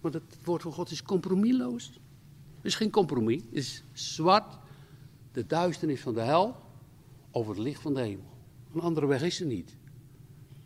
Maar 0.00 0.12
het 0.12 0.36
woord 0.44 0.62
van 0.62 0.72
God 0.72 0.90
is 0.90 1.02
compromisloos. 1.02 1.86
Het 2.56 2.64
is 2.64 2.74
geen 2.74 2.90
compromis. 2.90 3.42
Het 3.42 3.54
is 3.54 3.82
zwart, 3.92 4.58
de 5.32 5.46
duisternis 5.46 6.00
van 6.00 6.14
de 6.14 6.20
hel, 6.20 6.56
over 7.30 7.54
het 7.54 7.62
licht 7.62 7.80
van 7.80 7.94
de 7.94 8.00
hemel. 8.00 8.30
Een 8.74 8.80
andere 8.80 9.06
weg 9.06 9.22
is 9.22 9.40
er 9.40 9.46
niet. 9.46 9.76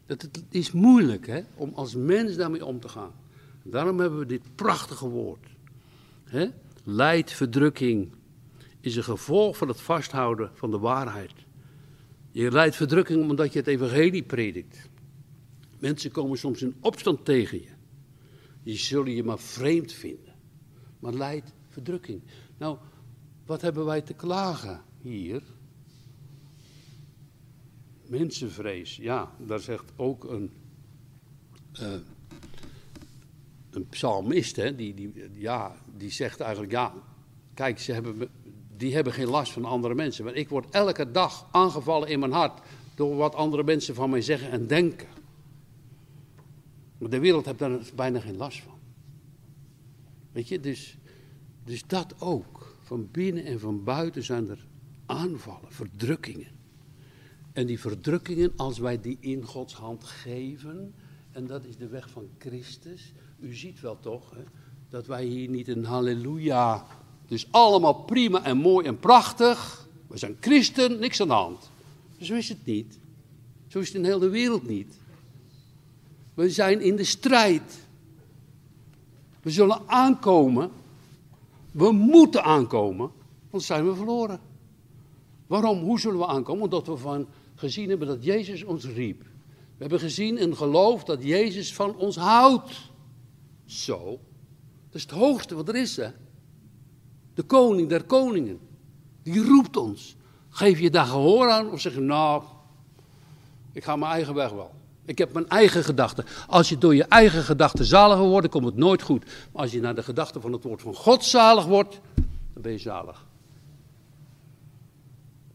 Het, 0.07 0.45
is 0.49 0.73
moeilijk 0.73 1.27
hè, 1.27 1.43
om 1.55 1.73
als 1.75 1.95
mens 1.95 2.37
daarmee 2.37 2.65
om 2.65 2.81
te 2.81 2.89
gaan. 2.89 3.13
Daarom 3.65 3.99
hebben 3.99 4.19
we 4.19 4.27
dit 4.27 4.55
prachtige 4.55 5.09
woord. 5.09 5.47
Hè? 6.25 6.47
Leid, 6.85 7.33
verdrukking 7.33 8.13
is 8.81 8.97
een 8.97 9.05
gevolg 9.05 9.57
van 9.57 9.69
het 9.69 9.81
vasthouden 9.81 10.51
van 10.55 10.71
de 10.71 10.79
waarheid. 10.79 11.33
Je 12.31 12.51
leidt 12.51 12.77
verdrukking 12.77 13.31
omdat 13.31 13.53
je 13.53 13.59
het 13.59 13.69
evangelie 13.69 14.23
predikt. 14.23 14.89
Mensen 15.79 16.11
komen 16.11 16.39
soms 16.39 16.63
in 16.63 16.75
opstand 16.81 17.25
tegen 17.25 17.61
je. 17.61 17.73
Die 18.63 18.77
zullen 18.77 19.13
je 19.13 19.25
maar 19.25 19.39
vreemd 19.39 19.93
vinden. 19.93 20.35
Maar 20.99 21.13
leidt 21.13 21.53
verdrukking. 21.69 22.23
Nou, 22.59 22.79
wat 23.47 23.61
hebben 23.61 23.85
wij 23.85 24.03
te 24.03 24.15
klagen 24.15 24.83
hier? 25.03 25.43
Mensenvrees, 28.07 28.97
ja, 28.97 29.35
daar 29.39 29.61
zegt 29.61 29.93
ook 29.97 30.25
een, 30.25 30.51
uh, 31.81 31.95
een 33.75 33.89
psalmist, 33.89 34.57
hè, 34.57 34.75
die, 34.75 34.95
die, 34.95 35.13
ja, 35.33 35.77
die 35.97 36.11
zegt 36.11 36.41
eigenlijk, 36.41 36.73
ja, 36.73 36.93
kijk, 37.55 37.79
ze 37.79 37.93
hebben, 37.93 38.29
die 38.77 38.95
hebben 38.95 39.13
geen 39.13 39.29
last 39.29 39.53
van 39.53 39.65
andere 39.65 39.95
mensen. 39.95 40.25
Maar 40.25 40.35
ik 40.35 40.49
word 40.49 40.71
elke 40.71 41.11
dag 41.11 41.49
aangevallen 41.51 42.09
in 42.09 42.19
mijn 42.19 42.33
hart 42.33 42.61
door 42.95 43.17
wat 43.17 43.35
andere 43.35 43.65
mensen 43.65 43.95
van 43.95 44.11
mij 44.11 44.23
zeggen 44.23 44.51
en 44.51 44.67
denken. 44.67 45.09
Maar 46.99 47.11
de 47.11 47.19
wereld 47.19 47.45
heeft 47.45 47.59
daar 47.59 47.79
bijna 47.95 48.21
geen 48.21 48.37
last 48.37 48.61
van. 48.61 48.79
Weet 50.33 50.49
je, 50.49 50.61
dus, 50.61 50.97
dus 51.65 51.87
dat 51.87 52.15
ook. 52.21 52.77
Van 52.83 53.09
binnen 53.11 53.45
en 53.45 53.61
van 53.61 53.85
buiten 53.85 54.23
zijn 54.23 54.49
er 54.49 54.67
aanvallen, 55.07 55.73
verdrukkingen. 55.73 56.49
En 57.53 57.67
die 57.67 57.81
verdrukkingen, 57.81 58.53
als 58.57 58.79
wij 58.79 59.01
die 59.01 59.17
in 59.21 59.45
Gods 59.45 59.75
hand 59.75 60.05
geven, 60.05 60.95
en 61.33 61.47
dat 61.47 61.65
is 61.65 61.77
de 61.77 61.89
weg 61.89 62.11
van 62.11 62.29
Christus. 62.39 63.13
U 63.45 63.55
ziet 63.55 63.81
wel 63.81 63.99
toch, 64.01 64.31
hè, 64.31 64.43
dat 64.89 65.07
wij 65.07 65.25
hier 65.25 65.49
niet 65.49 65.69
een 65.69 65.85
halleluja, 65.85 66.87
dus 67.27 67.47
allemaal 67.51 67.95
prima 67.95 68.45
en 68.45 68.57
mooi 68.57 68.87
en 68.87 68.99
prachtig. 68.99 69.89
We 70.07 70.19
zijn 70.19 70.37
christen, 70.41 70.99
niks 70.99 71.21
aan 71.21 71.29
de 71.29 71.35
hand. 71.35 71.71
Zo 72.21 72.35
is 72.35 72.49
het 72.49 72.67
niet. 72.67 72.99
Zo 73.67 73.79
is 73.79 73.87
het 73.87 73.97
in 73.97 74.05
heel 74.05 74.19
de 74.19 74.29
wereld 74.29 74.69
niet. 74.69 74.99
We 76.35 76.51
zijn 76.51 76.81
in 76.81 76.97
de 76.97 77.05
strijd. 77.05 77.87
We 79.43 79.51
zullen 79.51 79.81
aankomen. 79.87 80.71
We 81.71 81.93
moeten 81.93 82.45
aankomen, 82.45 83.11
want 83.51 83.63
zijn 83.63 83.87
we 83.89 83.95
verloren. 83.95 84.41
Waarom? 85.47 85.79
Hoe 85.79 86.01
zullen 86.01 86.19
we 86.19 86.27
aankomen? 86.27 86.63
Omdat 86.63 86.87
we 86.87 86.97
van 86.97 87.27
gezien 87.55 87.89
hebben 87.89 88.09
dat 88.09 88.25
Jezus 88.25 88.65
ons 88.65 88.85
riep. 88.85 89.21
We 89.77 89.81
hebben 89.81 90.01
gezien 90.01 90.39
en 90.39 90.57
geloofd 90.57 91.07
dat 91.07 91.23
Jezus 91.23 91.75
van 91.75 91.97
ons 91.97 92.17
houdt. 92.17 92.93
Zo. 93.65 94.21
Dat 94.87 94.95
is 94.95 95.03
het 95.03 95.11
hoogste 95.11 95.55
wat 95.55 95.69
er 95.69 95.77
is, 95.77 95.97
hè. 95.97 96.09
De 97.35 97.43
koning 97.43 97.89
der 97.89 98.05
koningen. 98.05 98.59
Die 99.23 99.45
roept 99.45 99.77
ons. 99.77 100.17
Geef 100.49 100.79
je 100.79 100.91
daar 100.91 101.07
gehoor 101.07 101.51
aan 101.51 101.71
of 101.71 101.81
zeg 101.81 101.95
je, 101.95 102.01
nou, 102.01 102.43
ik 103.73 103.85
ga 103.85 103.97
mijn 103.97 104.13
eigen 104.13 104.35
weg 104.35 104.51
wel. 104.51 104.71
Ik 105.05 105.19
heb 105.19 105.33
mijn 105.33 105.49
eigen 105.49 105.85
gedachten. 105.85 106.25
Als 106.47 106.69
je 106.69 106.79
door 106.79 106.95
je 106.95 107.05
eigen 107.05 107.43
gedachten 107.43 107.85
zalig 107.85 108.19
wordt, 108.19 108.49
komt 108.49 108.65
het 108.65 108.77
nooit 108.77 109.03
goed. 109.03 109.25
Maar 109.25 109.63
als 109.63 109.73
je 109.73 109.81
naar 109.81 109.95
de 109.95 110.03
gedachten 110.03 110.41
van 110.41 110.53
het 110.53 110.63
woord 110.63 110.83
van 110.83 110.95
God 110.95 111.25
zalig 111.25 111.65
wordt, 111.65 112.01
dan 112.53 112.63
ben 112.63 112.73
je 112.73 112.79
zalig. 112.79 113.27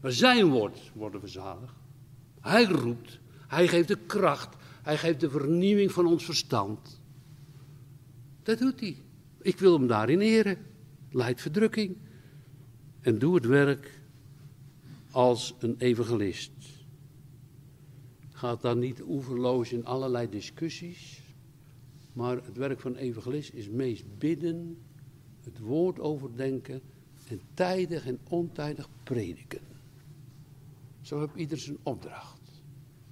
Maar 0.00 0.12
zijn 0.12 0.48
woord 0.48 0.78
worden 0.92 1.20
we 1.20 1.28
zalig. 1.28 1.74
Hij 2.40 2.64
roept, 2.64 3.18
hij 3.46 3.68
geeft 3.68 3.88
de 3.88 3.98
kracht, 4.06 4.56
hij 4.82 4.98
geeft 4.98 5.20
de 5.20 5.30
vernieuwing 5.30 5.92
van 5.92 6.06
ons 6.06 6.24
verstand. 6.24 6.99
Dat 8.42 8.58
doet 8.58 8.80
hij. 8.80 8.96
Ik 9.40 9.58
wil 9.58 9.78
hem 9.78 9.86
daarin 9.86 10.20
eren. 10.20 10.58
Leid 11.10 11.40
verdrukking. 11.40 11.96
En 13.00 13.18
doe 13.18 13.34
het 13.34 13.46
werk 13.46 14.00
als 15.10 15.54
een 15.58 15.74
evangelist. 15.78 16.52
Gaat 18.30 18.62
dan 18.62 18.78
niet 18.78 19.02
oeverloos 19.02 19.72
in 19.72 19.84
allerlei 19.84 20.28
discussies. 20.28 21.22
Maar 22.12 22.36
het 22.36 22.56
werk 22.56 22.80
van 22.80 22.96
evangelist 22.96 23.52
is 23.52 23.68
meest 23.68 24.18
bidden, 24.18 24.78
het 25.40 25.58
woord 25.58 26.00
overdenken 26.00 26.80
en 27.28 27.40
tijdig 27.54 28.06
en 28.06 28.18
ontijdig 28.28 28.88
prediken. 29.02 29.60
Zo 31.00 31.20
heeft 31.20 31.34
ieder 31.34 31.58
zijn 31.58 31.78
opdracht. 31.82 32.40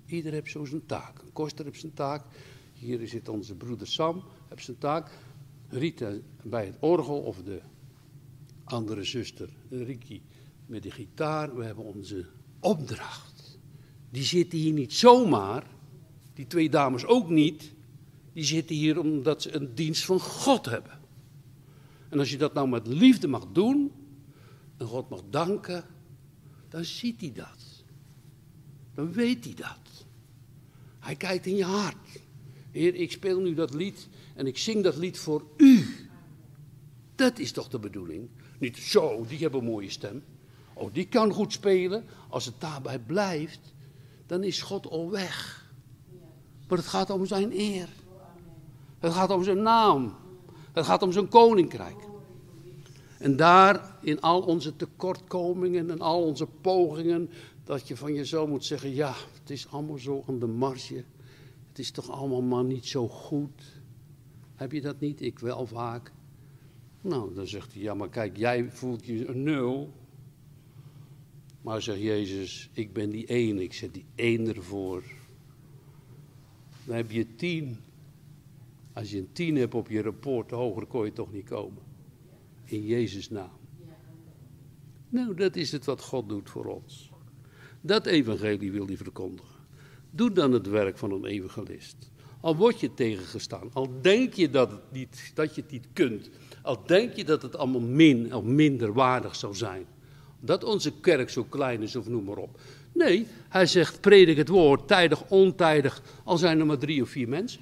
Ieder 0.07 0.33
heeft 0.33 0.51
zo 0.51 0.65
zijn 0.65 0.87
taak. 0.87 1.19
Een 1.19 1.33
koster 1.33 1.65
heeft 1.65 1.81
zijn 1.81 1.95
taak. 1.95 2.25
Hier 2.73 3.09
zit 3.09 3.29
onze 3.29 3.55
broeder 3.55 3.87
Sam, 3.87 4.23
heeft 4.49 4.65
zijn 4.65 4.79
taak. 4.79 5.11
Rita 5.69 6.13
bij 6.43 6.67
het 6.67 6.77
orgel 6.81 7.21
of 7.21 7.43
de 7.43 7.61
andere 8.65 9.05
zuster 9.05 9.49
Riki 9.71 10.23
met 10.67 10.83
de 10.83 10.91
gitaar. 10.91 11.57
We 11.57 11.65
hebben 11.65 11.85
onze 11.85 12.27
opdracht. 12.61 13.59
Die 14.11 14.23
zitten 14.23 14.59
hier 14.59 14.73
niet 14.73 14.93
zomaar. 14.93 15.67
Die 16.35 16.47
twee 16.47 16.71
dames 16.71 17.05
ook 17.05 17.29
niet. 17.29 17.73
Die 18.33 18.45
zitten 18.45 18.77
hier 18.77 18.99
omdat 18.99 19.43
ze 19.43 19.55
een 19.55 19.75
dienst 19.75 20.05
van 20.05 20.21
God 20.21 20.65
hebben. 20.65 20.99
En 22.09 22.19
als 22.19 22.31
je 22.31 22.39
dat 22.39 22.55
nou 22.55 22.69
met 22.69 22.87
liefde 22.87 23.29
mag 23.29 23.47
doen, 23.53 23.93
en 24.77 24.87
God 24.87 25.09
mag 25.09 25.23
danken, 25.31 25.85
dan 26.69 26.85
ziet 26.85 27.21
hij 27.21 27.33
dat 27.33 27.69
dan 28.99 29.13
weet 29.13 29.45
hij 29.45 29.55
dat. 29.55 30.07
Hij 30.99 31.17
kijkt 31.17 31.47
in 31.47 31.57
je 31.57 31.65
hart. 31.65 32.21
Heer, 32.71 32.95
ik 32.95 33.13
speel 33.13 33.41
nu 33.41 33.55
dat 33.55 33.75
lied 33.75 34.09
en 34.39 34.47
ik 34.47 34.59
zing 34.59 34.85
dat 34.85 34.97
lied 34.97 35.19
voor 35.19 35.45
u. 35.57 35.87
Dat 37.15 37.39
is 37.39 37.53
toch 37.53 37.69
de 37.69 37.79
bedoeling? 37.79 38.29
Niet 38.59 38.77
zo, 38.77 39.25
die 39.29 39.39
hebben 39.39 39.61
een 39.61 39.67
mooie 39.67 39.91
stem. 39.91 40.25
Oh, 40.75 40.95
die 40.95 41.07
kan 41.09 41.33
goed 41.33 41.53
spelen. 41.53 42.05
Als 42.29 42.45
het 42.45 42.55
daarbij 42.59 42.99
blijft, 42.99 43.75
dan 44.27 44.43
is 44.43 44.63
God 44.63 44.87
al 44.87 45.11
weg. 45.11 45.67
Maar 46.69 46.79
het 46.79 46.87
gaat 46.87 47.11
om 47.11 47.27
zijn 47.27 47.53
eer. 47.53 47.89
Het 48.99 49.13
gaat 49.13 49.31
om 49.31 49.45
zijn 49.45 49.63
naam. 49.63 50.15
Het 50.73 50.85
gaat 50.85 51.03
om 51.03 51.13
zijn 51.13 51.29
koninkrijk. 51.29 51.99
En 53.19 53.37
daar, 53.37 53.97
in 54.03 54.21
al 54.21 54.41
onze 54.41 54.77
tekortkomingen 54.77 55.91
en 55.91 56.01
al 56.01 56.23
onze 56.23 56.47
pogingen 56.47 57.31
dat 57.65 57.89
je 57.89 57.97
van 57.97 58.15
jezelf 58.15 58.49
moet 58.49 58.65
zeggen, 58.65 58.95
ja, 58.95 59.15
het 59.41 59.51
is 59.51 59.69
allemaal 59.71 59.99
zo 59.99 60.25
aan 60.29 60.39
de 60.39 60.47
marge. 60.47 61.05
Het 61.69 61.79
is 61.79 61.91
toch 61.91 62.11
allemaal 62.11 62.43
maar 62.43 62.65
niet 62.65 62.87
zo 62.87 63.09
goed. 63.09 63.77
Heb 64.59 64.73
je 64.73 64.81
dat 64.81 65.01
niet? 65.01 65.21
Ik 65.21 65.39
wel 65.39 65.67
vaak. 65.67 66.13
Nou, 67.01 67.35
dan 67.35 67.47
zegt 67.47 67.73
hij, 67.73 67.83
ja, 67.83 67.95
maar 67.95 68.09
kijk, 68.09 68.37
jij 68.37 68.71
voelt 68.71 69.07
je 69.07 69.27
een 69.27 69.43
nul. 69.43 69.93
Maar 71.63 71.83
zegt 71.83 72.01
Jezus, 72.01 72.71
ik 72.73 72.93
ben 72.93 73.11
die 73.11 73.27
één, 73.27 73.59
ik 73.59 73.73
zet 73.73 73.95
die 73.95 74.05
één 74.15 74.55
ervoor. 74.55 75.03
Dan 76.85 76.97
heb 76.97 77.11
je 77.11 77.35
tien. 77.35 77.77
Als 78.93 79.11
je 79.11 79.19
een 79.19 79.33
tien 79.33 79.57
hebt 79.57 79.75
op 79.75 79.89
je 79.89 80.03
rapport, 80.03 80.51
hoger 80.51 80.87
kon 80.87 81.05
je 81.05 81.13
toch 81.13 81.33
niet 81.33 81.49
komen. 81.49 81.83
In 82.65 82.87
Jezus' 82.87 83.31
naam. 83.31 83.59
Nou, 85.09 85.35
dat 85.35 85.57
is 85.57 85.73
het 85.73 85.85
wat 85.85 86.03
God 86.03 86.29
doet 86.29 86.51
voor 86.51 86.65
ons. 86.65 87.11
Dat 87.81 88.07
evangelie 88.07 88.73
wil 88.73 88.87
hij 88.87 88.97
verkondigen. 88.97 89.61
Doe 90.11 90.33
dan 90.33 90.53
het 90.53 90.67
werk 90.67 90.99
van 90.99 91.13
een 91.13 91.25
evangelist. 91.25 92.11
Al 92.41 92.57
word 92.57 92.81
je 92.81 92.95
tegengestaan, 92.95 93.71
al 93.73 94.01
denk 94.01 94.33
je 94.33 94.51
dat, 94.51 94.71
het 94.71 94.93
niet, 94.93 95.31
dat 95.35 95.55
je 95.55 95.61
het 95.61 95.71
niet 95.71 95.87
kunt, 95.93 96.31
al 96.63 96.85
denk 96.87 97.13
je 97.13 97.25
dat 97.25 97.43
het 97.43 97.57
allemaal 97.57 97.81
min 97.81 98.35
of 98.35 98.45
minder 98.45 98.93
waardig 98.93 99.37
zou 99.37 99.55
zijn. 99.55 99.87
Dat 100.41 100.65
onze 100.65 100.93
kerk 101.01 101.31
zo 101.31 101.45
klein 101.45 101.83
is 101.83 101.97
of 101.97 102.09
noem 102.09 102.25
maar 102.25 102.37
op. 102.37 102.61
Nee, 102.93 103.27
hij 103.49 103.67
zegt 103.67 104.01
predik 104.01 104.37
het 104.37 104.49
woord, 104.49 104.89
tijdig, 104.89 105.31
ontijdig, 105.31 106.03
al 106.25 106.39
zijn 106.39 106.61
er 106.61 106.67
maar 106.67 106.79
drie 106.79 107.03
of 107.03 107.09
vier 107.09 107.29
mensen. 107.29 107.61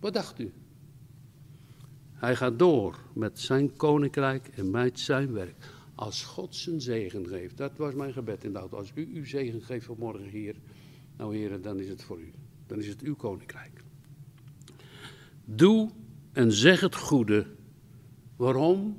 Wat 0.00 0.14
dacht 0.14 0.38
u? 0.38 0.52
Hij 2.12 2.36
gaat 2.36 2.58
door 2.58 2.98
met 3.12 3.40
zijn 3.40 3.76
koninkrijk 3.76 4.48
en 4.54 4.70
met 4.70 5.00
zijn 5.00 5.32
werk. 5.32 5.54
Als 5.94 6.24
God 6.24 6.54
zijn 6.54 6.80
zegen 6.80 7.26
geeft. 7.26 7.56
Dat 7.56 7.76
was 7.76 7.94
mijn 7.94 8.12
gebed 8.12 8.44
in 8.44 8.52
de 8.52 8.58
auto. 8.58 8.76
Als 8.76 8.92
u 8.94 9.10
uw 9.14 9.24
zegen 9.24 9.62
geeft 9.62 9.86
vanmorgen 9.86 10.28
hier. 10.28 10.54
Nou 11.16 11.36
heren, 11.36 11.62
dan 11.62 11.78
is 11.78 11.88
het 11.88 12.02
voor 12.02 12.18
u. 12.18 12.32
Dan 12.68 12.78
is 12.78 12.88
het 12.88 13.02
uw 13.02 13.14
koninkrijk. 13.14 13.84
Doe 15.44 15.90
en 16.32 16.52
zeg 16.52 16.80
het 16.80 16.94
goede. 16.94 17.46
Waarom? 18.36 18.98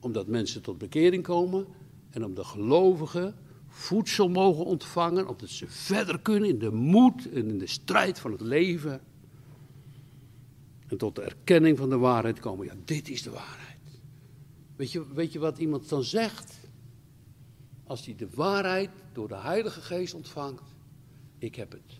Omdat 0.00 0.26
mensen 0.26 0.62
tot 0.62 0.78
bekering 0.78 1.22
komen. 1.22 1.66
En 2.10 2.24
omdat 2.24 2.46
gelovigen 2.46 3.34
voedsel 3.68 4.28
mogen 4.28 4.64
ontvangen. 4.64 5.28
Omdat 5.28 5.48
ze 5.48 5.66
verder 5.68 6.20
kunnen 6.20 6.48
in 6.48 6.58
de 6.58 6.70
moed 6.70 7.30
en 7.30 7.48
in 7.48 7.58
de 7.58 7.66
strijd 7.66 8.18
van 8.18 8.32
het 8.32 8.40
leven. 8.40 9.00
En 10.86 10.98
tot 10.98 11.14
de 11.14 11.22
erkenning 11.22 11.78
van 11.78 11.88
de 11.88 11.98
waarheid 11.98 12.40
komen. 12.40 12.66
Ja, 12.66 12.74
dit 12.84 13.08
is 13.08 13.22
de 13.22 13.30
waarheid. 13.30 14.00
Weet 14.76 14.92
je, 14.92 15.14
weet 15.14 15.32
je 15.32 15.38
wat 15.38 15.58
iemand 15.58 15.88
dan 15.88 16.04
zegt? 16.04 16.58
Als 17.84 18.04
hij 18.04 18.14
de 18.14 18.28
waarheid 18.34 18.90
door 19.12 19.28
de 19.28 19.36
Heilige 19.36 19.80
Geest 19.80 20.14
ontvangt, 20.14 20.74
ik 21.38 21.54
heb 21.54 21.72
het. 21.72 21.97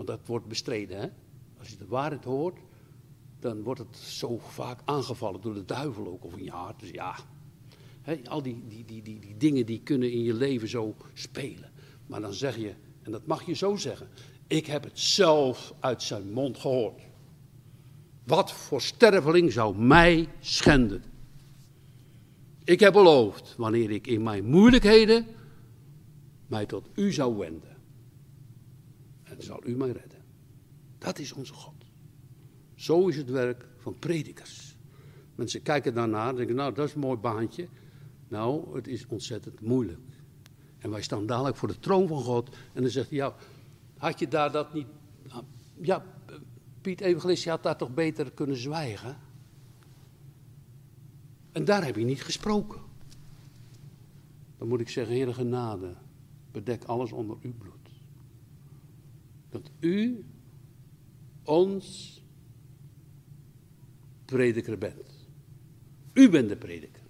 Want 0.00 0.12
dat 0.12 0.26
wordt 0.26 0.46
bestreden, 0.46 1.00
hè? 1.00 1.06
Als 1.58 1.68
je 1.68 1.76
de 1.76 1.86
waarheid 1.86 2.24
hoort, 2.24 2.58
dan 3.40 3.62
wordt 3.62 3.80
het 3.80 3.96
zo 3.96 4.38
vaak 4.38 4.80
aangevallen 4.84 5.40
door 5.40 5.54
de 5.54 5.64
duivel 5.64 6.06
ook, 6.06 6.24
of 6.24 6.36
in 6.36 6.44
je 6.44 6.50
hart. 6.50 6.80
Dus 6.80 6.90
ja, 6.90 7.16
al 8.24 8.42
die, 8.42 8.64
die, 8.68 8.84
die, 8.84 9.02
die, 9.02 9.18
die 9.18 9.36
dingen 9.36 9.66
die 9.66 9.80
kunnen 9.80 10.12
in 10.12 10.22
je 10.22 10.34
leven 10.34 10.68
zo 10.68 10.94
spelen. 11.14 11.70
Maar 12.06 12.20
dan 12.20 12.32
zeg 12.32 12.56
je, 12.56 12.74
en 13.02 13.12
dat 13.12 13.26
mag 13.26 13.46
je 13.46 13.54
zo 13.54 13.76
zeggen, 13.76 14.08
Ik 14.46 14.66
heb 14.66 14.84
het 14.84 14.98
zelf 14.98 15.74
uit 15.80 16.02
zijn 16.02 16.32
mond 16.32 16.58
gehoord. 16.58 17.02
Wat 18.24 18.52
voor 18.52 18.80
sterveling 18.80 19.52
zou 19.52 19.76
mij 19.76 20.28
schenden? 20.40 21.04
Ik 22.64 22.80
heb 22.80 22.92
beloofd, 22.92 23.54
wanneer 23.56 23.90
ik 23.90 24.06
in 24.06 24.22
mijn 24.22 24.44
moeilijkheden 24.44 25.26
mij 26.46 26.66
tot 26.66 26.86
u 26.94 27.12
zou 27.12 27.36
wenden. 27.36 27.69
Zal 29.42 29.66
u 29.66 29.76
mij 29.76 29.90
redden. 29.90 30.18
Dat 30.98 31.18
is 31.18 31.32
onze 31.32 31.52
God. 31.52 31.74
Zo 32.74 33.08
is 33.08 33.16
het 33.16 33.30
werk 33.30 33.66
van 33.76 33.98
predikers. 33.98 34.76
Mensen 35.34 35.62
kijken 35.62 35.94
daarnaar 35.94 36.28
en 36.28 36.36
denken, 36.36 36.54
nou 36.54 36.74
dat 36.74 36.88
is 36.88 36.94
een 36.94 37.00
mooi 37.00 37.18
baantje. 37.18 37.68
Nou, 38.28 38.76
het 38.76 38.86
is 38.86 39.06
ontzettend 39.06 39.60
moeilijk. 39.60 40.00
En 40.78 40.90
wij 40.90 41.02
staan 41.02 41.26
dadelijk 41.26 41.56
voor 41.56 41.68
de 41.68 41.78
troon 41.78 42.08
van 42.08 42.22
God. 42.22 42.56
En 42.72 42.82
dan 42.82 42.90
zegt 42.90 43.08
hij, 43.08 43.18
ja, 43.18 43.34
had 43.96 44.18
je 44.18 44.28
daar 44.28 44.52
dat 44.52 44.74
niet... 44.74 44.86
Ja, 45.80 46.04
Piet 46.80 47.00
Evangelist, 47.00 47.44
je 47.44 47.50
had 47.50 47.62
daar 47.62 47.76
toch 47.76 47.94
beter 47.94 48.30
kunnen 48.32 48.56
zwijgen? 48.56 49.16
En 51.52 51.64
daar 51.64 51.84
heb 51.84 51.96
je 51.96 52.04
niet 52.04 52.22
gesproken. 52.22 52.80
Dan 54.58 54.68
moet 54.68 54.80
ik 54.80 54.88
zeggen, 54.88 55.14
Heere 55.14 55.34
genade, 55.34 55.94
bedek 56.52 56.84
alles 56.84 57.12
onder 57.12 57.36
uw 57.42 57.52
bloed. 57.58 57.79
Dat 59.50 59.70
u 59.80 60.24
ons 61.44 62.16
prediker 64.24 64.78
bent. 64.78 65.28
U 66.12 66.28
bent 66.28 66.48
de 66.48 66.56
prediker. 66.56 67.02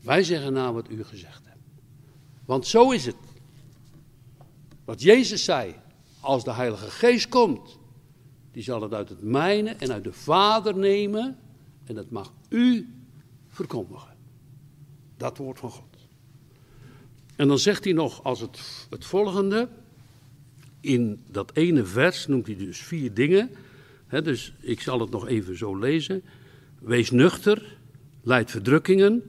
Wij 0.00 0.22
zeggen 0.22 0.52
na 0.52 0.72
wat 0.72 0.90
u 0.90 1.04
gezegd 1.04 1.44
hebt. 1.44 1.60
Want 2.44 2.66
zo 2.66 2.90
is 2.90 3.06
het. 3.06 3.16
Wat 4.84 5.02
Jezus 5.02 5.44
zei, 5.44 5.74
als 6.20 6.44
de 6.44 6.52
Heilige 6.52 6.90
Geest 6.90 7.28
komt, 7.28 7.78
die 8.52 8.62
zal 8.62 8.82
het 8.82 8.92
uit 8.92 9.08
het 9.08 9.22
mijne 9.22 9.70
en 9.70 9.92
uit 9.92 10.04
de 10.04 10.12
Vader 10.12 10.76
nemen 10.76 11.38
en 11.84 11.94
dat 11.94 12.10
mag 12.10 12.32
u 12.48 12.94
verkondigen. 13.48 14.16
Dat 15.16 15.38
woord 15.38 15.58
van 15.58 15.70
God. 15.70 15.96
En 17.36 17.48
dan 17.48 17.58
zegt 17.58 17.84
hij 17.84 17.92
nog 17.92 18.22
als 18.22 18.40
het, 18.40 18.86
het 18.90 19.04
volgende, 19.04 19.68
in 20.84 21.24
dat 21.30 21.56
ene 21.56 21.84
vers 21.84 22.26
noemt 22.26 22.46
hij 22.46 22.56
dus 22.56 22.78
vier 22.78 23.14
dingen. 23.14 23.50
dus 24.08 24.54
ik 24.60 24.80
zal 24.80 25.00
het 25.00 25.10
nog 25.10 25.26
even 25.28 25.58
zo 25.58 25.76
lezen. 25.78 26.22
Wees 26.80 27.10
nuchter, 27.10 27.78
leid 28.22 28.50
verdrukkingen, 28.50 29.22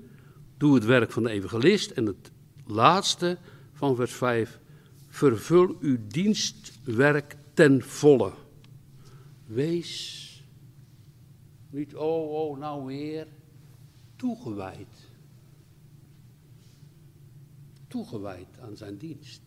doe 0.58 0.76
het 0.76 0.86
werk 0.86 1.12
van 1.12 1.24
de 1.24 1.30
evangelist. 1.30 1.92
En 1.92 2.06
het 2.06 2.32
laatste 2.66 3.38
van 3.74 3.96
vers 3.96 4.14
5, 4.14 4.60
vervul 5.08 5.78
uw 5.80 5.98
dienstwerk 6.08 7.38
ten 7.54 7.82
volle. 7.82 8.34
Wees 9.46 10.24
niet, 11.70 11.96
oh, 11.96 12.32
oh, 12.32 12.58
nou 12.58 12.86
weer, 12.86 13.28
toegewijd. 14.16 15.10
Toegewijd 17.88 18.60
aan 18.60 18.78
zijn 18.78 18.98
dienst. 18.98 19.45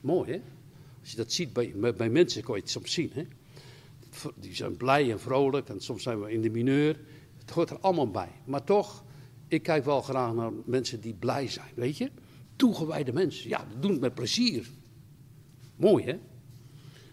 Mooi, 0.00 0.32
hè? 0.32 0.40
Als 1.00 1.10
je 1.10 1.16
dat 1.16 1.32
ziet 1.32 1.52
bij, 1.52 1.94
bij 1.96 2.10
mensen, 2.10 2.42
kan 2.42 2.54
je 2.54 2.60
het 2.60 2.70
soms 2.70 2.92
zien, 2.92 3.10
hè? 3.14 3.26
Die 4.36 4.54
zijn 4.54 4.76
blij 4.76 5.10
en 5.10 5.20
vrolijk 5.20 5.68
en 5.68 5.80
soms 5.80 6.02
zijn 6.02 6.20
we 6.20 6.32
in 6.32 6.40
de 6.40 6.50
mineur. 6.50 7.00
Het 7.38 7.50
hoort 7.50 7.70
er 7.70 7.78
allemaal 7.78 8.10
bij. 8.10 8.32
Maar 8.44 8.64
toch, 8.64 9.04
ik 9.48 9.62
kijk 9.62 9.84
wel 9.84 10.02
graag 10.02 10.34
naar 10.34 10.52
mensen 10.64 11.00
die 11.00 11.14
blij 11.14 11.48
zijn, 11.48 11.72
weet 11.74 11.96
je? 11.96 12.10
Toegewijde 12.56 13.12
mensen, 13.12 13.48
ja, 13.48 13.66
dat 13.72 13.82
doen 13.82 13.90
het 13.90 14.00
met 14.00 14.14
plezier. 14.14 14.68
Mooi, 15.76 16.04
hè? 16.04 16.18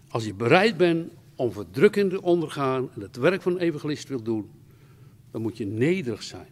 Als 0.08 0.26
je 0.26 0.34
bereid 0.34 0.78
bent 0.78 1.12
om 1.36 1.52
verdrukking 1.52 2.10
te 2.10 2.22
ondergaan 2.22 2.90
en 2.94 3.02
het 3.02 3.16
werk 3.16 3.42
van 3.42 3.52
een 3.52 3.60
evangelist 3.60 4.08
wil 4.08 4.24
doen, 4.24 4.50
dan 5.32 5.42
moet 5.42 5.58
je 5.58 5.66
nederig 5.66 6.24
zijn, 6.24 6.50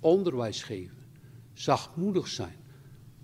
onderwijs 0.00 0.62
geven, 0.62 0.96
zachtmoedig 1.52 2.28
zijn. 2.28 2.56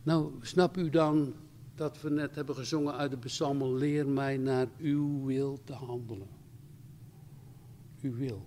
Nou, 0.03 0.33
snap 0.41 0.77
u 0.77 0.91
dan 0.91 1.35
dat 1.83 2.01
we 2.01 2.11
net 2.11 2.35
hebben 2.35 2.55
gezongen 2.55 2.95
uit 2.95 3.11
de 3.11 3.16
psalmen, 3.16 3.74
leer 3.74 4.09
mij 4.09 4.37
naar 4.37 4.68
uw 4.78 5.24
wil 5.24 5.61
te 5.64 5.72
handelen. 5.72 6.28
Uw 8.01 8.14
wil. 8.14 8.47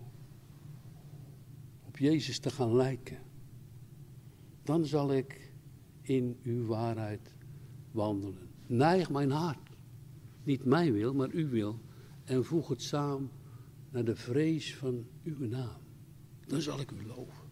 Op 1.85 1.97
Jezus 1.97 2.39
te 2.39 2.49
gaan 2.49 2.75
lijken. 2.75 3.17
Dan 4.63 4.85
zal 4.85 5.13
ik 5.13 5.51
in 6.01 6.39
uw 6.43 6.65
waarheid 6.65 7.33
wandelen. 7.91 8.49
Neig 8.65 9.09
mijn 9.09 9.31
hart. 9.31 9.69
Niet 10.43 10.65
mijn 10.65 10.93
wil, 10.93 11.13
maar 11.13 11.29
uw 11.29 11.49
wil. 11.49 11.79
En 12.23 12.45
voeg 12.45 12.67
het 12.67 12.81
samen 12.81 13.31
naar 13.89 14.05
de 14.05 14.15
vrees 14.15 14.75
van 14.75 15.05
uw 15.23 15.47
naam. 15.47 15.81
Dan 16.47 16.61
zal 16.61 16.79
ik 16.79 16.91
u 16.91 17.05
loven. 17.05 17.49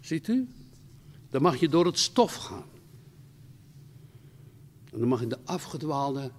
Ziet 0.00 0.28
u? 0.28 0.48
Dan 1.28 1.42
mag 1.42 1.56
je 1.56 1.68
door 1.68 1.86
het 1.86 1.98
stof 1.98 2.34
gaan. 2.34 2.79
En 4.92 4.98
dan 4.98 5.08
mag 5.08 5.22
in 5.22 5.28
de 5.28 5.44
afgedwaalde 5.44 6.30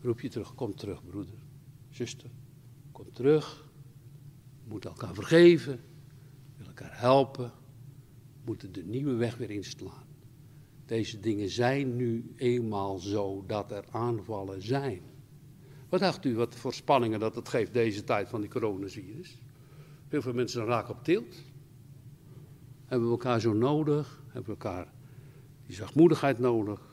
roep 0.00 0.20
je 0.20 0.28
terug. 0.28 0.54
Kom 0.54 0.74
terug, 0.74 1.04
broeder, 1.04 1.34
zuster. 1.90 2.30
Kom 2.92 3.12
terug. 3.12 3.68
We 4.62 4.68
moeten 4.70 4.90
elkaar 4.90 5.14
vergeven. 5.14 5.80
We 6.56 6.64
elkaar 6.64 7.00
helpen. 7.00 7.52
Moeten 8.44 8.72
de 8.72 8.84
nieuwe 8.84 9.14
weg 9.14 9.36
weer 9.36 9.50
inslaan. 9.50 10.06
Deze 10.86 11.20
dingen 11.20 11.48
zijn 11.48 11.96
nu 11.96 12.32
eenmaal 12.36 12.98
zo 12.98 13.44
dat 13.46 13.70
er 13.70 13.84
aanvallen 13.90 14.62
zijn. 14.62 15.00
Wat 15.88 16.00
dacht 16.00 16.24
u 16.24 16.34
wat 16.34 16.54
voor 16.54 16.74
spanningen 16.74 17.20
dat 17.20 17.34
het 17.34 17.48
geeft 17.48 17.72
deze 17.72 18.04
tijd 18.04 18.28
van 18.28 18.40
die 18.40 18.50
coronavirus? 18.50 19.38
Heel 20.08 20.22
veel 20.22 20.32
mensen 20.32 20.64
raken 20.64 20.94
op 20.94 21.04
tilt. 21.04 21.42
Hebben 22.86 23.06
we 23.08 23.12
elkaar 23.14 23.40
zo 23.40 23.52
nodig? 23.52 24.22
Hebben 24.24 24.42
we 24.42 24.50
elkaar 24.50 24.92
die 25.66 25.76
zachtmoedigheid 25.76 26.38
nodig? 26.38 26.91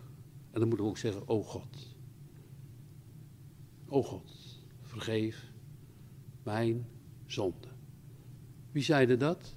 En 0.51 0.59
dan 0.59 0.67
moeten 0.67 0.85
we 0.85 0.91
ook 0.91 0.97
zeggen, 0.97 1.27
o 1.27 1.43
God. 1.43 1.95
O 3.87 4.03
God, 4.03 4.59
vergeef 4.81 5.51
mijn 6.43 6.87
zonde. 7.25 7.67
Wie 8.71 8.83
zeide 8.83 9.17
dat? 9.17 9.55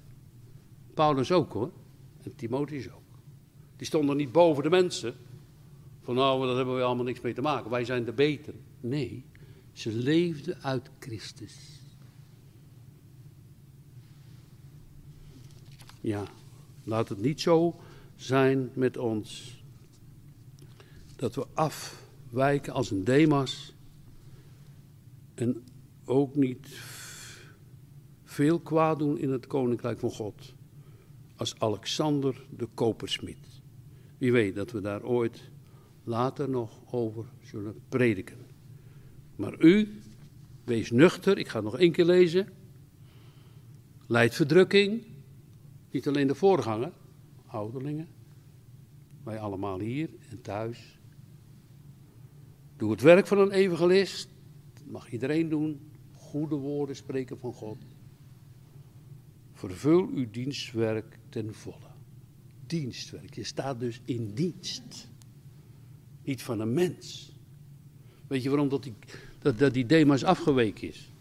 Paulus 0.95 1.33
ook 1.33 1.53
hoor. 1.53 1.73
En 2.23 2.35
Timotheus 2.35 2.91
ook. 2.91 3.03
Die 3.77 3.87
stonden 3.87 4.17
niet 4.17 4.33
boven 4.33 4.63
de 4.63 4.71
mensen. 4.71 5.15
Van 6.01 6.15
nou, 6.15 6.47
daar 6.47 6.57
hebben 6.57 6.77
we 6.77 6.83
allemaal 6.83 7.05
niks 7.05 7.21
mee 7.21 7.35
te 7.35 7.41
maken. 7.41 7.71
Wij 7.71 7.85
zijn 7.85 8.05
de 8.05 8.13
beter. 8.13 8.55
Nee, 8.81 9.25
ze 9.73 9.93
leefden 9.93 10.63
uit 10.63 10.91
Christus. 10.99 11.81
Ja, 16.01 16.25
laat 16.85 17.09
het 17.09 17.21
niet 17.21 17.41
zo 17.41 17.81
zijn 18.17 18.71
met 18.75 18.97
ons 18.97 19.62
dat 21.23 21.35
we 21.35 21.47
afwijken 21.55 22.73
als 22.73 22.91
een 22.91 23.05
Demas 23.05 23.75
en 25.35 25.65
ook 26.05 26.35
niet 26.35 26.69
veel 28.25 28.61
kwaad 28.61 28.99
doen 28.99 29.19
in 29.19 29.31
het 29.31 29.47
koninkrijk 29.47 29.99
van 29.99 30.11
God 30.11 30.55
als 31.37 31.59
Alexander 31.59 32.47
de 32.57 32.69
kopersmid. 32.75 33.39
Wie 34.19 34.33
weet 34.33 34.55
dat 34.55 34.71
we 34.71 34.81
daar 34.81 35.03
ooit 35.03 35.51
later 36.05 36.49
nog 36.49 36.81
over 36.91 37.25
zullen 37.43 37.75
prediken. 37.89 38.39
Maar 39.37 39.55
u, 39.61 40.01
wees 40.65 40.91
nuchter, 40.91 41.39
ik 41.39 41.49
ga 41.49 41.55
het 41.55 41.65
nog 41.65 41.79
één 41.79 41.93
keer 41.93 42.05
lezen. 42.05 42.49
Leid 44.07 44.35
verdrukking, 44.35 45.03
niet 45.91 46.09
alleen 46.09 46.27
de 46.27 46.35
voorganger, 46.35 46.93
ouderlingen, 47.47 48.09
wij 49.23 49.39
allemaal 49.39 49.79
hier 49.79 50.09
en 50.31 50.41
thuis. 50.41 51.01
Doe 52.83 52.91
het 52.91 53.01
werk 53.01 53.27
van 53.27 53.39
een 53.39 53.51
evangelist. 53.51 54.29
Dat 54.75 54.87
mag 54.87 55.11
iedereen 55.11 55.49
doen. 55.49 55.91
Goede 56.13 56.55
woorden 56.55 56.97
spreken 56.97 57.39
van 57.39 57.53
God. 57.53 57.77
Vervul 59.53 60.09
uw 60.15 60.31
dienstwerk 60.31 61.19
ten 61.29 61.55
volle. 61.55 61.91
Dienstwerk. 62.67 63.35
Je 63.35 63.45
staat 63.45 63.81
dus 63.81 64.01
in 64.05 64.35
dienst. 64.35 65.09
Niet 66.25 66.43
van 66.43 66.61
een 66.61 66.73
mens. 66.73 67.33
Weet 68.27 68.43
je 68.43 68.49
waarom 68.49 68.69
dat 68.69 68.83
die, 68.83 68.95
dat, 69.39 69.59
dat 69.59 69.75
die 69.75 69.87
Demas 69.87 70.25
afgeweken 70.25 70.89
is? 70.89 71.13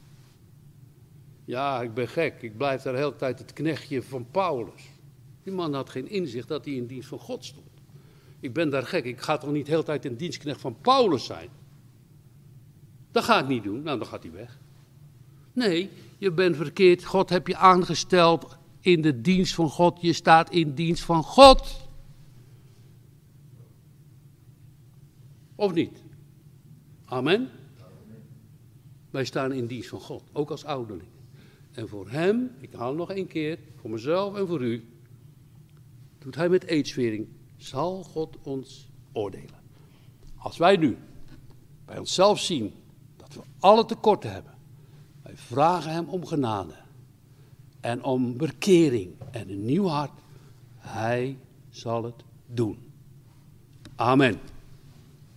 Ja, 1.46 1.82
ik 1.82 1.94
ben 1.94 2.08
gek. 2.08 2.42
Ik 2.42 2.58
blijf 2.58 2.82
daar 2.82 2.94
de 2.94 3.00
hele 3.00 3.16
tijd 3.16 3.40
het 3.40 3.54
knechtje 3.54 4.04
van 4.04 4.26
Paulus. 4.32 4.90
Die 5.44 5.54
man 5.54 5.74
had 5.74 5.90
geen 5.90 6.10
inzicht 6.10 6.48
dat 6.48 6.66
hij 6.66 6.74
in 6.74 6.86
dienst 6.86 7.08
van 7.08 7.20
God 7.20 7.46
stond. 7.46 7.71
Ik 8.42 8.54
ben 8.54 8.70
daar 8.70 8.84
gek. 8.84 9.06
Ik 9.06 9.22
ga 9.22 9.38
toch 9.38 9.52
niet 9.52 9.66
de 9.66 9.72
hele 9.72 9.84
tijd 9.84 10.06
een 10.06 10.18
dienstknecht 10.18 10.62
van 10.62 10.76
Paulus 10.82 11.26
zijn? 11.26 11.50
Dat 13.12 13.24
ga 13.24 13.40
ik 13.40 13.48
niet 13.48 13.64
doen. 13.64 13.84
Nou, 13.84 13.98
dan 13.98 14.08
gaat 14.08 14.24
hij 14.24 14.32
weg. 14.32 14.60
Nee, 15.54 15.90
je 16.18 16.32
bent 16.32 16.56
verkeerd. 16.56 17.04
God 17.04 17.30
heb 17.30 17.48
je 17.48 17.56
aangesteld 17.56 18.58
in 18.80 19.02
de 19.02 19.22
dienst 19.22 19.54
van 19.54 19.70
God. 19.70 20.02
Je 20.02 20.14
staat 20.14 20.52
in 20.52 20.74
dienst 20.74 21.04
van 21.04 21.24
God. 21.24 21.90
Of 25.56 25.74
niet? 25.74 26.04
Amen? 27.06 27.50
Wij 29.10 29.26
staan 29.26 29.54
in 29.54 29.68
dienst 29.68 29.90
van 29.90 30.00
God, 30.00 30.24
ook 30.32 30.52
als 30.52 30.66
ouderling. 30.66 31.10
En 31.72 31.88
voor 31.88 32.10
hem, 32.10 32.52
ik 32.60 32.74
haal 32.74 32.94
nog 32.94 33.12
één 33.12 33.28
keer, 33.28 33.60
voor 33.76 33.90
mezelf 33.90 34.36
en 34.36 34.48
voor 34.48 34.62
u, 34.62 34.86
doet 36.20 36.36
hij 36.36 36.50
met 36.50 36.64
eedsvering, 36.64 37.28
zal 37.64 38.04
God 38.04 38.38
ons 38.44 38.90
oordelen. 39.12 39.60
Als 40.38 40.58
wij 40.58 40.78
nu 40.78 40.98
bij 41.86 41.98
onszelf 41.98 42.40
zien 42.40 42.74
dat 43.18 43.34
we 43.34 43.42
alle 43.60 43.86
tekorten 43.86 44.32
hebben, 44.32 44.54
wij 45.22 45.38
vragen 45.38 45.92
hem 45.92 46.10
om 46.10 46.26
genade 46.26 46.74
en 47.80 48.04
om 48.04 48.38
bekering 48.38 49.14
en 49.32 49.50
een 49.50 49.66
nieuw 49.66 49.88
hart, 49.88 50.20
hij 50.78 51.38
zal 51.70 52.04
het 52.04 52.24
doen. 52.46 52.92
Amen. 53.96 54.40